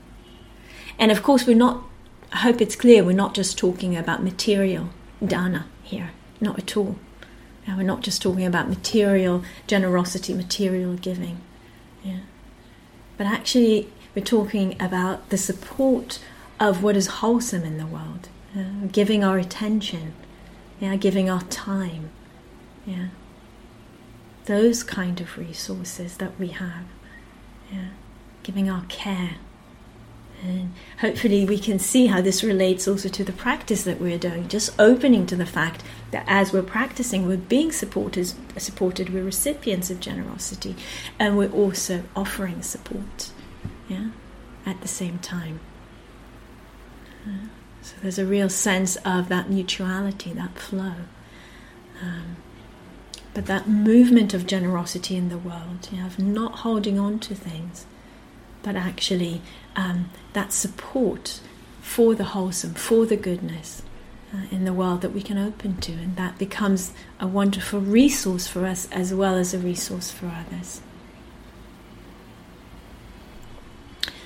And 0.97 1.11
of 1.11 1.21
course, 1.23 1.45
we're 1.45 1.57
not, 1.57 1.83
I 2.31 2.37
hope 2.37 2.61
it's 2.61 2.77
clear, 2.77 3.03
we're 3.03 3.11
not 3.11 3.33
just 3.33 3.57
talking 3.57 3.97
about 3.97 4.23
material 4.23 4.87
dana 5.21 5.65
here, 5.83 6.11
not 6.39 6.57
at 6.57 6.77
all. 6.77 6.95
Yeah, 7.67 7.75
we're 7.75 7.83
not 7.83 7.99
just 7.99 8.21
talking 8.21 8.45
about 8.45 8.69
material 8.69 9.43
generosity, 9.67 10.33
material 10.33 10.93
giving. 10.93 11.41
Yeah. 12.01 12.19
But 13.17 13.27
actually, 13.27 13.89
we're 14.15 14.23
talking 14.23 14.81
about 14.81 15.31
the 15.31 15.37
support 15.37 16.19
of 16.59 16.81
what 16.83 16.95
is 16.95 17.07
wholesome 17.07 17.63
in 17.63 17.77
the 17.77 17.85
world, 17.85 18.29
giving 18.91 19.23
our 19.23 19.37
attention, 19.37 20.13
yeah, 20.79 20.95
giving 20.95 21.29
our 21.29 21.41
time, 21.43 22.09
yeah. 22.85 23.07
Those 24.45 24.81
kind 24.81 25.19
of 25.19 25.37
resources 25.37 26.17
that 26.17 26.39
we 26.39 26.47
have, 26.49 26.85
yeah, 27.71 27.89
giving 28.43 28.69
our 28.69 28.85
care, 28.87 29.35
And 30.43 30.73
hopefully, 30.99 31.45
we 31.45 31.57
can 31.57 31.79
see 31.79 32.07
how 32.07 32.21
this 32.21 32.43
relates 32.43 32.87
also 32.87 33.09
to 33.09 33.23
the 33.23 33.33
practice 33.33 33.83
that 33.83 33.99
we're 33.99 34.19
doing, 34.19 34.47
just 34.47 34.69
opening 34.79 35.25
to 35.27 35.35
the 35.35 35.47
fact 35.47 35.83
that 36.11 36.23
as 36.27 36.53
we're 36.53 36.61
practicing, 36.61 37.27
we're 37.27 37.37
being 37.37 37.71
supported, 37.71 38.31
supported 38.57 39.11
we're 39.11 39.23
recipients 39.23 39.89
of 39.89 39.99
generosity, 39.99 40.75
and 41.17 41.37
we're 41.37 41.51
also 41.51 42.03
offering 42.15 42.61
support 42.61 43.31
yeah, 43.89 44.09
at 44.65 44.81
the 44.81 44.87
same 44.87 45.17
time. 45.19 45.59
So 47.81 47.95
there's 48.01 48.19
a 48.19 48.25
real 48.25 48.49
sense 48.49 48.97
of 48.97 49.29
that 49.29 49.49
mutuality, 49.49 50.33
that 50.33 50.57
flow. 50.57 50.93
Um, 52.01 52.37
but 53.33 53.45
that 53.45 53.67
movement 53.67 54.33
of 54.33 54.47
generosity 54.47 55.15
in 55.15 55.29
the 55.29 55.37
world, 55.37 55.87
you 55.91 55.99
know, 55.99 56.07
of 56.07 56.19
not 56.19 56.59
holding 56.59 56.99
on 56.99 57.19
to 57.19 57.35
things, 57.35 57.85
but 58.63 58.75
actually 58.75 59.41
um, 59.75 60.09
that 60.33 60.51
support 60.51 61.39
for 61.81 62.15
the 62.15 62.25
wholesome, 62.25 62.73
for 62.73 63.05
the 63.05 63.15
goodness 63.15 63.83
uh, 64.33 64.47
in 64.51 64.65
the 64.65 64.73
world 64.73 65.01
that 65.01 65.13
we 65.13 65.21
can 65.21 65.37
open 65.37 65.77
to, 65.77 65.93
and 65.93 66.15
that 66.17 66.37
becomes 66.37 66.93
a 67.19 67.27
wonderful 67.27 67.79
resource 67.79 68.47
for 68.47 68.65
us 68.65 68.89
as 68.91 69.13
well 69.13 69.35
as 69.35 69.53
a 69.53 69.59
resource 69.59 70.11
for 70.11 70.27
others. 70.27 70.81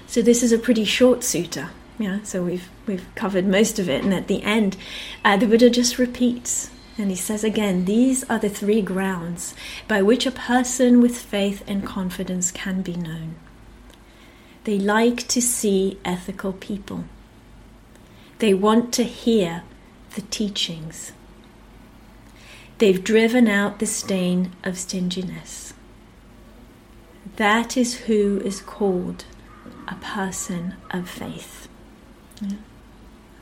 So 0.08 0.22
this 0.22 0.42
is 0.42 0.52
a 0.52 0.58
pretty 0.58 0.86
short 0.86 1.20
sutta, 1.20 1.70
yeah. 2.02 2.20
So 2.24 2.44
we've 2.44 2.70
we've 2.88 3.08
covered 3.16 3.46
most 3.46 3.80
of 3.80 3.90
it, 3.90 4.04
and 4.04 4.14
at 4.14 4.28
the 4.28 4.44
end, 4.44 4.78
uh, 5.24 5.38
the 5.38 5.48
Buddha 5.48 5.70
just 5.70 5.98
repeats. 5.98 6.72
And 6.98 7.10
he 7.10 7.16
says 7.16 7.44
again, 7.44 7.86
these 7.86 8.24
are 8.26 8.38
the 8.38 8.50
three 8.50 8.82
grounds 8.82 9.56
by 9.88 10.02
which 10.02 10.26
a 10.26 10.32
person 10.32 11.02
with 11.02 11.18
faith 11.18 11.64
and 11.66 11.86
confidence 11.86 12.52
can 12.52 12.82
be 12.82 12.96
known. 12.96 13.36
They 14.66 14.78
like 14.78 15.28
to 15.30 15.42
see 15.42 16.00
ethical 16.06 16.54
people. 16.54 17.06
They 18.40 18.54
want 18.54 18.94
to 18.96 19.04
hear 19.04 19.64
the 20.16 20.22
teachings. 20.22 21.14
They've 22.78 23.04
driven 23.04 23.48
out 23.48 23.80
the 23.80 23.86
stain 23.86 24.52
of 24.64 24.78
stinginess. 24.78 25.74
That 27.38 27.78
is 27.78 28.02
who 28.02 28.42
is 28.44 28.62
called 28.62 29.26
a 29.88 29.96
person 29.96 30.76
of 30.92 31.10
faith. 31.10 31.61
Yeah. 32.42 32.58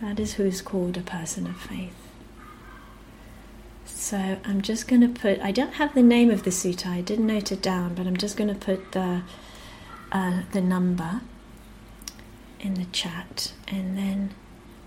That 0.02 0.20
is 0.20 0.34
who 0.34 0.43
is 0.43 0.62
called 0.62 0.97
a 0.97 1.02
person 1.02 1.47
of 1.47 1.58
faith. 1.58 1.95
So 3.86 4.38
I'm 4.45 4.62
just 4.62 4.88
going 4.88 5.02
to 5.02 5.10
put, 5.10 5.39
I 5.41 5.52
don't 5.52 5.74
have 5.74 5.93
the 5.93 6.04
name 6.04 6.30
of 6.30 6.43
the 6.43 6.52
sutta, 6.52 6.88
I 6.88 7.02
didn't 7.02 7.28
note 7.28 7.52
it 7.52 7.62
down, 7.62 7.95
but 7.95 8.08
I'm 8.08 8.18
just 8.18 8.38
going 8.38 8.47
to 8.47 8.56
put 8.56 8.91
the 8.93 9.24
uh, 10.12 10.41
the 10.52 10.62
number 10.62 11.22
in 12.60 12.74
the 12.74 12.86
chat 12.86 13.54
and 13.68 13.97
then 13.97 14.34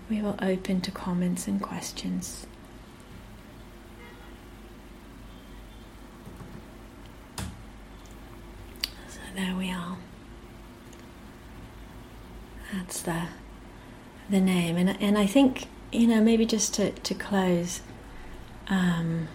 we 0.09 0.21
will 0.21 0.37
open 0.41 0.81
to 0.81 0.91
comments 0.91 1.47
and 1.47 1.61
questions. 1.61 2.45
So 9.07 9.19
there 9.35 9.55
we 9.55 9.71
are. 9.71 9.97
That's 12.73 13.01
the 13.01 13.27
the 14.29 14.41
name, 14.41 14.77
and 14.77 14.97
and 15.01 15.17
I 15.17 15.25
think 15.25 15.65
you 15.91 16.07
know 16.07 16.21
maybe 16.21 16.45
just 16.45 16.73
to 16.75 16.91
to 16.91 17.13
close. 17.13 17.81
Um, 18.67 19.27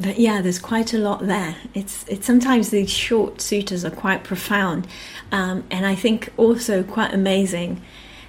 but 0.00 0.18
yeah, 0.18 0.40
there's 0.40 0.58
quite 0.58 0.92
a 0.92 0.98
lot 0.98 1.26
there. 1.26 1.56
It's 1.74 2.04
it's 2.08 2.26
sometimes 2.26 2.70
these 2.70 2.90
short 2.90 3.38
suttas 3.38 3.84
are 3.84 3.94
quite 3.94 4.24
profound, 4.24 4.86
um, 5.30 5.64
and 5.70 5.86
I 5.86 5.94
think 5.94 6.32
also 6.36 6.82
quite 6.82 7.14
amazing 7.14 7.80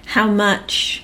how 0.06 0.28
much 0.28 1.02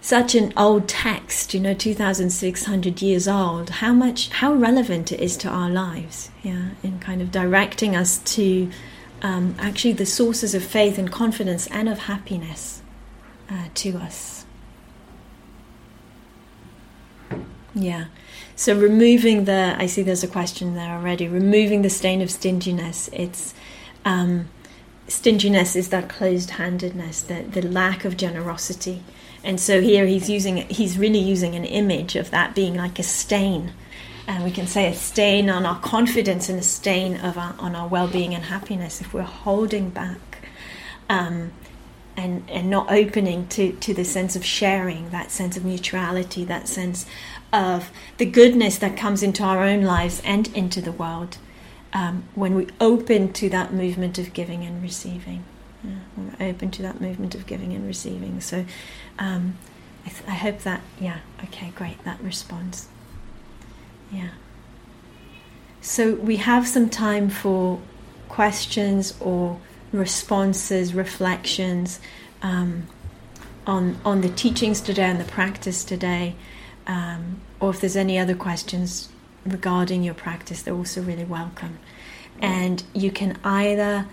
such 0.00 0.34
an 0.34 0.52
old 0.56 0.88
text, 0.88 1.54
you 1.54 1.60
know, 1.60 1.74
two 1.74 1.94
thousand 1.94 2.30
six 2.30 2.64
hundred 2.64 3.00
years 3.00 3.28
old, 3.28 3.70
how 3.70 3.92
much 3.92 4.28
how 4.30 4.52
relevant 4.52 5.12
it 5.12 5.20
is 5.20 5.36
to 5.38 5.48
our 5.48 5.70
lives, 5.70 6.30
yeah, 6.42 6.70
in 6.82 6.98
kind 6.98 7.22
of 7.22 7.30
directing 7.30 7.96
us 7.96 8.18
to 8.18 8.68
um, 9.22 9.54
actually 9.58 9.94
the 9.94 10.06
sources 10.06 10.54
of 10.54 10.62
faith 10.62 10.98
and 10.98 11.10
confidence 11.10 11.66
and 11.68 11.88
of 11.88 12.00
happiness 12.00 12.82
uh, 13.48 13.68
to 13.74 13.96
us. 13.96 14.44
Yeah. 17.74 18.06
So 18.54 18.78
removing 18.78 19.46
the, 19.46 19.74
I 19.78 19.86
see 19.86 20.02
there's 20.02 20.22
a 20.22 20.28
question 20.28 20.74
there 20.74 20.94
already. 20.94 21.26
Removing 21.26 21.82
the 21.82 21.90
stain 21.90 22.20
of 22.20 22.30
stinginess. 22.30 23.08
It's 23.12 23.54
um, 24.04 24.48
stinginess 25.08 25.74
is 25.74 25.88
that 25.88 26.08
closed-handedness, 26.08 27.22
the 27.22 27.42
the 27.42 27.62
lack 27.62 28.04
of 28.04 28.16
generosity. 28.16 29.02
And 29.44 29.58
so 29.58 29.80
here 29.80 30.06
he's 30.06 30.28
using, 30.28 30.58
he's 30.68 30.98
really 30.98 31.18
using 31.18 31.54
an 31.54 31.64
image 31.64 32.14
of 32.14 32.30
that 32.30 32.54
being 32.54 32.74
like 32.74 32.98
a 32.98 33.02
stain. 33.02 33.72
And 34.26 34.44
we 34.44 34.50
can 34.50 34.66
say 34.66 34.88
a 34.88 34.94
stain 34.94 35.50
on 35.50 35.66
our 35.66 35.80
confidence 35.80 36.48
and 36.48 36.58
a 36.58 36.62
stain 36.62 37.16
of 37.16 37.36
our, 37.36 37.54
on 37.58 37.74
our 37.74 37.88
well-being 37.88 38.34
and 38.34 38.44
happiness 38.44 39.00
if 39.00 39.12
we're 39.12 39.22
holding 39.22 39.90
back. 39.90 40.20
Um, 41.08 41.52
and, 42.16 42.44
and 42.50 42.68
not 42.68 42.90
opening 42.92 43.46
to, 43.48 43.72
to 43.72 43.94
the 43.94 44.04
sense 44.04 44.36
of 44.36 44.44
sharing, 44.44 45.10
that 45.10 45.30
sense 45.30 45.56
of 45.56 45.64
mutuality, 45.64 46.44
that 46.44 46.68
sense 46.68 47.06
of 47.52 47.90
the 48.18 48.26
goodness 48.26 48.78
that 48.78 48.96
comes 48.96 49.22
into 49.22 49.42
our 49.42 49.62
own 49.62 49.82
lives 49.82 50.20
and 50.24 50.54
into 50.54 50.80
the 50.80 50.92
world 50.92 51.38
um, 51.92 52.24
when 52.34 52.54
we 52.54 52.66
open 52.80 53.32
to 53.32 53.48
that 53.50 53.72
movement 53.72 54.18
of 54.18 54.32
giving 54.32 54.62
and 54.64 54.82
receiving. 54.82 55.44
Yeah, 55.82 55.98
we're 56.16 56.48
open 56.48 56.70
to 56.72 56.82
that 56.82 57.00
movement 57.00 57.34
of 57.34 57.46
giving 57.46 57.72
and 57.72 57.86
receiving. 57.86 58.40
So 58.40 58.64
um, 59.18 59.56
I, 60.04 60.08
th- 60.10 60.28
I 60.28 60.34
hope 60.34 60.60
that, 60.60 60.82
yeah, 61.00 61.20
okay, 61.44 61.72
great, 61.74 62.02
that 62.04 62.20
responds. 62.22 62.88
Yeah. 64.12 64.28
So 65.80 66.14
we 66.14 66.36
have 66.36 66.68
some 66.68 66.88
time 66.88 67.28
for 67.28 67.80
questions 68.28 69.14
or 69.20 69.60
responses, 69.92 70.94
reflections 70.94 72.00
um, 72.42 72.86
on 73.66 73.98
on 74.04 74.20
the 74.20 74.28
teachings 74.28 74.80
today 74.80 75.04
and 75.04 75.20
the 75.20 75.24
practice 75.24 75.84
today 75.84 76.34
um, 76.86 77.40
or 77.60 77.70
if 77.70 77.80
there's 77.80 77.96
any 77.96 78.18
other 78.18 78.34
questions 78.34 79.08
regarding 79.44 80.02
your 80.02 80.14
practice, 80.14 80.62
they're 80.62 80.74
also 80.74 81.02
really 81.02 81.24
welcome. 81.24 81.78
And 82.40 82.82
you 82.92 83.10
can 83.10 83.38
either 83.44 84.06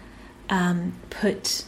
um, 0.49 0.93
put 1.09 1.65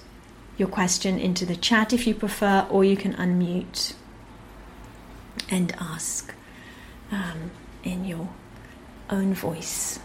your 0.57 0.67
question 0.67 1.19
into 1.19 1.45
the 1.45 1.55
chat 1.55 1.93
if 1.93 2.05
you 2.05 2.13
prefer, 2.13 2.67
or 2.69 2.83
you 2.83 2.95
can 2.95 3.13
unmute 3.15 3.93
and 5.49 5.73
ask 5.79 6.33
um, 7.11 7.51
in 7.83 8.05
your 8.05 8.29
own 9.09 9.33
voice, 9.33 9.99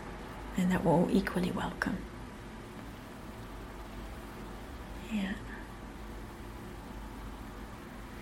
and 0.56 0.70
that 0.70 0.84
we're 0.84 0.92
all 0.92 1.08
equally 1.10 1.50
welcome. 1.50 1.98
Yeah. 5.12 5.34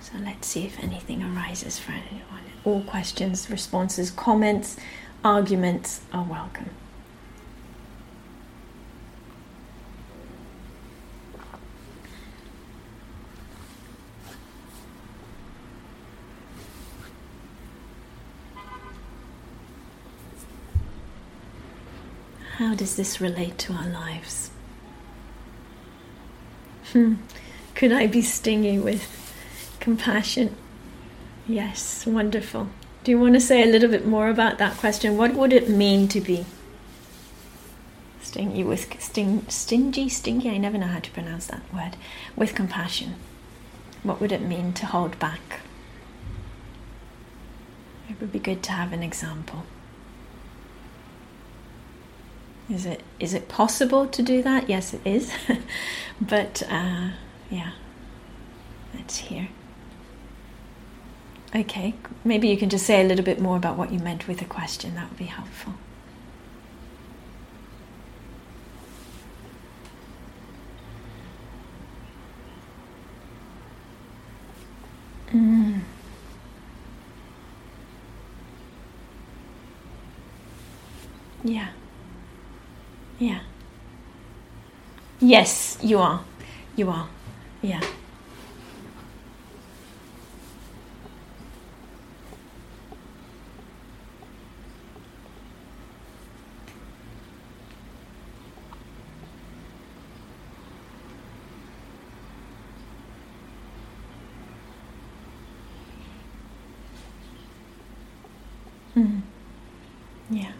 So 0.00 0.12
let's 0.18 0.46
see 0.48 0.64
if 0.66 0.78
anything 0.82 1.22
arises 1.22 1.78
for 1.78 1.92
anyone. 1.92 2.42
All 2.64 2.82
questions, 2.82 3.48
responses, 3.50 4.10
comments, 4.10 4.76
arguments 5.24 6.02
are 6.12 6.24
welcome. 6.24 6.70
How 22.58 22.72
does 22.72 22.94
this 22.94 23.20
relate 23.20 23.58
to 23.58 23.72
our 23.72 23.88
lives? 23.88 24.50
Hmm. 26.92 27.14
Could 27.74 27.90
I 27.92 28.06
be 28.06 28.22
stingy 28.22 28.78
with 28.78 29.08
compassion? 29.80 30.54
Yes, 31.48 32.06
wonderful. 32.06 32.68
Do 33.02 33.10
you 33.10 33.18
want 33.18 33.34
to 33.34 33.40
say 33.40 33.64
a 33.64 33.66
little 33.66 33.90
bit 33.90 34.06
more 34.06 34.28
about 34.28 34.58
that 34.58 34.76
question? 34.76 35.16
What 35.16 35.34
would 35.34 35.52
it 35.52 35.68
mean 35.68 36.06
to 36.08 36.20
be 36.20 36.46
stingy 38.22 38.62
with 38.62 39.02
sting, 39.02 39.44
stingy, 39.48 40.08
stingy? 40.08 40.48
I 40.48 40.58
never 40.58 40.78
know 40.78 40.86
how 40.86 41.00
to 41.00 41.10
pronounce 41.10 41.48
that 41.48 41.62
word. 41.74 41.96
With 42.36 42.54
compassion, 42.54 43.16
what 44.04 44.20
would 44.20 44.30
it 44.30 44.42
mean 44.42 44.72
to 44.74 44.86
hold 44.86 45.18
back? 45.18 45.60
It 48.08 48.20
would 48.20 48.30
be 48.30 48.38
good 48.38 48.62
to 48.62 48.72
have 48.72 48.92
an 48.92 49.02
example. 49.02 49.64
Is 52.70 52.86
it 52.86 53.02
is 53.20 53.34
it 53.34 53.48
possible 53.48 54.06
to 54.06 54.22
do 54.22 54.42
that? 54.42 54.68
Yes, 54.68 54.94
it 54.94 55.02
is. 55.04 55.32
but 56.20 56.62
uh, 56.70 57.10
yeah, 57.50 57.72
it's 58.94 59.18
here. 59.18 59.48
Okay, 61.54 61.94
maybe 62.24 62.48
you 62.48 62.56
can 62.56 62.68
just 62.68 62.84
say 62.86 63.00
a 63.00 63.04
little 63.04 63.24
bit 63.24 63.40
more 63.40 63.56
about 63.56 63.76
what 63.76 63.92
you 63.92 63.98
meant 64.00 64.26
with 64.26 64.38
the 64.38 64.44
question. 64.44 64.94
That 64.96 65.08
would 65.08 65.18
be 65.18 65.26
helpful. 65.26 65.74
Mm. 75.32 75.80
Yeah. 81.44 81.68
Yeah. 83.18 83.40
Yes, 85.20 85.78
you 85.82 85.98
are. 85.98 86.22
You 86.76 86.90
are. 86.90 87.08
Yeah. 87.62 87.80
Mm. 108.96 109.22
Yeah. 110.30 110.52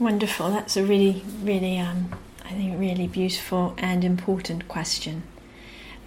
Wonderful. 0.00 0.50
That's 0.50 0.78
a 0.78 0.82
really, 0.82 1.22
really, 1.42 1.78
um, 1.78 2.18
I 2.46 2.52
think, 2.52 2.80
really 2.80 3.06
beautiful 3.06 3.74
and 3.76 4.02
important 4.02 4.66
question. 4.66 5.24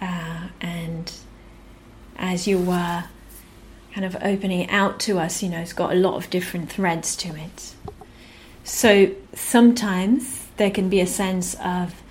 Uh, 0.02 0.48
and 0.60 1.12
as 2.16 2.48
you 2.48 2.58
were 2.58 3.04
kind 3.92 4.04
of 4.04 4.16
opening 4.20 4.68
out 4.68 4.98
to 5.00 5.20
us, 5.20 5.44
you 5.44 5.48
know, 5.48 5.60
it's 5.60 5.72
got 5.72 5.92
a 5.92 5.94
lot 5.94 6.16
of 6.16 6.28
different 6.28 6.72
threads 6.72 7.14
to 7.14 7.36
it. 7.36 7.74
So 8.64 9.12
sometimes 9.32 10.48
there 10.56 10.72
can 10.72 10.88
be 10.88 11.00
a 11.00 11.06
sense 11.06 11.54
of 11.62 12.02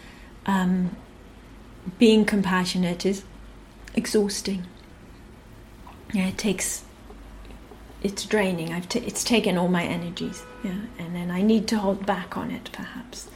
um, 0.45 0.95
being 1.99 2.23
compassionate 2.23 3.05
is 3.05 3.23
exhausting. 3.93 4.63
Yeah, 6.13 6.27
it 6.27 6.37
takes 6.37 6.85
it's 8.03 8.25
draining. 8.25 8.73
I've 8.73 8.89
t- 8.89 8.99
it's 8.99 9.23
taken 9.23 9.57
all 9.57 9.69
my 9.69 9.83
energies, 9.83 10.43
yeah, 10.63 10.81
and 10.99 11.15
then 11.15 11.31
I 11.31 11.41
need 11.41 11.67
to 11.69 11.77
hold 11.77 12.05
back 12.05 12.37
on 12.37 12.51
it, 12.51 12.69
perhaps. 12.73 13.29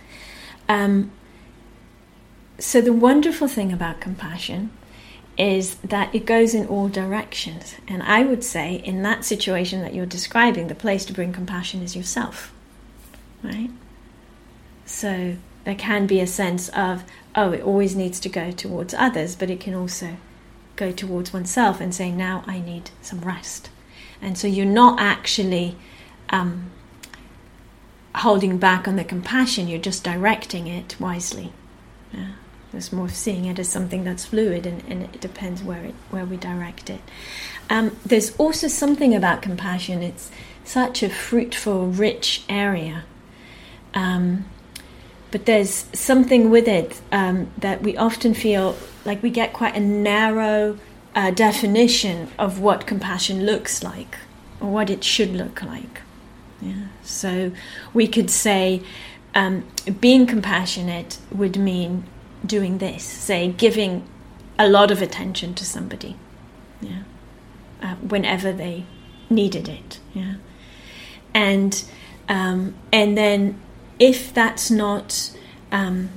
Um, 0.68 1.12
so 2.60 2.82
the 2.82 2.94
wonderful 2.94 3.48
thing 3.48 3.72
about 3.72 4.02
compassion 4.02 4.72
is 5.38 5.76
that 5.76 6.14
it 6.14 6.26
goes 6.26 6.54
in 6.54 6.68
all 6.68 6.90
directions, 6.90 7.76
and 7.88 8.04
I 8.04 8.24
would 8.24 8.44
say 8.44 8.76
in 8.76 9.04
that 9.04 9.24
situation 9.24 9.82
that 9.82 9.94
you're 9.94 10.06
describing, 10.06 10.68
the 10.68 10.76
place 10.76 11.06
to 11.06 11.14
bring 11.14 11.32
compassion 11.32 11.82
is 11.82 11.96
yourself, 11.96 12.54
right? 13.42 13.70
So 14.86 15.38
there 15.64 15.76
can 15.76 16.08
be 16.08 16.20
a 16.20 16.28
sense 16.28 16.70
of 16.70 17.04
oh, 17.36 17.52
it 17.52 17.62
always 17.62 17.96
needs 17.96 18.20
to 18.20 18.30
go 18.30 18.52
towards 18.52 18.96
others, 18.96 19.36
but 19.36 19.50
it 19.50 19.60
can 19.60 19.76
also 19.76 20.18
go 20.76 20.92
towards 20.92 21.32
oneself 21.32 21.80
and 21.80 21.94
say 21.94 22.12
now 22.12 22.44
I 22.48 22.60
need 22.60 22.90
some 23.02 23.22
rest 23.22 23.70
and 24.22 24.38
so 24.38 24.48
you're 24.48 24.66
not 24.66 25.00
actually 25.00 25.76
um, 26.30 26.72
holding 28.16 28.58
back 28.58 28.88
on 28.88 28.96
the 28.96 29.04
compassion, 29.04 29.68
you're 29.68 29.80
just 29.80 30.04
directing 30.04 30.68
it 30.68 30.96
wisely. 31.00 31.52
Yeah. 32.14 32.32
There's 32.72 32.92
more 32.92 33.10
seeing 33.10 33.46
it 33.46 33.60
as 33.60 33.70
something 33.70 34.04
that's 34.04 34.26
fluid 34.26 34.66
and, 34.66 34.84
and 34.90 35.04
it 35.04 35.22
depends 35.22 35.64
where, 35.64 35.86
it, 35.86 35.96
where 36.10 36.26
we 36.26 36.38
direct 36.38 36.90
it. 36.90 37.02
Um, 37.70 37.96
there's 38.06 38.36
also 38.38 38.68
something 38.68 39.16
about 39.16 39.42
compassion, 39.42 40.04
it's 40.04 40.32
such 40.64 41.02
a 41.02 41.10
fruitful, 41.10 41.88
rich 41.88 42.44
area. 42.50 43.04
Um, 43.94 44.46
but 45.32 45.46
there's 45.46 45.86
something 45.94 46.50
with 46.50 46.68
it 46.68 47.02
um, 47.12 47.52
that 47.58 47.82
we 47.82 47.98
often 47.98 48.34
feel 48.34 48.78
like 49.06 49.24
we 49.24 49.30
get 49.30 49.54
quite 49.54 49.76
a 49.76 49.80
narrow 49.80 50.78
uh, 51.18 51.32
definition 51.32 52.30
of 52.38 52.60
what 52.60 52.86
compassion 52.86 53.44
looks 53.44 53.82
like 53.82 54.20
or 54.62 54.70
what 54.70 54.88
it 54.88 55.04
should 55.04 55.34
look 55.34 55.64
like. 55.64 56.02
Yeah. 56.62 56.90
So 57.04 57.52
we 57.92 58.08
could 58.08 58.30
say 58.30 58.84
um, 59.34 59.66
being 60.00 60.28
compassionate 60.28 61.18
would 61.32 61.58
mean 61.58 62.04
doing 62.46 62.78
this, 62.78 63.04
say 63.04 63.48
giving 63.48 64.08
a 64.60 64.70
lot 64.70 64.92
of 64.92 65.02
attention 65.02 65.56
to 65.56 65.66
somebody, 65.66 66.16
yeah, 66.82 67.02
uh, 67.82 67.96
whenever 67.96 68.52
they 68.52 68.86
needed 69.30 69.68
it, 69.68 70.00
yeah, 70.14 70.36
and 71.34 71.84
um, 72.30 72.76
and 72.92 73.18
then 73.18 73.60
if 74.00 74.34
that's 74.34 74.72
not 74.72 75.32
um, 75.72 76.10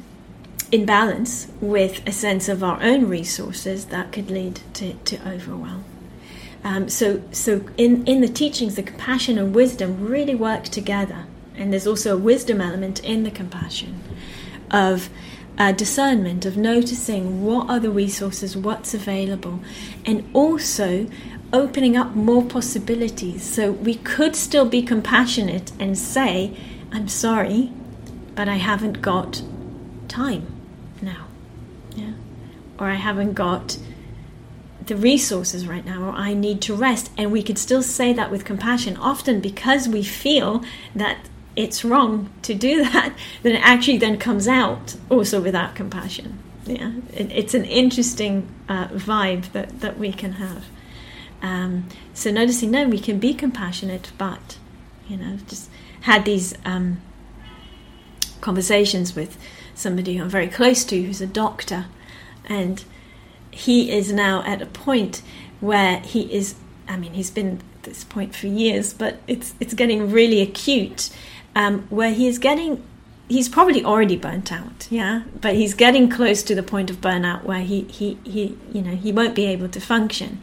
in 0.70 0.86
balance 0.86 1.48
with 1.60 2.06
a 2.06 2.12
sense 2.12 2.48
of 2.48 2.62
our 2.62 2.80
own 2.82 3.08
resources, 3.08 3.86
that 3.86 4.12
could 4.12 4.30
lead 4.30 4.60
to, 4.74 4.94
to 4.94 5.28
overwhelm. 5.28 5.84
Um, 6.62 6.88
so, 6.88 7.22
so 7.32 7.64
in, 7.76 8.06
in 8.06 8.20
the 8.20 8.28
teachings, 8.28 8.76
the 8.76 8.82
compassion 8.82 9.38
and 9.38 9.54
wisdom 9.54 10.06
really 10.06 10.34
work 10.34 10.64
together. 10.64 11.24
And 11.56 11.72
there's 11.72 11.86
also 11.86 12.14
a 12.14 12.18
wisdom 12.18 12.60
element 12.60 13.02
in 13.02 13.22
the 13.24 13.30
compassion 13.30 14.00
of 14.70 15.10
uh, 15.58 15.72
discernment, 15.72 16.46
of 16.46 16.56
noticing 16.56 17.44
what 17.44 17.68
are 17.68 17.80
the 17.80 17.90
resources, 17.90 18.56
what's 18.56 18.94
available, 18.94 19.60
and 20.06 20.28
also 20.32 21.06
opening 21.52 21.96
up 21.96 22.14
more 22.14 22.44
possibilities. 22.44 23.42
So 23.42 23.72
we 23.72 23.96
could 23.96 24.36
still 24.36 24.64
be 24.64 24.82
compassionate 24.82 25.72
and 25.78 25.98
say, 25.98 26.56
I'm 26.92 27.08
sorry, 27.08 27.72
but 28.34 28.48
I 28.48 28.56
haven't 28.56 29.02
got 29.02 29.42
time. 30.08 30.49
Yeah. 31.94 32.12
Or 32.78 32.86
I 32.86 32.94
haven't 32.94 33.34
got 33.34 33.78
the 34.86 34.96
resources 34.96 35.66
right 35.66 35.84
now, 35.84 36.08
or 36.08 36.12
I 36.12 36.34
need 36.34 36.60
to 36.62 36.74
rest. 36.74 37.10
And 37.16 37.30
we 37.30 37.42
could 37.42 37.58
still 37.58 37.82
say 37.82 38.12
that 38.12 38.30
with 38.30 38.44
compassion, 38.44 38.96
often 38.96 39.40
because 39.40 39.88
we 39.88 40.02
feel 40.02 40.64
that 40.94 41.18
it's 41.56 41.84
wrong 41.84 42.30
to 42.42 42.54
do 42.54 42.82
that, 42.92 43.14
then 43.42 43.56
it 43.56 43.62
actually 43.62 43.98
then 43.98 44.18
comes 44.18 44.48
out 44.48 44.96
also 45.08 45.40
without 45.40 45.74
compassion. 45.74 46.38
Yeah, 46.66 46.92
it, 47.12 47.30
it's 47.32 47.54
an 47.54 47.64
interesting 47.64 48.48
uh, 48.68 48.88
vibe 48.88 49.52
that, 49.52 49.80
that 49.80 49.98
we 49.98 50.12
can 50.12 50.32
have. 50.32 50.64
Um, 51.42 51.88
so 52.12 52.30
noticing, 52.30 52.70
no, 52.70 52.86
we 52.86 52.98
can 52.98 53.18
be 53.18 53.32
compassionate, 53.34 54.12
but 54.18 54.58
you 55.08 55.16
know, 55.16 55.38
just 55.48 55.70
had 56.02 56.24
these 56.24 56.54
um, 56.64 57.00
conversations 58.40 59.16
with 59.16 59.38
somebody 59.80 60.16
I'm 60.16 60.28
very 60.28 60.48
close 60.48 60.84
to 60.84 61.02
who's 61.02 61.20
a 61.20 61.26
doctor, 61.26 61.86
and 62.44 62.84
he 63.50 63.90
is 63.90 64.12
now 64.12 64.42
at 64.44 64.62
a 64.62 64.66
point 64.66 65.22
where 65.60 66.00
he 66.00 66.32
is. 66.32 66.54
I 66.88 66.96
mean, 66.96 67.14
he's 67.14 67.30
been 67.30 67.60
at 67.76 67.82
this 67.84 68.04
point 68.04 68.34
for 68.34 68.46
years, 68.46 68.92
but 68.92 69.20
it's 69.26 69.54
it's 69.60 69.74
getting 69.74 70.10
really 70.10 70.40
acute, 70.40 71.10
um, 71.54 71.86
where 71.88 72.12
he 72.12 72.28
is 72.28 72.38
getting. 72.38 72.84
He's 73.28 73.48
probably 73.48 73.84
already 73.84 74.16
burnt 74.16 74.50
out, 74.50 74.88
yeah, 74.90 75.22
but 75.40 75.54
he's 75.54 75.74
getting 75.74 76.08
close 76.08 76.42
to 76.42 76.54
the 76.54 76.64
point 76.64 76.90
of 76.90 77.00
burnout 77.00 77.44
where 77.44 77.60
he, 77.60 77.82
he, 77.82 78.18
he 78.24 78.58
you 78.72 78.82
know 78.82 78.96
he 78.96 79.12
won't 79.12 79.34
be 79.36 79.46
able 79.46 79.68
to 79.68 79.80
function. 79.80 80.42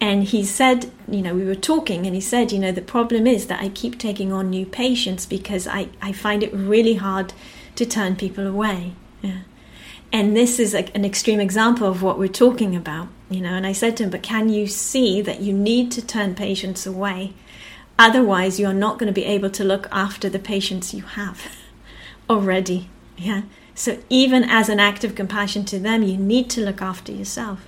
And 0.00 0.24
he 0.24 0.44
said, 0.44 0.92
you 1.08 1.22
know, 1.22 1.34
we 1.34 1.44
were 1.44 1.56
talking, 1.56 2.06
and 2.06 2.14
he 2.14 2.20
said, 2.20 2.52
you 2.52 2.58
know, 2.58 2.70
the 2.70 2.82
problem 2.82 3.26
is 3.26 3.46
that 3.46 3.60
I 3.60 3.68
keep 3.68 3.98
taking 3.98 4.32
on 4.32 4.48
new 4.48 4.64
patients 4.64 5.26
because 5.26 5.66
I, 5.66 5.88
I 6.00 6.12
find 6.12 6.44
it 6.44 6.52
really 6.52 6.94
hard 6.94 7.32
to 7.78 7.86
turn 7.86 8.16
people 8.16 8.46
away. 8.46 8.92
Yeah. 9.22 9.40
And 10.12 10.36
this 10.36 10.58
is 10.58 10.74
an 10.74 11.04
extreme 11.04 11.40
example 11.40 11.86
of 11.86 12.02
what 12.02 12.18
we're 12.18 12.28
talking 12.28 12.74
about, 12.74 13.08
you 13.30 13.40
know. 13.40 13.54
And 13.54 13.66
I 13.66 13.72
said 13.72 13.96
to 13.96 14.04
him, 14.04 14.10
but 14.10 14.22
can 14.22 14.48
you 14.48 14.66
see 14.66 15.20
that 15.22 15.40
you 15.40 15.52
need 15.52 15.92
to 15.92 16.06
turn 16.06 16.34
patients 16.34 16.86
away? 16.86 17.34
Otherwise, 17.98 18.58
you're 18.58 18.72
not 18.72 18.98
going 18.98 19.08
to 19.08 19.20
be 19.20 19.24
able 19.24 19.50
to 19.50 19.64
look 19.64 19.86
after 19.92 20.28
the 20.28 20.38
patients 20.38 20.94
you 20.94 21.02
have 21.02 21.56
already. 22.30 22.88
Yeah. 23.16 23.42
So 23.74 23.98
even 24.08 24.44
as 24.44 24.68
an 24.68 24.80
act 24.80 25.04
of 25.04 25.14
compassion 25.14 25.64
to 25.66 25.78
them, 25.78 26.02
you 26.02 26.16
need 26.16 26.50
to 26.50 26.64
look 26.64 26.82
after 26.82 27.12
yourself 27.12 27.67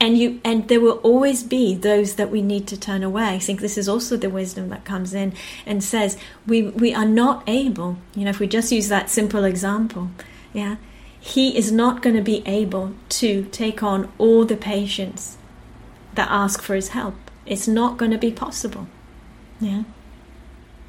and 0.00 0.16
you 0.16 0.40
and 0.44 0.66
there 0.68 0.80
will 0.80 0.98
always 1.02 1.42
be 1.42 1.74
those 1.74 2.14
that 2.14 2.30
we 2.30 2.40
need 2.40 2.66
to 2.68 2.76
turn 2.80 3.02
away. 3.02 3.24
I 3.24 3.38
think 3.38 3.60
this 3.60 3.76
is 3.76 3.88
also 3.88 4.16
the 4.16 4.30
wisdom 4.30 4.70
that 4.70 4.84
comes 4.84 5.12
in 5.12 5.34
and 5.66 5.84
says 5.84 6.16
we 6.46 6.62
we 6.62 6.94
are 6.94 7.04
not 7.04 7.44
able 7.46 7.98
you 8.14 8.24
know 8.24 8.30
if 8.30 8.40
we 8.40 8.46
just 8.46 8.72
use 8.72 8.88
that 8.88 9.10
simple 9.10 9.44
example 9.44 10.10
yeah 10.52 10.76
he 11.20 11.56
is 11.56 11.70
not 11.70 12.00
going 12.00 12.16
to 12.16 12.22
be 12.22 12.42
able 12.46 12.94
to 13.10 13.44
take 13.52 13.82
on 13.82 14.10
all 14.16 14.46
the 14.46 14.56
patients 14.56 15.36
that 16.14 16.28
ask 16.30 16.62
for 16.62 16.74
his 16.74 16.88
help. 16.88 17.14
It's 17.44 17.68
not 17.68 17.98
going 17.98 18.10
to 18.10 18.18
be 18.18 18.32
possible 18.32 18.88
yeah 19.60 19.82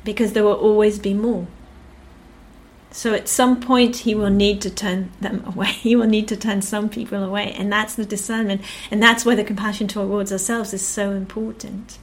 because 0.04 0.34
there 0.34 0.44
will 0.44 0.54
always 0.54 0.98
be 1.00 1.14
more 1.14 1.48
so 2.92 3.14
at 3.14 3.30
some 3.30 3.62
point, 3.62 3.98
he 3.98 4.14
will 4.14 4.30
need 4.30 4.62
to 4.62 4.70
turn 4.70 5.12
them 5.22 5.44
away. 5.48 5.68
He 5.72 5.96
will 5.96 6.08
need 6.08 6.28
to 6.28 6.38
turn 6.38 6.62
some 6.62 6.90
people 6.90 7.24
away. 7.24 7.54
And 7.54 7.72
that's 7.72 7.96
the 7.96 8.06
discernment. 8.06 8.62
And 8.92 9.02
that's 9.02 9.26
why 9.26 9.36
the 9.36 9.44
compassion 9.44 9.88
towards 9.88 10.32
ourselves 10.32 10.74
is 10.74 10.86
so 10.86 11.12
important. 11.12 11.98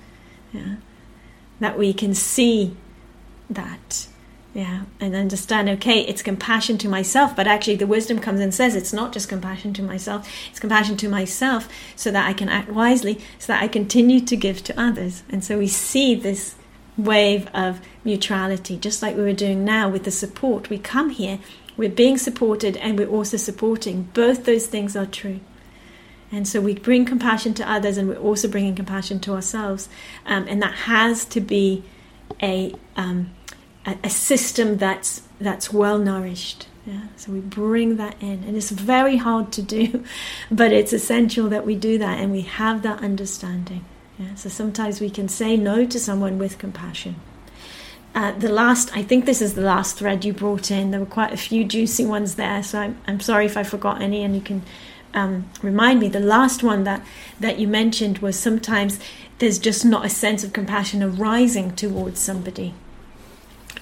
Yeah. 0.53 0.77
That 1.61 1.79
we 1.79 1.93
can 1.93 2.15
see 2.15 2.75
that. 3.51 4.09
Yeah. 4.55 4.85
And 4.99 5.15
understand, 5.15 5.69
okay, 5.69 6.01
it's 6.01 6.23
compassion 6.23 6.79
to 6.79 6.89
myself. 6.89 7.37
But 7.37 7.47
actually, 7.47 7.77
the 7.77 7.87
wisdom 7.87 8.19
comes 8.19 8.41
and 8.41 8.55
says 8.55 8.75
it's 8.75 8.93
not 8.93 9.13
just 9.13 9.29
compassion 9.29 9.75
to 9.75 9.83
myself, 9.83 10.29
it's 10.51 10.59
compassion 10.59 10.97
to 10.97 11.09
myself 11.09 11.69
so 11.97 12.11
that 12.11 12.27
I 12.27 12.33
can 12.33 12.49
act 12.49 12.71
wisely, 12.71 13.21
so 13.39 13.53
that 13.53 13.63
I 13.63 13.69
continue 13.69 14.21
to 14.21 14.37
give 14.37 14.65
to 14.65 14.81
others. 14.81 15.23
And 15.29 15.45
so 15.45 15.59
we 15.59 15.69
see 15.69 16.15
this 16.15 16.55
wave 16.99 17.49
of 17.55 17.81
mutuality, 18.05 18.77
just 18.77 19.01
like 19.01 19.17
we 19.17 19.23
were 19.23 19.33
doing 19.33 19.65
now 19.65 19.89
with 19.89 20.05
the 20.05 20.11
support. 20.11 20.69
We 20.69 20.79
come 20.79 21.11
here, 21.11 21.39
we're 21.77 21.89
being 21.89 22.19
supported, 22.19 22.77
and 22.77 22.99
we're 22.99 23.09
also 23.09 23.37
supporting. 23.37 24.11
Both 24.13 24.45
those 24.45 24.67
things 24.67 24.97
are 24.97 25.07
true. 25.07 25.41
And 26.31 26.47
so 26.47 26.61
we 26.61 26.75
bring 26.75 27.05
compassion 27.07 27.55
to 27.55 27.71
others, 27.71 27.97
and 27.97 28.09
we're 28.09 28.19
also 28.19 28.49
bringing 28.49 28.75
compassion 28.75 29.21
to 29.21 29.35
ourselves. 29.35 29.89
Um, 30.27 30.47
and 30.49 30.61
that 30.61 30.75
has 30.75 31.25
to 31.27 31.41
be 31.41 31.85
a, 32.43 32.75
um, 32.97 33.31
a, 33.87 33.97
a 34.05 34.11
system 34.11 34.77
that's 34.77 35.23
that's 35.41 35.73
well 35.73 35.99
nourished. 35.99 36.67
Yeah, 36.85 37.03
so 37.17 37.33
we 37.33 37.41
bring 37.41 37.97
that 37.97 38.17
in, 38.21 38.45
and 38.45 38.57
it's 38.57 38.71
very 38.71 39.17
hard 39.17 39.53
to 39.53 39.63
do, 39.63 40.05
but 40.51 40.73
it's 40.73 40.93
essential 40.93 41.49
that 41.49 41.65
we 41.65 41.75
do 41.75 41.99
that 41.99 42.19
and 42.19 42.33
we 42.33 42.43
have 42.43 42.83
that 42.83 43.01
understanding. 43.01 43.85
Yeah, 44.19 44.35
so 44.35 44.49
sometimes 44.49 45.01
we 45.01 45.11
can 45.11 45.29
say 45.29 45.57
no 45.57 45.87
to 45.87 46.01
someone 46.01 46.39
with 46.39 46.59
compassion. 46.59 47.17
Uh, 48.15 48.33
the 48.33 48.51
last, 48.51 48.97
I 48.97 49.03
think 49.03 49.27
this 49.27 49.41
is 49.41 49.55
the 49.55 49.63
last 49.63 49.97
thread 49.97 50.25
you 50.25 50.33
brought 50.33 50.71
in. 50.71 50.91
There 50.91 51.01
were 51.01 51.07
quite 51.07 51.33
a 51.33 51.37
few 51.37 51.65
juicy 51.65 52.05
ones 52.05 52.35
there, 52.35 52.63
so 52.63 52.81
I'm, 52.81 52.99
I'm 53.07 53.21
sorry 53.21 53.47
if 53.47 53.57
I 53.57 53.63
forgot 53.63 54.03
any, 54.03 54.25
and 54.25 54.35
you 54.35 54.41
can 54.41 54.63
um, 55.15 55.49
remind 55.63 56.01
me. 56.01 56.09
The 56.09 56.21
last 56.21 56.63
one 56.63 56.85
that 56.85 57.05
that 57.39 57.59
you 57.59 57.69
mentioned 57.69 58.19
was 58.19 58.39
sometimes 58.39 58.99
there's 59.39 59.59
just 59.59 59.85
not 59.85 60.05
a 60.05 60.09
sense 60.09 60.43
of 60.43 60.53
compassion 60.53 61.03
arising 61.03 61.77
towards 61.77 62.19
somebody 62.19 62.75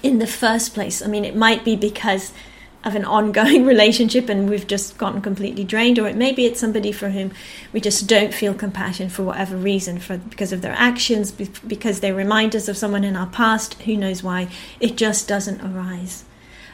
in 0.02 0.18
the 0.18 0.26
first 0.26 0.74
place. 0.74 1.00
I 1.00 1.06
mean, 1.06 1.24
it 1.24 1.34
might 1.34 1.64
be 1.64 1.76
because 1.76 2.32
of 2.84 2.94
an 2.94 3.04
ongoing 3.04 3.66
relationship 3.74 4.28
and 4.28 4.48
we've 4.48 4.66
just 4.66 4.96
gotten 4.96 5.20
completely 5.20 5.64
drained 5.64 5.98
or 5.98 6.06
it 6.06 6.16
maybe 6.16 6.46
it's 6.46 6.60
somebody 6.60 6.92
for 6.92 7.10
whom 7.10 7.32
we 7.72 7.80
just 7.80 8.06
don't 8.06 8.32
feel 8.32 8.54
compassion 8.54 9.08
for 9.08 9.24
whatever 9.24 9.56
reason 9.56 9.98
for 9.98 10.16
because 10.18 10.52
of 10.52 10.62
their 10.62 10.72
actions 10.72 11.32
because 11.32 12.00
they 12.00 12.12
remind 12.12 12.54
us 12.54 12.68
of 12.68 12.76
someone 12.76 13.04
in 13.04 13.16
our 13.16 13.26
past 13.26 13.74
who 13.82 13.96
knows 13.96 14.22
why 14.22 14.48
it 14.80 14.96
just 14.96 15.26
doesn't 15.26 15.60
arise. 15.60 16.24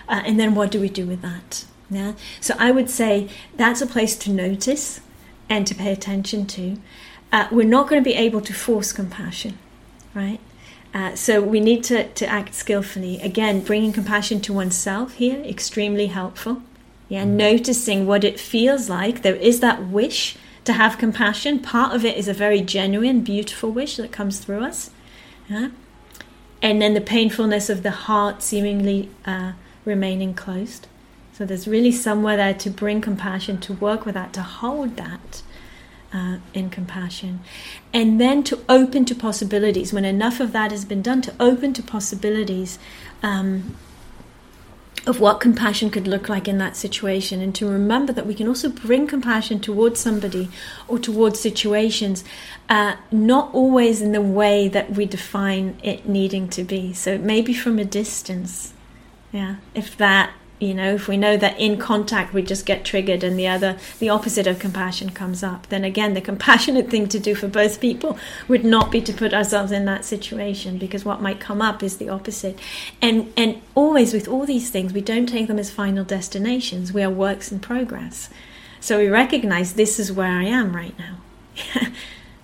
Uh, 0.08 0.22
and 0.26 0.38
then 0.38 0.54
what 0.54 0.70
do 0.70 0.80
we 0.80 0.88
do 0.88 1.06
with 1.06 1.22
that? 1.22 1.64
Yeah? 1.88 2.12
So 2.40 2.54
i 2.58 2.70
would 2.70 2.90
say 2.90 3.28
that's 3.56 3.80
a 3.80 3.86
place 3.86 4.16
to 4.16 4.30
notice 4.30 5.00
and 5.48 5.66
to 5.66 5.74
pay 5.74 5.92
attention 5.92 6.46
to. 6.46 6.78
Uh, 7.30 7.48
we're 7.50 7.66
not 7.66 7.88
going 7.88 8.02
to 8.02 8.04
be 8.04 8.16
able 8.16 8.40
to 8.42 8.52
force 8.52 8.92
compassion 8.92 9.58
right 10.14 10.40
uh, 10.94 11.14
so 11.14 11.40
we 11.40 11.60
need 11.60 11.82
to, 11.84 12.08
to 12.08 12.26
act 12.26 12.54
skillfully. 12.54 13.20
Again, 13.20 13.60
bringing 13.60 13.92
compassion 13.92 14.40
to 14.42 14.52
oneself 14.52 15.14
here, 15.14 15.40
extremely 15.42 16.08
helpful. 16.08 16.62
Yeah, 17.08 17.24
mm-hmm. 17.24 17.36
noticing 17.36 18.06
what 18.06 18.24
it 18.24 18.38
feels 18.38 18.88
like. 18.88 19.22
There 19.22 19.36
is 19.36 19.60
that 19.60 19.86
wish 19.86 20.36
to 20.64 20.74
have 20.74 20.98
compassion. 20.98 21.58
Part 21.58 21.94
of 21.94 22.04
it 22.04 22.16
is 22.16 22.28
a 22.28 22.34
very 22.34 22.60
genuine, 22.60 23.22
beautiful 23.22 23.70
wish 23.70 23.96
that 23.96 24.12
comes 24.12 24.38
through 24.38 24.64
us. 24.64 24.90
Yeah? 25.48 25.70
And 26.60 26.80
then 26.80 26.94
the 26.94 27.00
painfulness 27.00 27.68
of 27.68 27.82
the 27.82 27.90
heart 27.90 28.42
seemingly 28.42 29.10
uh, 29.24 29.52
remaining 29.84 30.34
closed. 30.34 30.86
So 31.32 31.44
there's 31.44 31.66
really 31.66 31.90
somewhere 31.92 32.36
there 32.36 32.54
to 32.54 32.70
bring 32.70 33.00
compassion, 33.00 33.58
to 33.60 33.72
work 33.72 34.04
with 34.04 34.14
that, 34.14 34.32
to 34.34 34.42
hold 34.42 34.96
that 34.96 35.42
uh, 36.12 36.38
in 36.52 36.70
compassion. 36.70 37.40
And 37.92 38.20
then 38.20 38.42
to 38.44 38.60
open 38.68 39.04
to 39.06 39.14
possibilities. 39.14 39.92
When 39.92 40.04
enough 40.04 40.40
of 40.40 40.52
that 40.52 40.70
has 40.70 40.84
been 40.84 41.02
done, 41.02 41.22
to 41.22 41.34
open 41.40 41.72
to 41.74 41.82
possibilities 41.82 42.78
um, 43.22 43.76
of 45.06 45.18
what 45.18 45.40
compassion 45.40 45.90
could 45.90 46.06
look 46.06 46.28
like 46.28 46.46
in 46.46 46.58
that 46.58 46.76
situation. 46.76 47.40
And 47.40 47.54
to 47.56 47.66
remember 47.66 48.12
that 48.12 48.26
we 48.26 48.34
can 48.34 48.46
also 48.46 48.68
bring 48.68 49.06
compassion 49.06 49.58
towards 49.58 49.98
somebody 49.98 50.48
or 50.86 50.98
towards 50.98 51.40
situations, 51.40 52.24
uh, 52.68 52.96
not 53.10 53.52
always 53.52 54.00
in 54.00 54.12
the 54.12 54.22
way 54.22 54.68
that 54.68 54.92
we 54.92 55.06
define 55.06 55.78
it 55.82 56.06
needing 56.06 56.48
to 56.50 56.62
be. 56.62 56.92
So 56.92 57.18
maybe 57.18 57.54
from 57.54 57.78
a 57.78 57.84
distance. 57.84 58.74
Yeah, 59.32 59.56
if 59.74 59.96
that 59.96 60.34
you 60.62 60.74
know 60.74 60.94
if 60.94 61.08
we 61.08 61.16
know 61.16 61.36
that 61.36 61.58
in 61.58 61.76
contact 61.76 62.32
we 62.32 62.42
just 62.42 62.64
get 62.64 62.84
triggered 62.84 63.24
and 63.24 63.38
the 63.38 63.48
other 63.48 63.76
the 63.98 64.08
opposite 64.08 64.46
of 64.46 64.58
compassion 64.58 65.10
comes 65.10 65.42
up 65.42 65.66
then 65.68 65.84
again 65.84 66.14
the 66.14 66.20
compassionate 66.32 66.88
thing 66.88 67.08
to 67.08 67.18
do 67.18 67.34
for 67.34 67.48
both 67.48 67.80
people 67.80 68.16
would 68.48 68.64
not 68.64 68.90
be 68.90 69.00
to 69.00 69.12
put 69.12 69.34
ourselves 69.34 69.72
in 69.72 69.84
that 69.84 70.04
situation 70.04 70.78
because 70.78 71.04
what 71.04 71.20
might 71.20 71.40
come 71.40 71.60
up 71.60 71.82
is 71.82 71.96
the 71.96 72.08
opposite. 72.08 72.58
And 73.00 73.32
and 73.36 73.60
always 73.74 74.12
with 74.12 74.28
all 74.28 74.46
these 74.46 74.70
things 74.70 74.92
we 74.92 75.00
don't 75.00 75.26
take 75.26 75.48
them 75.48 75.58
as 75.58 75.70
final 75.70 76.04
destinations. 76.04 76.92
We 76.92 77.02
are 77.02 77.10
works 77.10 77.50
in 77.50 77.60
progress. 77.60 78.30
So 78.80 78.98
we 78.98 79.08
recognize 79.08 79.74
this 79.74 79.98
is 79.98 80.12
where 80.12 80.30
i 80.30 80.44
am 80.44 80.74
right 80.74 80.94
now. 80.98 81.16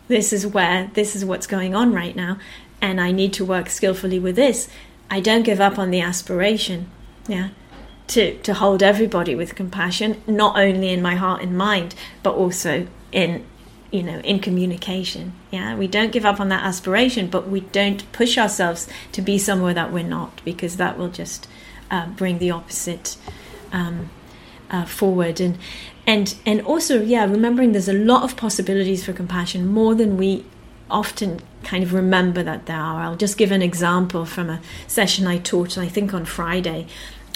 This 0.08 0.32
is 0.32 0.46
where 0.46 0.90
this 0.94 1.14
is 1.14 1.22
what's 1.22 1.46
going 1.46 1.74
on 1.74 1.92
right 1.92 2.16
now 2.16 2.38
and 2.80 2.98
i 2.98 3.12
need 3.12 3.34
to 3.34 3.44
work 3.44 3.68
skillfully 3.68 4.18
with 4.18 4.36
this. 4.36 4.66
I 5.10 5.20
don't 5.20 5.42
give 5.42 5.60
up 5.60 5.78
on 5.78 5.90
the 5.90 6.00
aspiration 6.00 6.90
yeah 7.26 7.50
to, 8.08 8.38
to 8.38 8.54
hold 8.54 8.82
everybody 8.82 9.34
with 9.34 9.54
compassion, 9.54 10.22
not 10.26 10.58
only 10.58 10.88
in 10.88 11.02
my 11.02 11.14
heart 11.14 11.42
and 11.42 11.56
mind, 11.56 11.94
but 12.22 12.34
also 12.34 12.86
in 13.12 13.44
you 13.90 14.02
know 14.02 14.18
in 14.20 14.38
communication. 14.38 15.32
Yeah 15.50 15.74
we 15.74 15.86
don't 15.86 16.12
give 16.12 16.26
up 16.26 16.40
on 16.40 16.48
that 16.50 16.62
aspiration 16.62 17.28
but 17.28 17.48
we 17.48 17.60
don't 17.60 18.10
push 18.12 18.36
ourselves 18.36 18.86
to 19.12 19.22
be 19.22 19.38
somewhere 19.38 19.72
that 19.74 19.92
we're 19.92 20.04
not 20.04 20.42
because 20.44 20.76
that 20.76 20.98
will 20.98 21.08
just 21.08 21.48
uh, 21.90 22.06
bring 22.08 22.38
the 22.38 22.50
opposite 22.50 23.16
um, 23.72 24.10
uh, 24.70 24.84
forward. 24.84 25.40
And 25.40 25.58
and 26.06 26.34
and 26.44 26.60
also 26.62 27.02
yeah 27.02 27.24
remembering 27.24 27.72
there's 27.72 27.88
a 27.88 27.94
lot 27.94 28.24
of 28.24 28.36
possibilities 28.36 29.04
for 29.04 29.12
compassion 29.12 29.66
more 29.66 29.94
than 29.94 30.16
we 30.16 30.44
often 30.90 31.40
kind 31.64 31.82
of 31.82 31.92
remember 31.92 32.42
that 32.42 32.66
there 32.66 32.76
are. 32.76 33.02
I'll 33.02 33.16
just 33.16 33.36
give 33.36 33.52
an 33.52 33.62
example 33.62 34.24
from 34.24 34.48
a 34.48 34.60
session 34.86 35.26
i 35.26 35.36
taught 35.36 35.76
i 35.76 35.86
think 35.86 36.14
on 36.14 36.24
friday 36.24 36.86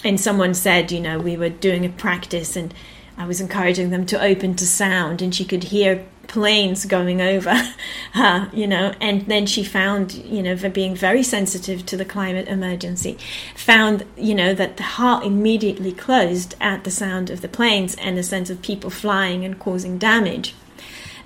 and 0.05 0.21
someone 0.21 0.55
said, 0.55 0.91
you 0.91 1.01
know, 1.01 1.19
we 1.19 1.37
were 1.37 1.49
doing 1.49 1.85
a 1.85 1.89
practice 1.89 2.57
and 2.57 2.75
I 3.17 3.27
was 3.27 3.41
encouraging 3.41 3.91
them 3.91 4.07
to 4.07 4.21
open 4.21 4.55
to 4.57 4.67
sound, 4.67 5.21
and 5.21 5.35
she 5.35 5.45
could 5.45 5.65
hear 5.65 6.05
planes 6.29 6.87
going 6.87 7.21
over 7.21 7.55
her, 7.55 7.75
uh, 8.15 8.49
you 8.53 8.67
know, 8.67 8.95
and 9.01 9.27
then 9.27 9.45
she 9.45 9.63
found, 9.63 10.13
you 10.13 10.43
know, 10.43 10.57
for 10.57 10.71
being 10.71 10.95
very 10.95 11.23
sensitive 11.23 11.85
to 11.87 11.97
the 11.97 12.05
climate 12.05 12.49
emergency, 12.49 13.19
found, 13.55 14.05
you 14.17 14.35
know, 14.35 14.55
that 14.55 14.77
the 14.77 14.83
heart 14.83 15.25
immediately 15.25 15.93
closed 15.93 16.55
at 16.61 16.85
the 16.85 16.91
sound 16.91 17.29
of 17.29 17.43
the 17.43 17.49
planes 17.49 17.95
and 17.97 18.17
the 18.17 18.23
sense 18.23 18.49
of 18.49 18.63
people 18.63 18.89
flying 18.89 19.45
and 19.45 19.59
causing 19.59 19.99
damage. 19.99 20.55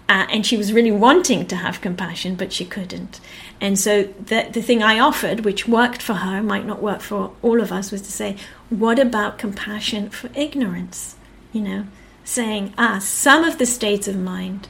Uh, 0.08 0.26
and 0.30 0.46
she 0.46 0.56
was 0.56 0.72
really 0.72 0.92
wanting 0.92 1.46
to 1.46 1.56
have 1.56 1.80
compassion, 1.80 2.36
but 2.36 2.52
she 2.52 2.64
couldn't. 2.64 3.20
And 3.60 3.76
so 3.76 4.04
the, 4.04 4.48
the 4.52 4.62
thing 4.62 4.82
I 4.82 5.00
offered, 5.00 5.40
which 5.40 5.66
worked 5.66 6.00
for 6.00 6.14
her, 6.14 6.42
might 6.42 6.64
not 6.64 6.80
work 6.80 7.00
for 7.00 7.32
all 7.42 7.60
of 7.60 7.72
us, 7.72 7.90
was 7.90 8.02
to 8.02 8.12
say, 8.12 8.36
what 8.70 9.00
about 9.00 9.36
compassion 9.38 10.10
for 10.10 10.30
ignorance? 10.34 11.16
You 11.52 11.62
know, 11.62 11.86
saying, 12.22 12.72
ah, 12.78 12.98
some 13.00 13.42
of 13.42 13.58
the 13.58 13.66
states 13.66 14.06
of 14.06 14.16
mind 14.16 14.68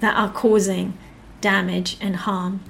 that 0.00 0.16
are 0.16 0.30
causing 0.30 0.96
damage 1.40 1.96
and 2.00 2.16
harm, 2.16 2.60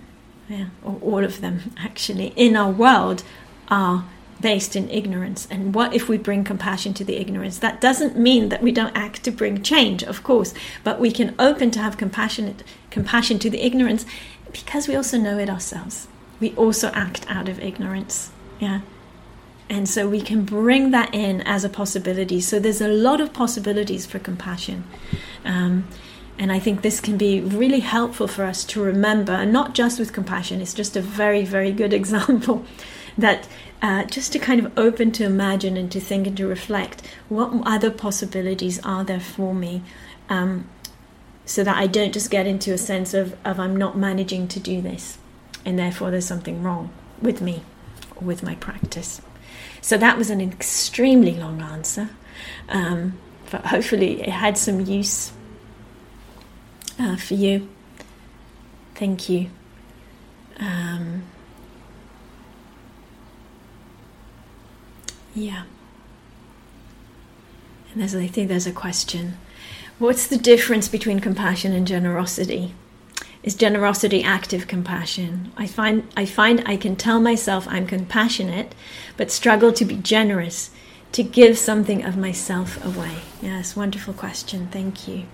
yeah, 0.48 0.66
or 0.82 0.98
all 1.02 1.24
of 1.24 1.40
them 1.40 1.72
actually, 1.78 2.28
in 2.36 2.56
our 2.56 2.70
world 2.70 3.24
are 3.68 4.06
based 4.40 4.76
in 4.76 4.90
ignorance. 4.90 5.46
And 5.50 5.74
what 5.74 5.94
if 5.94 6.08
we 6.08 6.18
bring 6.18 6.44
compassion 6.44 6.94
to 6.94 7.04
the 7.04 7.16
ignorance? 7.16 7.58
That 7.58 7.80
doesn't 7.80 8.18
mean 8.18 8.48
that 8.50 8.62
we 8.62 8.72
don't 8.72 8.96
act 8.96 9.24
to 9.24 9.30
bring 9.30 9.62
change, 9.62 10.02
of 10.02 10.22
course, 10.22 10.54
but 10.82 11.00
we 11.00 11.10
can 11.10 11.34
open 11.38 11.70
to 11.72 11.78
have 11.78 11.96
compassionate 11.96 12.62
compassion 12.90 13.38
to 13.40 13.50
the 13.50 13.64
ignorance 13.64 14.04
because 14.52 14.88
we 14.88 14.96
also 14.96 15.18
know 15.18 15.38
it 15.38 15.50
ourselves. 15.50 16.08
We 16.40 16.54
also 16.56 16.88
act 16.90 17.26
out 17.28 17.48
of 17.48 17.60
ignorance. 17.60 18.30
Yeah. 18.60 18.80
And 19.70 19.88
so 19.88 20.08
we 20.08 20.20
can 20.20 20.44
bring 20.44 20.90
that 20.90 21.14
in 21.14 21.40
as 21.42 21.64
a 21.64 21.68
possibility. 21.68 22.40
So 22.40 22.58
there's 22.60 22.80
a 22.80 22.88
lot 22.88 23.20
of 23.20 23.32
possibilities 23.32 24.04
for 24.04 24.18
compassion. 24.18 24.84
Um, 25.44 25.88
and 26.38 26.50
I 26.52 26.58
think 26.58 26.82
this 26.82 27.00
can 27.00 27.16
be 27.16 27.40
really 27.40 27.80
helpful 27.80 28.26
for 28.26 28.44
us 28.44 28.64
to 28.66 28.82
remember, 28.82 29.32
and 29.32 29.52
not 29.52 29.74
just 29.74 29.98
with 29.98 30.12
compassion, 30.12 30.60
it's 30.60 30.74
just 30.74 30.96
a 30.96 31.00
very, 31.00 31.44
very 31.44 31.70
good 31.70 31.92
example 32.00 32.64
that 33.16 33.48
uh, 33.84 34.02
just 34.04 34.32
to 34.32 34.38
kind 34.38 34.64
of 34.64 34.78
open 34.78 35.12
to 35.12 35.24
imagine 35.24 35.76
and 35.76 35.92
to 35.92 36.00
think 36.00 36.26
and 36.26 36.38
to 36.38 36.46
reflect 36.46 37.06
what 37.28 37.52
other 37.66 37.90
possibilities 37.90 38.80
are 38.82 39.04
there 39.04 39.20
for 39.20 39.54
me 39.54 39.82
um, 40.30 40.66
so 41.44 41.62
that 41.62 41.76
I 41.76 41.86
don't 41.86 42.10
just 42.10 42.30
get 42.30 42.46
into 42.46 42.72
a 42.72 42.78
sense 42.78 43.12
of, 43.12 43.36
of 43.44 43.60
I'm 43.60 43.76
not 43.76 43.94
managing 43.94 44.48
to 44.48 44.58
do 44.58 44.80
this 44.80 45.18
and 45.66 45.78
therefore 45.78 46.10
there's 46.10 46.24
something 46.24 46.62
wrong 46.62 46.88
with 47.20 47.42
me 47.42 47.62
or 48.16 48.22
with 48.26 48.42
my 48.42 48.54
practice. 48.54 49.20
So 49.82 49.98
that 49.98 50.16
was 50.16 50.30
an 50.30 50.40
extremely 50.40 51.32
long 51.32 51.60
answer, 51.60 52.08
um, 52.70 53.18
but 53.50 53.66
hopefully 53.66 54.22
it 54.22 54.30
had 54.30 54.56
some 54.56 54.80
use 54.80 55.30
uh, 56.98 57.16
for 57.16 57.34
you. 57.34 57.68
Thank 58.94 59.28
you. 59.28 59.50
Um, 60.58 61.24
yeah. 65.34 65.64
And 67.92 68.00
there's, 68.00 68.14
I 68.14 68.26
think 68.26 68.48
there's 68.48 68.66
a 68.66 68.72
question. 68.72 69.36
What's 69.98 70.26
the 70.26 70.38
difference 70.38 70.88
between 70.88 71.20
compassion 71.20 71.72
and 71.72 71.86
generosity? 71.86 72.74
is 73.44 73.54
generosity 73.54 74.24
active 74.24 74.66
compassion? 74.66 75.52
I 75.56 75.66
find 75.66 76.10
I 76.16 76.24
find 76.24 76.62
I 76.66 76.76
can 76.76 76.96
tell 76.96 77.20
myself 77.20 77.68
I'm 77.68 77.86
compassionate, 77.86 78.74
but 79.16 79.30
struggle 79.30 79.72
to 79.74 79.84
be 79.84 79.96
generous, 79.96 80.70
to 81.12 81.22
give 81.22 81.58
something 81.58 82.02
of 82.02 82.16
myself 82.16 82.82
away. 82.84 83.18
Yes, 83.42 83.76
wonderful 83.76 84.14
question. 84.14 84.68
Thank 84.68 85.06
you. 85.06 85.26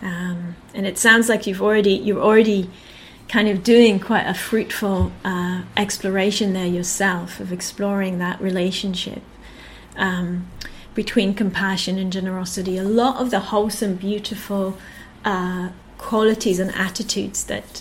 Um, 0.00 0.56
and 0.72 0.86
it 0.86 0.98
sounds 0.98 1.28
like 1.28 1.46
you've 1.46 1.62
already 1.62 1.94
you're 1.94 2.22
already 2.22 2.70
kind 3.32 3.48
of 3.48 3.62
doing 3.62 3.98
quite 3.98 4.26
a 4.26 4.34
fruitful 4.34 5.10
uh, 5.24 5.62
exploration 5.74 6.52
there 6.52 6.66
yourself 6.66 7.40
of 7.40 7.50
exploring 7.50 8.18
that 8.18 8.38
relationship 8.42 9.22
um, 9.96 10.46
between 10.94 11.32
compassion 11.32 11.96
and 11.96 12.12
generosity. 12.12 12.76
A 12.76 12.84
lot 12.84 13.16
of 13.16 13.30
the 13.30 13.40
wholesome, 13.40 13.94
beautiful 13.94 14.76
uh, 15.24 15.70
qualities 15.96 16.60
and 16.60 16.74
attitudes 16.74 17.44
that 17.44 17.80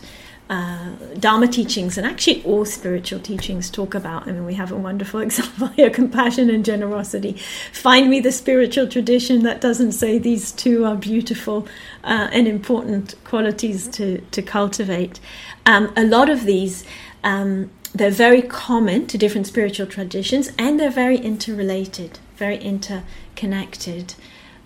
uh, 0.51 0.89
Dharma 1.17 1.47
teachings 1.47 1.97
and 1.97 2.05
actually 2.05 2.43
all 2.43 2.65
spiritual 2.65 3.21
teachings 3.21 3.69
talk 3.69 3.95
about. 3.95 4.27
I 4.27 4.33
mean, 4.33 4.45
we 4.45 4.55
have 4.55 4.69
a 4.73 4.75
wonderful 4.75 5.21
example 5.27 5.67
here 5.67 5.89
compassion 5.89 6.49
and 6.49 6.65
generosity. 6.65 7.37
Find 7.71 8.09
me 8.09 8.19
the 8.19 8.33
spiritual 8.33 8.87
tradition 8.87 9.43
that 9.43 9.61
doesn't 9.61 9.93
say 9.93 10.19
these 10.19 10.51
two 10.51 10.83
are 10.85 10.95
beautiful 10.97 11.67
uh, 12.03 12.27
and 12.33 12.49
important 12.49 13.15
qualities 13.23 13.87
to, 13.89 14.19
to 14.19 14.41
cultivate. 14.41 15.21
Um, 15.65 15.93
a 15.95 16.03
lot 16.03 16.29
of 16.29 16.43
these. 16.43 16.85
Um, 17.23 17.71
they're 17.93 18.09
very 18.09 18.41
common 18.41 19.05
to 19.07 19.17
different 19.17 19.47
spiritual 19.47 19.85
traditions 19.85 20.49
and 20.57 20.79
they're 20.79 20.89
very 20.89 21.17
interrelated, 21.17 22.19
very 22.37 22.57
interconnected. 22.57 24.15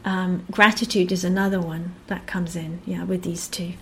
Um, 0.04 0.46
gratitude 0.52 1.12
is 1.12 1.24
another 1.24 1.60
one 1.60 1.96
that 2.06 2.28
comes 2.28 2.56
in, 2.56 2.82
yeah, 2.86 3.04
with 3.04 3.24
these 3.24 3.48
two, 3.48 3.74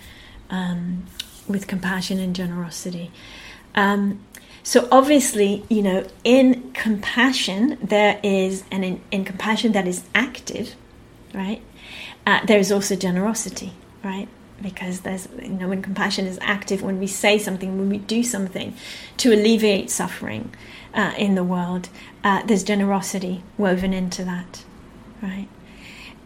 um, 0.50 1.06
with 1.48 1.68
compassion 1.68 2.20
and 2.20 2.36
generosity. 2.36 3.12
Um, 3.76 4.20
so 4.64 4.88
obviously, 4.92 5.64
you 5.70 5.82
know, 5.82 6.08
in 6.24 6.72
compassion 6.74 7.78
there 7.82 8.20
is, 8.24 8.64
and 8.72 8.86
in, 8.86 9.02
in 9.12 9.26
compassion 9.26 9.74
that 9.74 9.88
is 9.88 10.06
active, 10.16 10.76
right? 11.34 11.62
Uh, 12.26 12.46
there 12.46 12.60
is 12.60 12.72
also 12.72 12.96
generosity, 12.96 13.74
right? 14.04 14.30
Because 14.62 15.02
there's, 15.02 15.28
you 15.42 15.50
know, 15.50 15.68
when 15.68 15.82
compassion 15.82 16.26
is 16.26 16.40
active, 16.42 16.82
when 16.82 17.00
we 17.00 17.08
say 17.08 17.38
something, 17.38 17.78
when 17.78 17.90
we 17.90 17.98
do 17.98 18.24
something 18.24 18.74
to 19.18 19.34
alleviate 19.34 19.90
suffering 19.90 20.54
uh, 20.94 21.14
in 21.18 21.36
the 21.36 21.44
world, 21.44 21.90
uh, 22.24 22.44
there's 22.44 22.64
generosity 22.64 23.44
woven 23.58 23.94
into 23.94 24.24
that, 24.24 24.64
right? 25.22 25.50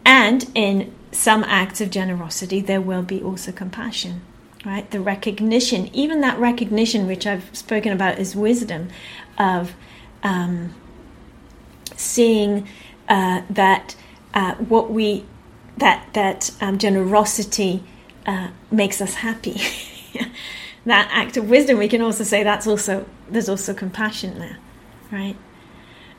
And 0.04 0.48
in 0.54 0.94
some 1.10 1.42
acts 1.44 1.80
of 1.80 1.90
generosity, 1.90 2.60
there 2.60 2.80
will 2.80 3.02
be 3.02 3.20
also 3.20 3.50
compassion, 3.50 4.20
right? 4.68 4.90
The 4.90 5.00
recognition, 5.00 5.88
even 5.94 6.20
that 6.20 6.38
recognition, 6.38 7.06
which 7.06 7.26
I've 7.26 7.48
spoken 7.56 7.90
about 7.90 8.18
is 8.18 8.36
wisdom, 8.36 8.90
of 9.38 9.74
um, 10.22 10.74
seeing 11.96 12.68
uh, 13.08 13.42
that 13.48 13.96
uh, 14.34 14.56
what 14.56 14.90
we 14.90 15.24
that 15.78 16.12
that 16.12 16.50
um, 16.60 16.76
generosity 16.76 17.82
uh, 18.26 18.48
makes 18.70 19.00
us 19.00 19.14
happy. 19.14 19.58
that 20.84 21.08
act 21.12 21.38
of 21.38 21.48
wisdom, 21.48 21.78
we 21.78 21.88
can 21.88 22.02
also 22.02 22.22
say 22.22 22.42
that's 22.42 22.66
also 22.66 23.06
there's 23.30 23.48
also 23.48 23.72
compassion 23.72 24.38
there, 24.38 24.58
right? 25.10 25.36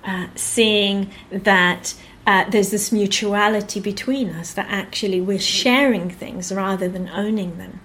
Uh, 0.04 0.26
seeing 0.34 1.12
that 1.30 1.94
uh, 2.26 2.50
there's 2.50 2.72
this 2.72 2.92
mutuality 2.92 3.80
between 3.80 4.32
us 4.32 4.54
that 4.54 4.66
actually 4.70 5.22
we're 5.22 5.38
sharing 5.38 6.10
things 6.10 6.52
rather 6.52 6.90
than 6.90 7.08
owning 7.10 7.60
them. 7.60 7.80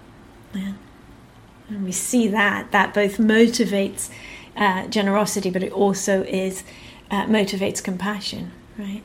And 1.69 1.83
we 1.83 1.91
see 1.91 2.27
that, 2.27 2.71
that 2.71 2.93
both 2.93 3.17
motivates 3.17 4.09
uh, 4.55 4.87
generosity, 4.87 5.49
but 5.49 5.63
it 5.63 5.71
also 5.71 6.23
is 6.23 6.63
uh, 7.11 7.25
motivates 7.25 7.83
compassion, 7.83 8.51
right? 8.77 9.03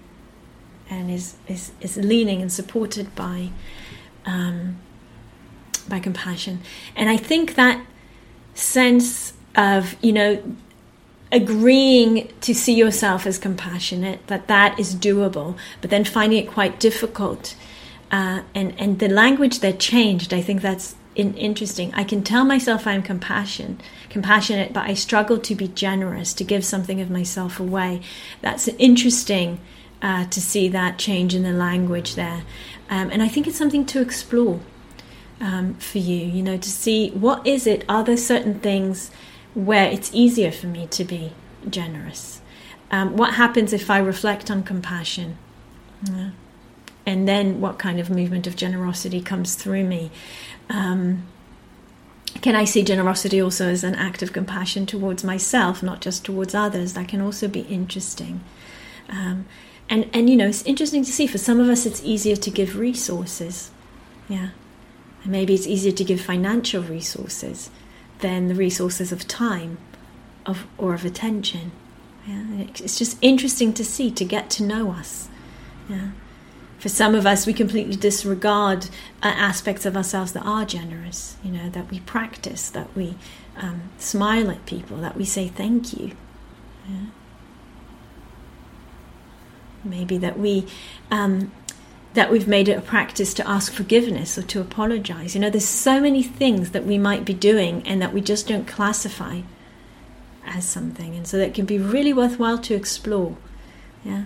And 0.89 1.11
is, 1.11 1.37
is, 1.49 1.73
is 1.81 1.97
leaning 1.97 2.43
and 2.43 2.53
supported 2.53 3.15
by, 3.15 3.51
um, 4.27 4.79
by 5.89 6.01
compassion. 6.01 6.61
And 6.95 7.09
I 7.09 7.17
think 7.17 7.55
that 7.55 7.85
sense 8.55 9.33
of, 9.55 9.97
you 10.03 10.13
know, 10.13 10.43
agreeing 11.33 12.29
to 12.41 12.55
see 12.55 12.75
yourself 12.75 13.27
as 13.27 13.39
compassionate, 13.39 14.27
that 14.27 14.49
that 14.49 14.79
is 14.79 14.95
doable, 14.95 15.57
but 15.81 15.91
then 15.91 16.05
finding 16.05 16.45
it 16.45 16.51
quite 16.51 16.81
difficult. 16.81 17.55
Uh, 18.11 18.43
and, 18.55 18.75
and 18.81 18.99
the 18.99 19.09
language 19.09 19.61
that 19.61 19.79
changed, 19.79 20.35
I 20.35 20.43
think 20.43 20.61
that's 20.61 20.97
in, 21.15 21.35
interesting. 21.35 21.93
I 21.95 22.05
can 22.05 22.23
tell 22.23 22.45
myself 22.45 22.87
I'm 22.87 23.03
compassion, 23.03 23.81
compassionate, 24.09 24.73
but 24.73 24.89
I 24.89 24.95
struggle 24.95 25.39
to 25.39 25.55
be 25.55 25.69
generous, 25.69 26.33
to 26.35 26.45
give 26.45 26.65
something 26.65 27.01
of 27.01 27.11
myself 27.11 27.59
away. 27.59 28.01
That's 28.41 28.69
interesting 28.69 29.61
uh, 30.03 30.27
to 30.27 30.41
see 30.41 30.69
that 30.69 30.99
change 30.99 31.35
in 31.35 31.43
the 31.43 31.53
language 31.53 32.15
there. 32.15 32.43
Um, 32.89 33.11
and 33.11 33.23
I 33.23 33.29
think 33.29 33.47
it's 33.47 33.59
something 33.59 33.85
to 33.87 34.01
explore 34.01 34.61
um, 35.41 35.75
for 35.75 35.99
you, 35.99 36.17
you 36.17 36.43
know, 36.43 36.57
to 36.57 36.71
see 36.71 37.11
what 37.11 37.47
is 37.47 37.67
it? 37.67 37.85
Are 37.89 38.05
there 38.05 38.17
certain 38.17 38.61
things 38.61 39.11
where 39.55 39.91
it's 39.91 40.11
easier 40.13 40.53
for 40.53 40.67
me 40.67 40.87
to 40.89 41.05
be 41.05 41.33
generous. 41.69 42.41
Um, 42.91 43.17
what 43.17 43.35
happens 43.35 43.73
if 43.73 43.91
I 43.91 43.99
reflect 43.99 44.51
on 44.51 44.63
compassion? 44.63 45.39
Yeah. 46.05 46.31
And 47.07 47.27
then 47.27 47.61
what 47.61 47.79
kind 47.79 47.99
of 47.99 48.11
movement 48.11 48.47
of 48.47 48.57
generosity 48.57 49.21
comes 49.21 49.55
through 49.55 49.85
me? 49.85 50.11
Um, 50.71 51.27
can 52.41 52.55
I 52.57 52.65
see 52.65 52.83
generosity 52.83 53.43
also 53.43 53.69
as 53.69 53.85
an 53.85 53.95
act 53.97 54.23
of 54.23 54.33
compassion 54.33 54.87
towards 54.87 55.23
myself, 55.25 55.83
not 55.83 56.01
just 56.01 56.25
towards 56.25 56.55
others? 56.55 56.95
That 56.95 57.09
can 57.09 57.21
also 57.21 57.49
be 57.49 57.61
interesting. 57.63 58.41
Um, 59.09 59.47
and, 59.91 60.09
and, 60.15 60.31
you 60.31 60.37
know, 60.37 60.47
it's 60.47 60.63
interesting 60.63 61.05
to 61.05 61.13
see 61.13 61.27
for 61.27 61.39
some 61.39 61.59
of 61.59 61.69
us 61.69 61.85
it's 61.85 62.03
easier 62.05 62.37
to 62.37 62.51
give 62.51 62.79
resources. 62.79 63.73
Yeah. 64.29 64.51
And 65.23 65.33
maybe 65.33 65.53
it's 65.53 65.67
easier 65.67 65.93
to 65.93 66.05
give 66.05 66.21
financial 66.21 66.83
resources 66.83 67.71
than 68.21 68.49
the 68.49 68.55
resources 68.55 69.13
of 69.13 69.27
time 69.27 69.79
of 70.47 70.67
or 70.79 70.95
of 70.95 71.05
attention. 71.05 71.73
Yeah? 72.27 72.67
It's 72.79 72.97
just 72.97 73.19
interesting 73.21 73.73
to 73.75 73.85
see, 73.85 74.11
to 74.13 74.25
get 74.25 74.49
to 74.51 74.63
know 74.63 74.93
us. 74.93 75.29
Yeah? 75.89 76.11
For 76.81 76.89
some 76.89 77.15
of 77.15 77.27
us, 77.27 77.47
we 77.47 77.53
completely 77.53 77.95
disregard 77.95 78.87
uh, 79.23 79.35
aspects 79.37 79.85
of 79.85 79.99
ourselves 79.99 80.33
that 80.33 80.47
are 80.47 80.65
generous, 80.65 81.37
you 81.45 81.53
know, 81.53 81.69
that 81.69 81.91
we 81.91 82.01
practice, 82.01 82.71
that 82.71 82.89
we 82.97 83.17
um, 83.59 83.91
smile 83.99 84.51
at 84.51 84.65
people, 84.65 84.97
that 84.97 85.15
we 85.15 85.27
say 85.27 85.49
thank 85.49 85.93
you. 85.93 86.13
Yeah? 86.89 87.07
Maybe 89.85 90.17
that 90.19 90.39
we 90.39 90.67
um, 91.11 91.53
that 92.15 92.31
we've 92.31 92.49
made 92.49 92.69
it 92.69 92.79
a 92.79 92.81
practice 92.81 93.35
to 93.35 93.47
ask 93.47 93.73
forgiveness 93.73 94.39
or 94.39 94.43
to 94.43 94.61
apologize. 94.61 95.35
You 95.35 95.43
know, 95.43 95.51
there's 95.51 95.69
so 95.69 96.01
many 96.01 96.23
things 96.23 96.71
that 96.71 96.87
we 96.87 96.97
might 96.97 97.27
be 97.27 97.35
doing 97.35 97.87
and 97.87 98.01
that 98.01 98.15
we 98.15 98.23
just 98.23 98.49
don't 98.49 98.67
classify 98.67 99.43
as 100.47 100.65
something. 100.65 101.15
And 101.15 101.27
so 101.27 101.37
that 101.37 101.53
can 101.53 101.67
be 101.67 101.79
really 101.79 102.15
worthwhile 102.15 102.59
to 102.59 102.75
explore. 102.75 103.37
Yeah. 104.03 104.25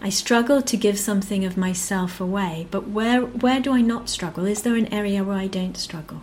I 0.00 0.10
struggle 0.10 0.62
to 0.62 0.76
give 0.76 0.98
something 0.98 1.44
of 1.44 1.56
myself 1.56 2.20
away, 2.20 2.68
but 2.70 2.88
where 2.88 3.22
where 3.22 3.60
do 3.60 3.72
I 3.72 3.80
not 3.80 4.08
struggle? 4.08 4.44
Is 4.44 4.62
there 4.62 4.76
an 4.76 4.92
area 4.92 5.24
where 5.24 5.38
I 5.38 5.46
don't 5.46 5.76
struggle? 5.76 6.20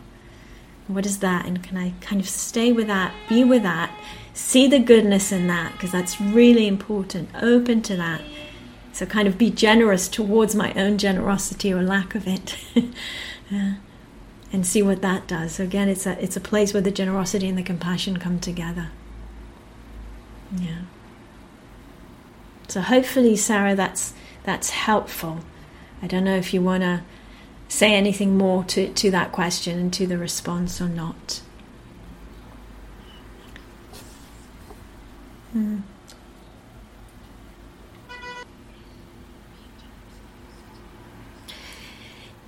What 0.88 1.06
is 1.06 1.20
that? 1.20 1.45
And 1.45 1.64
can 1.64 1.78
I 1.78 1.94
kind 2.02 2.22
of 2.22 2.28
stay 2.28 2.72
with 2.72 2.88
that, 2.88 3.14
be 3.30 3.44
with 3.44 3.64
that, 3.64 3.91
see 4.34 4.68
the 4.68 4.80
goodness 4.80 5.32
in 5.32 5.48
that, 5.48 5.74
because 5.74 5.91
that's 5.91 6.20
really 6.20 6.68
important, 6.68 7.30
open 7.41 7.82
to 7.84 7.95
that 7.95 8.22
so, 8.94 9.08
kind 9.08 9.28
of 9.28 9.40
be 9.40 9.50
generous 9.50 10.08
towards 10.08 10.54
my 10.54 10.72
own 10.76 11.00
generosity 11.00 11.74
or 11.74 11.82
lack 11.82 12.14
of 12.16 12.28
it. 12.28 12.56
yeah. 12.76 12.84
Uh, 13.52 13.74
and 14.54 14.66
see 14.66 14.82
what 14.82 15.02
that 15.02 15.28
does. 15.28 15.56
So, 15.56 15.64
again, 15.64 15.90
it's 15.90 16.08
a, 16.08 16.24
it's 16.24 16.38
a 16.38 16.41
place 16.41 16.74
where 16.74 16.82
the 16.82 16.91
generosity 16.91 17.48
and 17.50 17.58
the 17.58 17.62
compassion 17.62 18.18
come 18.18 18.40
together. 18.40 18.90
Yeah. 20.56 20.84
So, 22.68 22.81
hopefully, 22.81 23.35
Sarah, 23.35 23.76
that's, 23.76 24.14
that's 24.44 24.72
helpful. 24.72 25.40
I 26.02 26.07
don't 26.07 26.23
know 26.23 26.35
if 26.35 26.53
you 26.53 26.61
want 26.61 26.84
to 26.84 27.03
say 27.68 27.94
anything 27.94 28.38
more 28.38 28.64
to, 28.65 28.91
to 28.94 29.11
that 29.11 29.31
question 29.31 29.80
and 29.80 29.94
to 29.94 30.06
the 30.06 30.18
response 30.18 30.81
or 30.81 30.90
not. 30.90 31.41
Mm. 35.56 35.81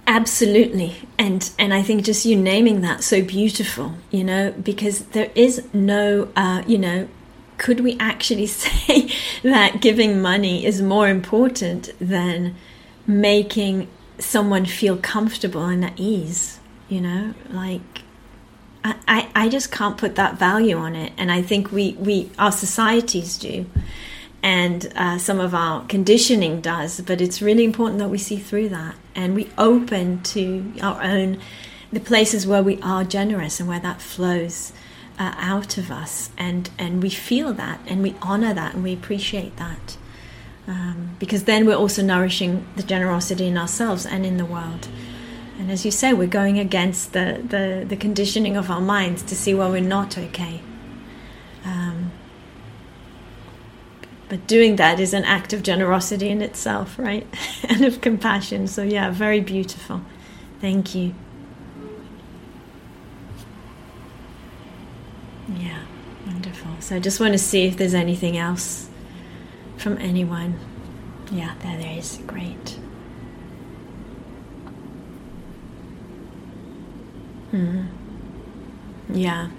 Absolutely, 0.07 0.95
and 1.17 1.49
and 1.57 1.73
I 1.73 1.81
think 1.81 2.05
just 2.05 2.25
you 2.25 2.35
naming 2.35 2.81
that 2.81 3.03
so 3.03 3.23
beautiful, 3.23 3.95
you 4.11 4.23
know, 4.23 4.51
because 4.51 5.05
there 5.07 5.31
is 5.33 5.67
no, 5.73 6.29
uh, 6.35 6.61
you 6.67 6.77
know, 6.77 7.07
could 7.57 7.79
we 7.79 7.97
actually 7.99 8.47
say 8.63 9.11
that 9.43 9.81
giving 9.81 10.21
money 10.21 10.65
is 10.65 10.81
more 10.81 11.07
important 11.07 11.91
than 11.99 12.55
making 13.07 13.87
someone 14.17 14.65
feel 14.65 14.97
comfortable 14.97 15.65
and 15.65 15.85
at 15.85 15.93
ease, 15.99 16.59
you 16.89 17.01
know, 17.01 17.33
like 17.49 17.81
I, 19.07 19.29
I 19.33 19.49
just 19.49 19.71
can't 19.71 19.97
put 19.97 20.15
that 20.15 20.37
value 20.37 20.77
on 20.77 20.95
it. 20.95 21.13
And 21.17 21.31
I 21.31 21.41
think 21.41 21.71
we, 21.71 21.93
we 21.93 22.29
our 22.37 22.51
societies 22.51 23.37
do. 23.37 23.65
And 24.43 24.91
uh, 24.95 25.17
some 25.17 25.39
of 25.39 25.55
our 25.55 25.83
conditioning 25.87 26.61
does, 26.61 27.01
but 27.01 27.19
it's 27.19 27.41
really 27.41 27.63
important 27.63 27.97
that 27.97 28.09
we 28.09 28.19
see 28.19 28.37
through 28.37 28.69
that 28.69 28.95
and 29.15 29.33
we 29.33 29.49
open 29.57 30.21
to 30.21 30.71
our 30.83 31.01
own, 31.01 31.39
the 31.91 31.99
places 31.99 32.45
where 32.45 32.61
we 32.61 32.79
are 32.83 33.03
generous 33.03 33.59
and 33.59 33.67
where 33.67 33.79
that 33.79 34.01
flows 34.01 34.71
uh, 35.17 35.33
out 35.37 35.77
of 35.77 35.91
us. 35.91 36.29
And, 36.37 36.69
and 36.77 37.01
we 37.01 37.09
feel 37.09 37.53
that 37.53 37.79
and 37.87 38.01
we 38.01 38.15
honor 38.21 38.53
that 38.53 38.75
and 38.75 38.83
we 38.83 38.93
appreciate 38.93 39.57
that. 39.57 39.97
Um, 40.67 41.15
because 41.19 41.43
then 41.43 41.65
we're 41.65 41.75
also 41.75 42.01
nourishing 42.01 42.65
the 42.75 42.83
generosity 42.83 43.47
in 43.47 43.57
ourselves 43.57 44.05
and 44.05 44.25
in 44.25 44.37
the 44.37 44.45
world. 44.45 44.87
And 45.59 45.71
as 45.71 45.85
you 45.85 45.91
say, 45.91 46.11
we're 46.11 46.27
going 46.27 46.59
against 46.59 47.13
the, 47.13 47.41
the, 47.47 47.85
the 47.87 47.95
conditioning 47.95 48.57
of 48.57 48.69
our 48.69 48.81
minds 48.81 49.21
to 49.23 49.35
see 49.35 49.53
where 49.53 49.69
we're 49.69 49.81
not 49.81 50.17
okay. 50.17 50.61
Um, 51.63 52.11
but 54.27 54.47
doing 54.47 54.75
that 54.77 54.99
is 54.99 55.13
an 55.13 55.23
act 55.23 55.53
of 55.53 55.63
generosity 55.63 56.29
in 56.29 56.41
itself, 56.41 56.97
right? 56.97 57.27
and 57.63 57.85
of 57.85 58.01
compassion. 58.01 58.67
So, 58.67 58.83
yeah, 58.83 59.11
very 59.11 59.39
beautiful. 59.39 60.01
Thank 60.59 60.95
you. 60.95 61.13
Yeah, 65.47 65.83
wonderful. 66.25 66.71
So, 66.79 66.95
I 66.95 66.99
just 66.99 67.19
want 67.19 67.33
to 67.33 67.39
see 67.39 67.65
if 67.65 67.77
there's 67.77 67.93
anything 67.93 68.37
else 68.37 68.89
from 69.77 69.97
anyone. 69.99 70.59
Yeah, 71.31 71.55
there, 71.61 71.77
there 71.77 71.97
is. 71.97 72.19
Great. 72.27 72.79
Mm. 77.51 77.87
Yeah. 79.09 79.49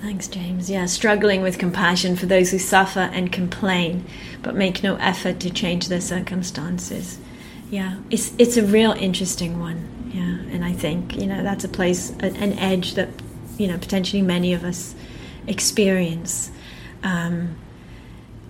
Thanks, 0.00 0.26
James. 0.26 0.68
Yeah, 0.68 0.86
struggling 0.86 1.42
with 1.42 1.58
compassion 1.58 2.16
for 2.16 2.26
those 2.26 2.50
who 2.50 2.58
suffer 2.58 3.00
and 3.12 3.30
complain, 3.30 4.04
but 4.42 4.54
make 4.54 4.82
no 4.82 4.96
effort 4.96 5.38
to 5.40 5.50
change 5.50 5.88
their 5.88 6.00
circumstances. 6.00 7.18
Yeah, 7.70 7.98
it's 8.10 8.32
it's 8.36 8.56
a 8.56 8.64
real 8.64 8.92
interesting 8.92 9.60
one. 9.60 10.10
Yeah, 10.12 10.54
and 10.54 10.64
I 10.64 10.72
think 10.72 11.16
you 11.16 11.26
know 11.26 11.42
that's 11.42 11.64
a 11.64 11.68
place, 11.68 12.10
an 12.20 12.58
edge 12.58 12.94
that 12.94 13.10
you 13.58 13.68
know 13.68 13.78
potentially 13.78 14.22
many 14.22 14.52
of 14.52 14.64
us 14.64 14.94
experience. 15.46 16.50
Um, 17.02 17.56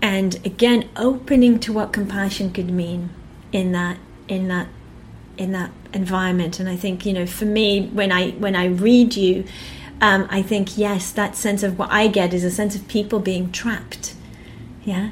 and 0.00 0.34
again, 0.44 0.88
opening 0.96 1.60
to 1.60 1.72
what 1.72 1.92
compassion 1.92 2.52
could 2.52 2.70
mean 2.70 3.10
in 3.52 3.72
that 3.72 3.98
in 4.28 4.48
that 4.48 4.68
in 5.36 5.52
that 5.52 5.70
environment. 5.92 6.58
And 6.60 6.68
I 6.68 6.76
think 6.76 7.06
you 7.06 7.12
know, 7.12 7.26
for 7.26 7.44
me, 7.44 7.88
when 7.88 8.10
I 8.12 8.30
when 8.32 8.56
I 8.56 8.66
read 8.66 9.16
you, 9.16 9.44
um, 10.00 10.26
I 10.30 10.42
think 10.42 10.76
yes, 10.76 11.12
that 11.12 11.36
sense 11.36 11.62
of 11.62 11.78
what 11.78 11.90
I 11.90 12.08
get 12.08 12.34
is 12.34 12.44
a 12.44 12.50
sense 12.50 12.74
of 12.74 12.86
people 12.88 13.20
being 13.20 13.52
trapped. 13.52 14.14
Yeah, 14.84 15.10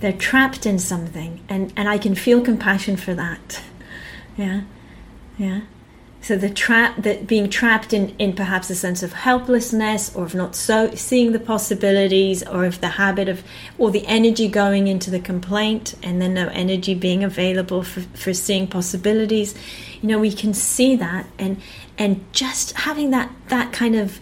they're 0.00 0.12
trapped 0.12 0.66
in 0.66 0.78
something, 0.78 1.40
and 1.48 1.72
and 1.76 1.88
I 1.88 1.98
can 1.98 2.14
feel 2.14 2.40
compassion 2.40 2.96
for 2.96 3.14
that. 3.14 3.62
Yeah, 4.38 4.64
yeah. 5.38 5.62
So 6.26 6.36
the 6.36 6.50
trap 6.50 7.04
that 7.04 7.28
being 7.28 7.48
trapped 7.48 7.92
in, 7.92 8.08
in 8.18 8.32
perhaps 8.32 8.68
a 8.68 8.74
sense 8.74 9.04
of 9.04 9.12
helplessness 9.12 10.12
or 10.12 10.24
of 10.24 10.34
not 10.34 10.56
so 10.56 10.92
seeing 10.96 11.30
the 11.30 11.38
possibilities 11.38 12.42
or 12.42 12.64
of 12.64 12.80
the 12.80 12.88
habit 12.88 13.28
of 13.28 13.44
or 13.78 13.92
the 13.92 14.04
energy 14.08 14.48
going 14.48 14.88
into 14.88 15.08
the 15.08 15.20
complaint 15.20 15.94
and 16.02 16.20
then 16.20 16.34
no 16.34 16.48
energy 16.48 16.94
being 16.94 17.22
available 17.22 17.84
for, 17.84 18.00
for 18.00 18.34
seeing 18.34 18.66
possibilities. 18.66 19.54
You 20.02 20.08
know, 20.08 20.18
we 20.18 20.32
can 20.32 20.52
see 20.52 20.96
that 20.96 21.26
and 21.38 21.62
and 21.96 22.24
just 22.32 22.72
having 22.72 23.12
that 23.12 23.30
that 23.46 23.72
kind 23.72 23.94
of 23.94 24.18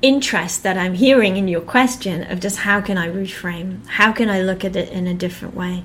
interest 0.00 0.62
that 0.62 0.78
I'm 0.78 0.94
hearing 0.94 1.36
in 1.36 1.48
your 1.48 1.60
question 1.60 2.22
of 2.30 2.40
just 2.40 2.60
how 2.60 2.80
can 2.80 2.96
I 2.96 3.08
reframe? 3.08 3.86
How 3.88 4.10
can 4.10 4.30
I 4.30 4.40
look 4.40 4.64
at 4.64 4.74
it 4.74 4.88
in 4.88 5.06
a 5.06 5.12
different 5.12 5.54
way? 5.54 5.84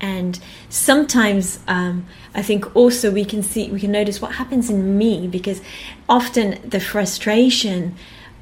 And 0.00 0.38
sometimes 0.68 1.58
um, 1.66 2.06
i 2.34 2.42
think 2.42 2.74
also 2.76 3.10
we 3.10 3.24
can 3.24 3.42
see 3.42 3.70
we 3.70 3.80
can 3.80 3.92
notice 3.92 4.20
what 4.20 4.32
happens 4.34 4.68
in 4.68 4.98
me 4.98 5.26
because 5.26 5.60
often 6.08 6.58
the 6.68 6.80
frustration 6.80 7.94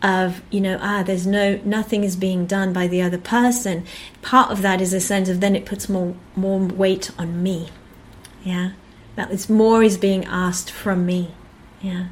of 0.02 0.42
you 0.50 0.60
know 0.60 0.78
ah 0.82 1.02
there's 1.02 1.26
no 1.26 1.58
nothing 1.64 2.04
is 2.04 2.14
being 2.14 2.44
done 2.44 2.72
by 2.72 2.86
the 2.86 3.00
other 3.00 3.16
person. 3.16 3.86
Part 4.20 4.50
of 4.50 4.60
that 4.60 4.82
is 4.82 4.92
a 4.92 5.00
sense 5.00 5.30
of 5.30 5.40
then 5.40 5.56
it 5.56 5.64
puts 5.64 5.88
more 5.88 6.14
more 6.36 6.60
weight 6.60 7.10
on 7.18 7.42
me. 7.42 7.70
Yeah. 8.44 8.72
That 9.16 9.30
is 9.30 9.48
more 9.48 9.82
is 9.82 9.96
being 9.96 10.24
asked 10.26 10.70
from 10.70 11.06
me. 11.06 11.34
Yeah 11.80 12.08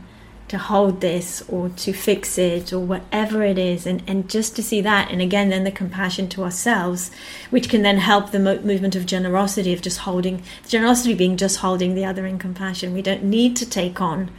to 0.52 0.58
hold 0.58 1.00
this 1.00 1.42
or 1.48 1.70
to 1.70 1.94
fix 1.94 2.36
it 2.36 2.74
or 2.74 2.78
whatever 2.78 3.42
it 3.42 3.56
is 3.56 3.86
and, 3.86 4.02
and 4.06 4.28
just 4.28 4.54
to 4.54 4.62
see 4.62 4.82
that 4.82 5.10
and 5.10 5.22
again 5.22 5.48
then 5.48 5.64
the 5.64 5.70
compassion 5.70 6.28
to 6.28 6.44
ourselves 6.44 7.10
which 7.48 7.70
can 7.70 7.80
then 7.80 7.96
help 7.96 8.32
the 8.32 8.38
mo- 8.38 8.60
movement 8.60 8.94
of 8.94 9.06
generosity 9.06 9.72
of 9.72 9.80
just 9.80 10.00
holding 10.00 10.42
generosity 10.68 11.14
being 11.14 11.38
just 11.38 11.60
holding 11.60 11.94
the 11.94 12.04
other 12.04 12.26
in 12.26 12.38
compassion. 12.38 12.92
We 12.92 13.00
don't 13.00 13.24
need 13.24 13.56
to 13.56 13.66
take 13.66 14.02
on 14.02 14.30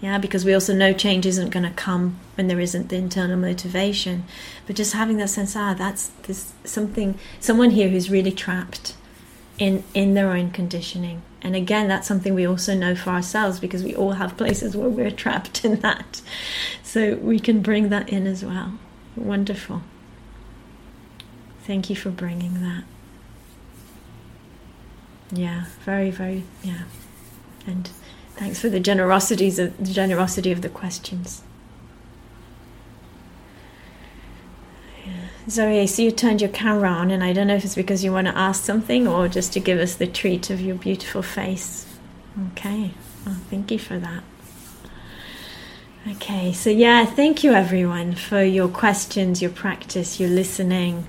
yeah 0.00 0.16
because 0.16 0.42
we 0.42 0.54
also 0.54 0.72
know 0.72 0.94
change 0.94 1.26
isn't 1.26 1.50
going 1.50 1.66
to 1.66 1.74
come 1.74 2.18
when 2.36 2.48
there 2.48 2.60
isn't 2.60 2.88
the 2.88 2.96
internal 2.96 3.36
motivation. 3.36 4.24
But 4.66 4.74
just 4.74 4.94
having 4.94 5.18
that 5.18 5.28
sense 5.28 5.54
ah 5.54 5.74
that's 5.74 6.06
there's 6.22 6.54
something 6.64 7.18
someone 7.40 7.72
here 7.72 7.90
who's 7.90 8.08
really 8.08 8.32
trapped 8.32 8.94
in 9.58 9.84
in 9.92 10.14
their 10.14 10.30
own 10.30 10.50
conditioning 10.50 11.20
and 11.42 11.54
again 11.54 11.88
that's 11.88 12.08
something 12.08 12.34
we 12.34 12.46
also 12.46 12.74
know 12.74 12.94
for 12.94 13.10
ourselves 13.10 13.60
because 13.60 13.82
we 13.82 13.94
all 13.94 14.12
have 14.12 14.36
places 14.36 14.76
where 14.76 14.88
we're 14.88 15.10
trapped 15.24 15.64
in 15.64 15.80
that. 15.80 16.20
So 16.82 17.16
we 17.16 17.38
can 17.38 17.60
bring 17.60 17.88
that 17.90 18.08
in 18.08 18.26
as 18.26 18.44
well. 18.44 18.78
Wonderful. 19.16 19.82
Thank 21.62 21.90
you 21.90 21.96
for 21.96 22.10
bringing 22.10 22.62
that. 22.62 22.84
Yeah 25.30 25.66
very 25.84 26.10
very 26.10 26.44
yeah. 26.62 26.82
And 27.66 27.90
thanks 28.36 28.60
for 28.60 28.68
the 28.68 28.80
generosities 28.80 29.58
of 29.58 29.76
the 29.76 29.92
generosity 29.92 30.52
of 30.52 30.62
the 30.62 30.68
questions 30.70 31.42
Zoe, 35.48 35.86
see 35.86 36.04
you 36.04 36.10
turned 36.10 36.40
your 36.40 36.50
camera 36.50 36.90
on, 36.90 37.10
and 37.10 37.24
I 37.24 37.32
don't 37.32 37.46
know 37.46 37.54
if 37.54 37.64
it's 37.64 37.74
because 37.74 38.04
you 38.04 38.12
want 38.12 38.26
to 38.26 38.36
ask 38.36 38.64
something 38.64 39.08
or 39.08 39.28
just 39.28 39.52
to 39.54 39.60
give 39.60 39.78
us 39.78 39.94
the 39.94 40.06
treat 40.06 40.50
of 40.50 40.60
your 40.60 40.76
beautiful 40.76 41.22
face. 41.22 41.86
Okay, 42.52 42.92
well, 43.24 43.36
thank 43.48 43.70
you 43.70 43.78
for 43.78 43.98
that. 43.98 44.22
Okay, 46.06 46.52
so 46.52 46.70
yeah, 46.70 47.04
thank 47.04 47.42
you 47.42 47.52
everyone 47.52 48.14
for 48.14 48.42
your 48.42 48.68
questions, 48.68 49.42
your 49.42 49.50
practice, 49.50 50.20
your 50.20 50.28
listening, 50.28 51.06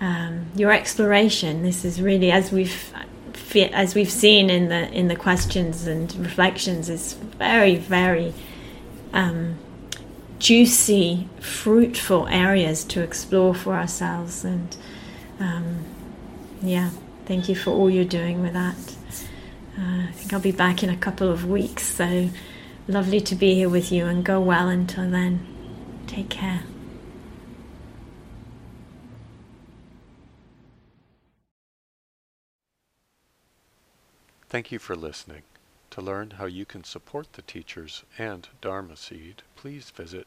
um, 0.00 0.46
your 0.54 0.70
exploration. 0.70 1.62
This 1.62 1.84
is 1.84 2.00
really, 2.00 2.30
as 2.30 2.52
we've 2.52 2.92
as 3.72 3.94
we've 3.94 4.10
seen 4.10 4.50
in 4.50 4.68
the 4.68 4.90
in 4.92 5.08
the 5.08 5.16
questions 5.16 5.86
and 5.86 6.14
reflections, 6.16 6.88
is 6.88 7.14
very 7.38 7.76
very 7.76 8.32
um, 9.12 9.58
juicy, 10.44 11.26
fruitful 11.40 12.28
areas 12.28 12.84
to 12.84 13.00
explore 13.00 13.54
for 13.54 13.72
ourselves. 13.72 14.44
And 14.44 14.76
um, 15.40 15.82
yeah, 16.60 16.90
thank 17.24 17.48
you 17.48 17.54
for 17.54 17.70
all 17.70 17.88
you're 17.88 18.04
doing 18.04 18.42
with 18.42 18.52
that. 18.52 18.76
Uh, 19.78 20.02
I 20.02 20.12
think 20.12 20.34
I'll 20.34 20.40
be 20.40 20.52
back 20.52 20.82
in 20.82 20.90
a 20.90 20.98
couple 20.98 21.30
of 21.30 21.46
weeks, 21.46 21.84
so 21.84 22.28
lovely 22.86 23.22
to 23.22 23.34
be 23.34 23.54
here 23.54 23.70
with 23.70 23.90
you 23.90 24.04
and 24.04 24.22
go 24.22 24.38
well 24.38 24.68
until 24.68 25.10
then. 25.10 25.46
Take 26.06 26.28
care. 26.28 26.64
Thank 34.50 34.70
you 34.70 34.78
for 34.78 34.94
listening. 34.94 35.42
To 35.92 36.02
learn 36.02 36.32
how 36.32 36.44
you 36.44 36.66
can 36.66 36.84
support 36.84 37.32
the 37.32 37.42
teachers 37.42 38.02
and 38.18 38.46
Dharma 38.60 38.96
Seed, 38.96 39.42
please 39.56 39.90
visit 39.90 40.26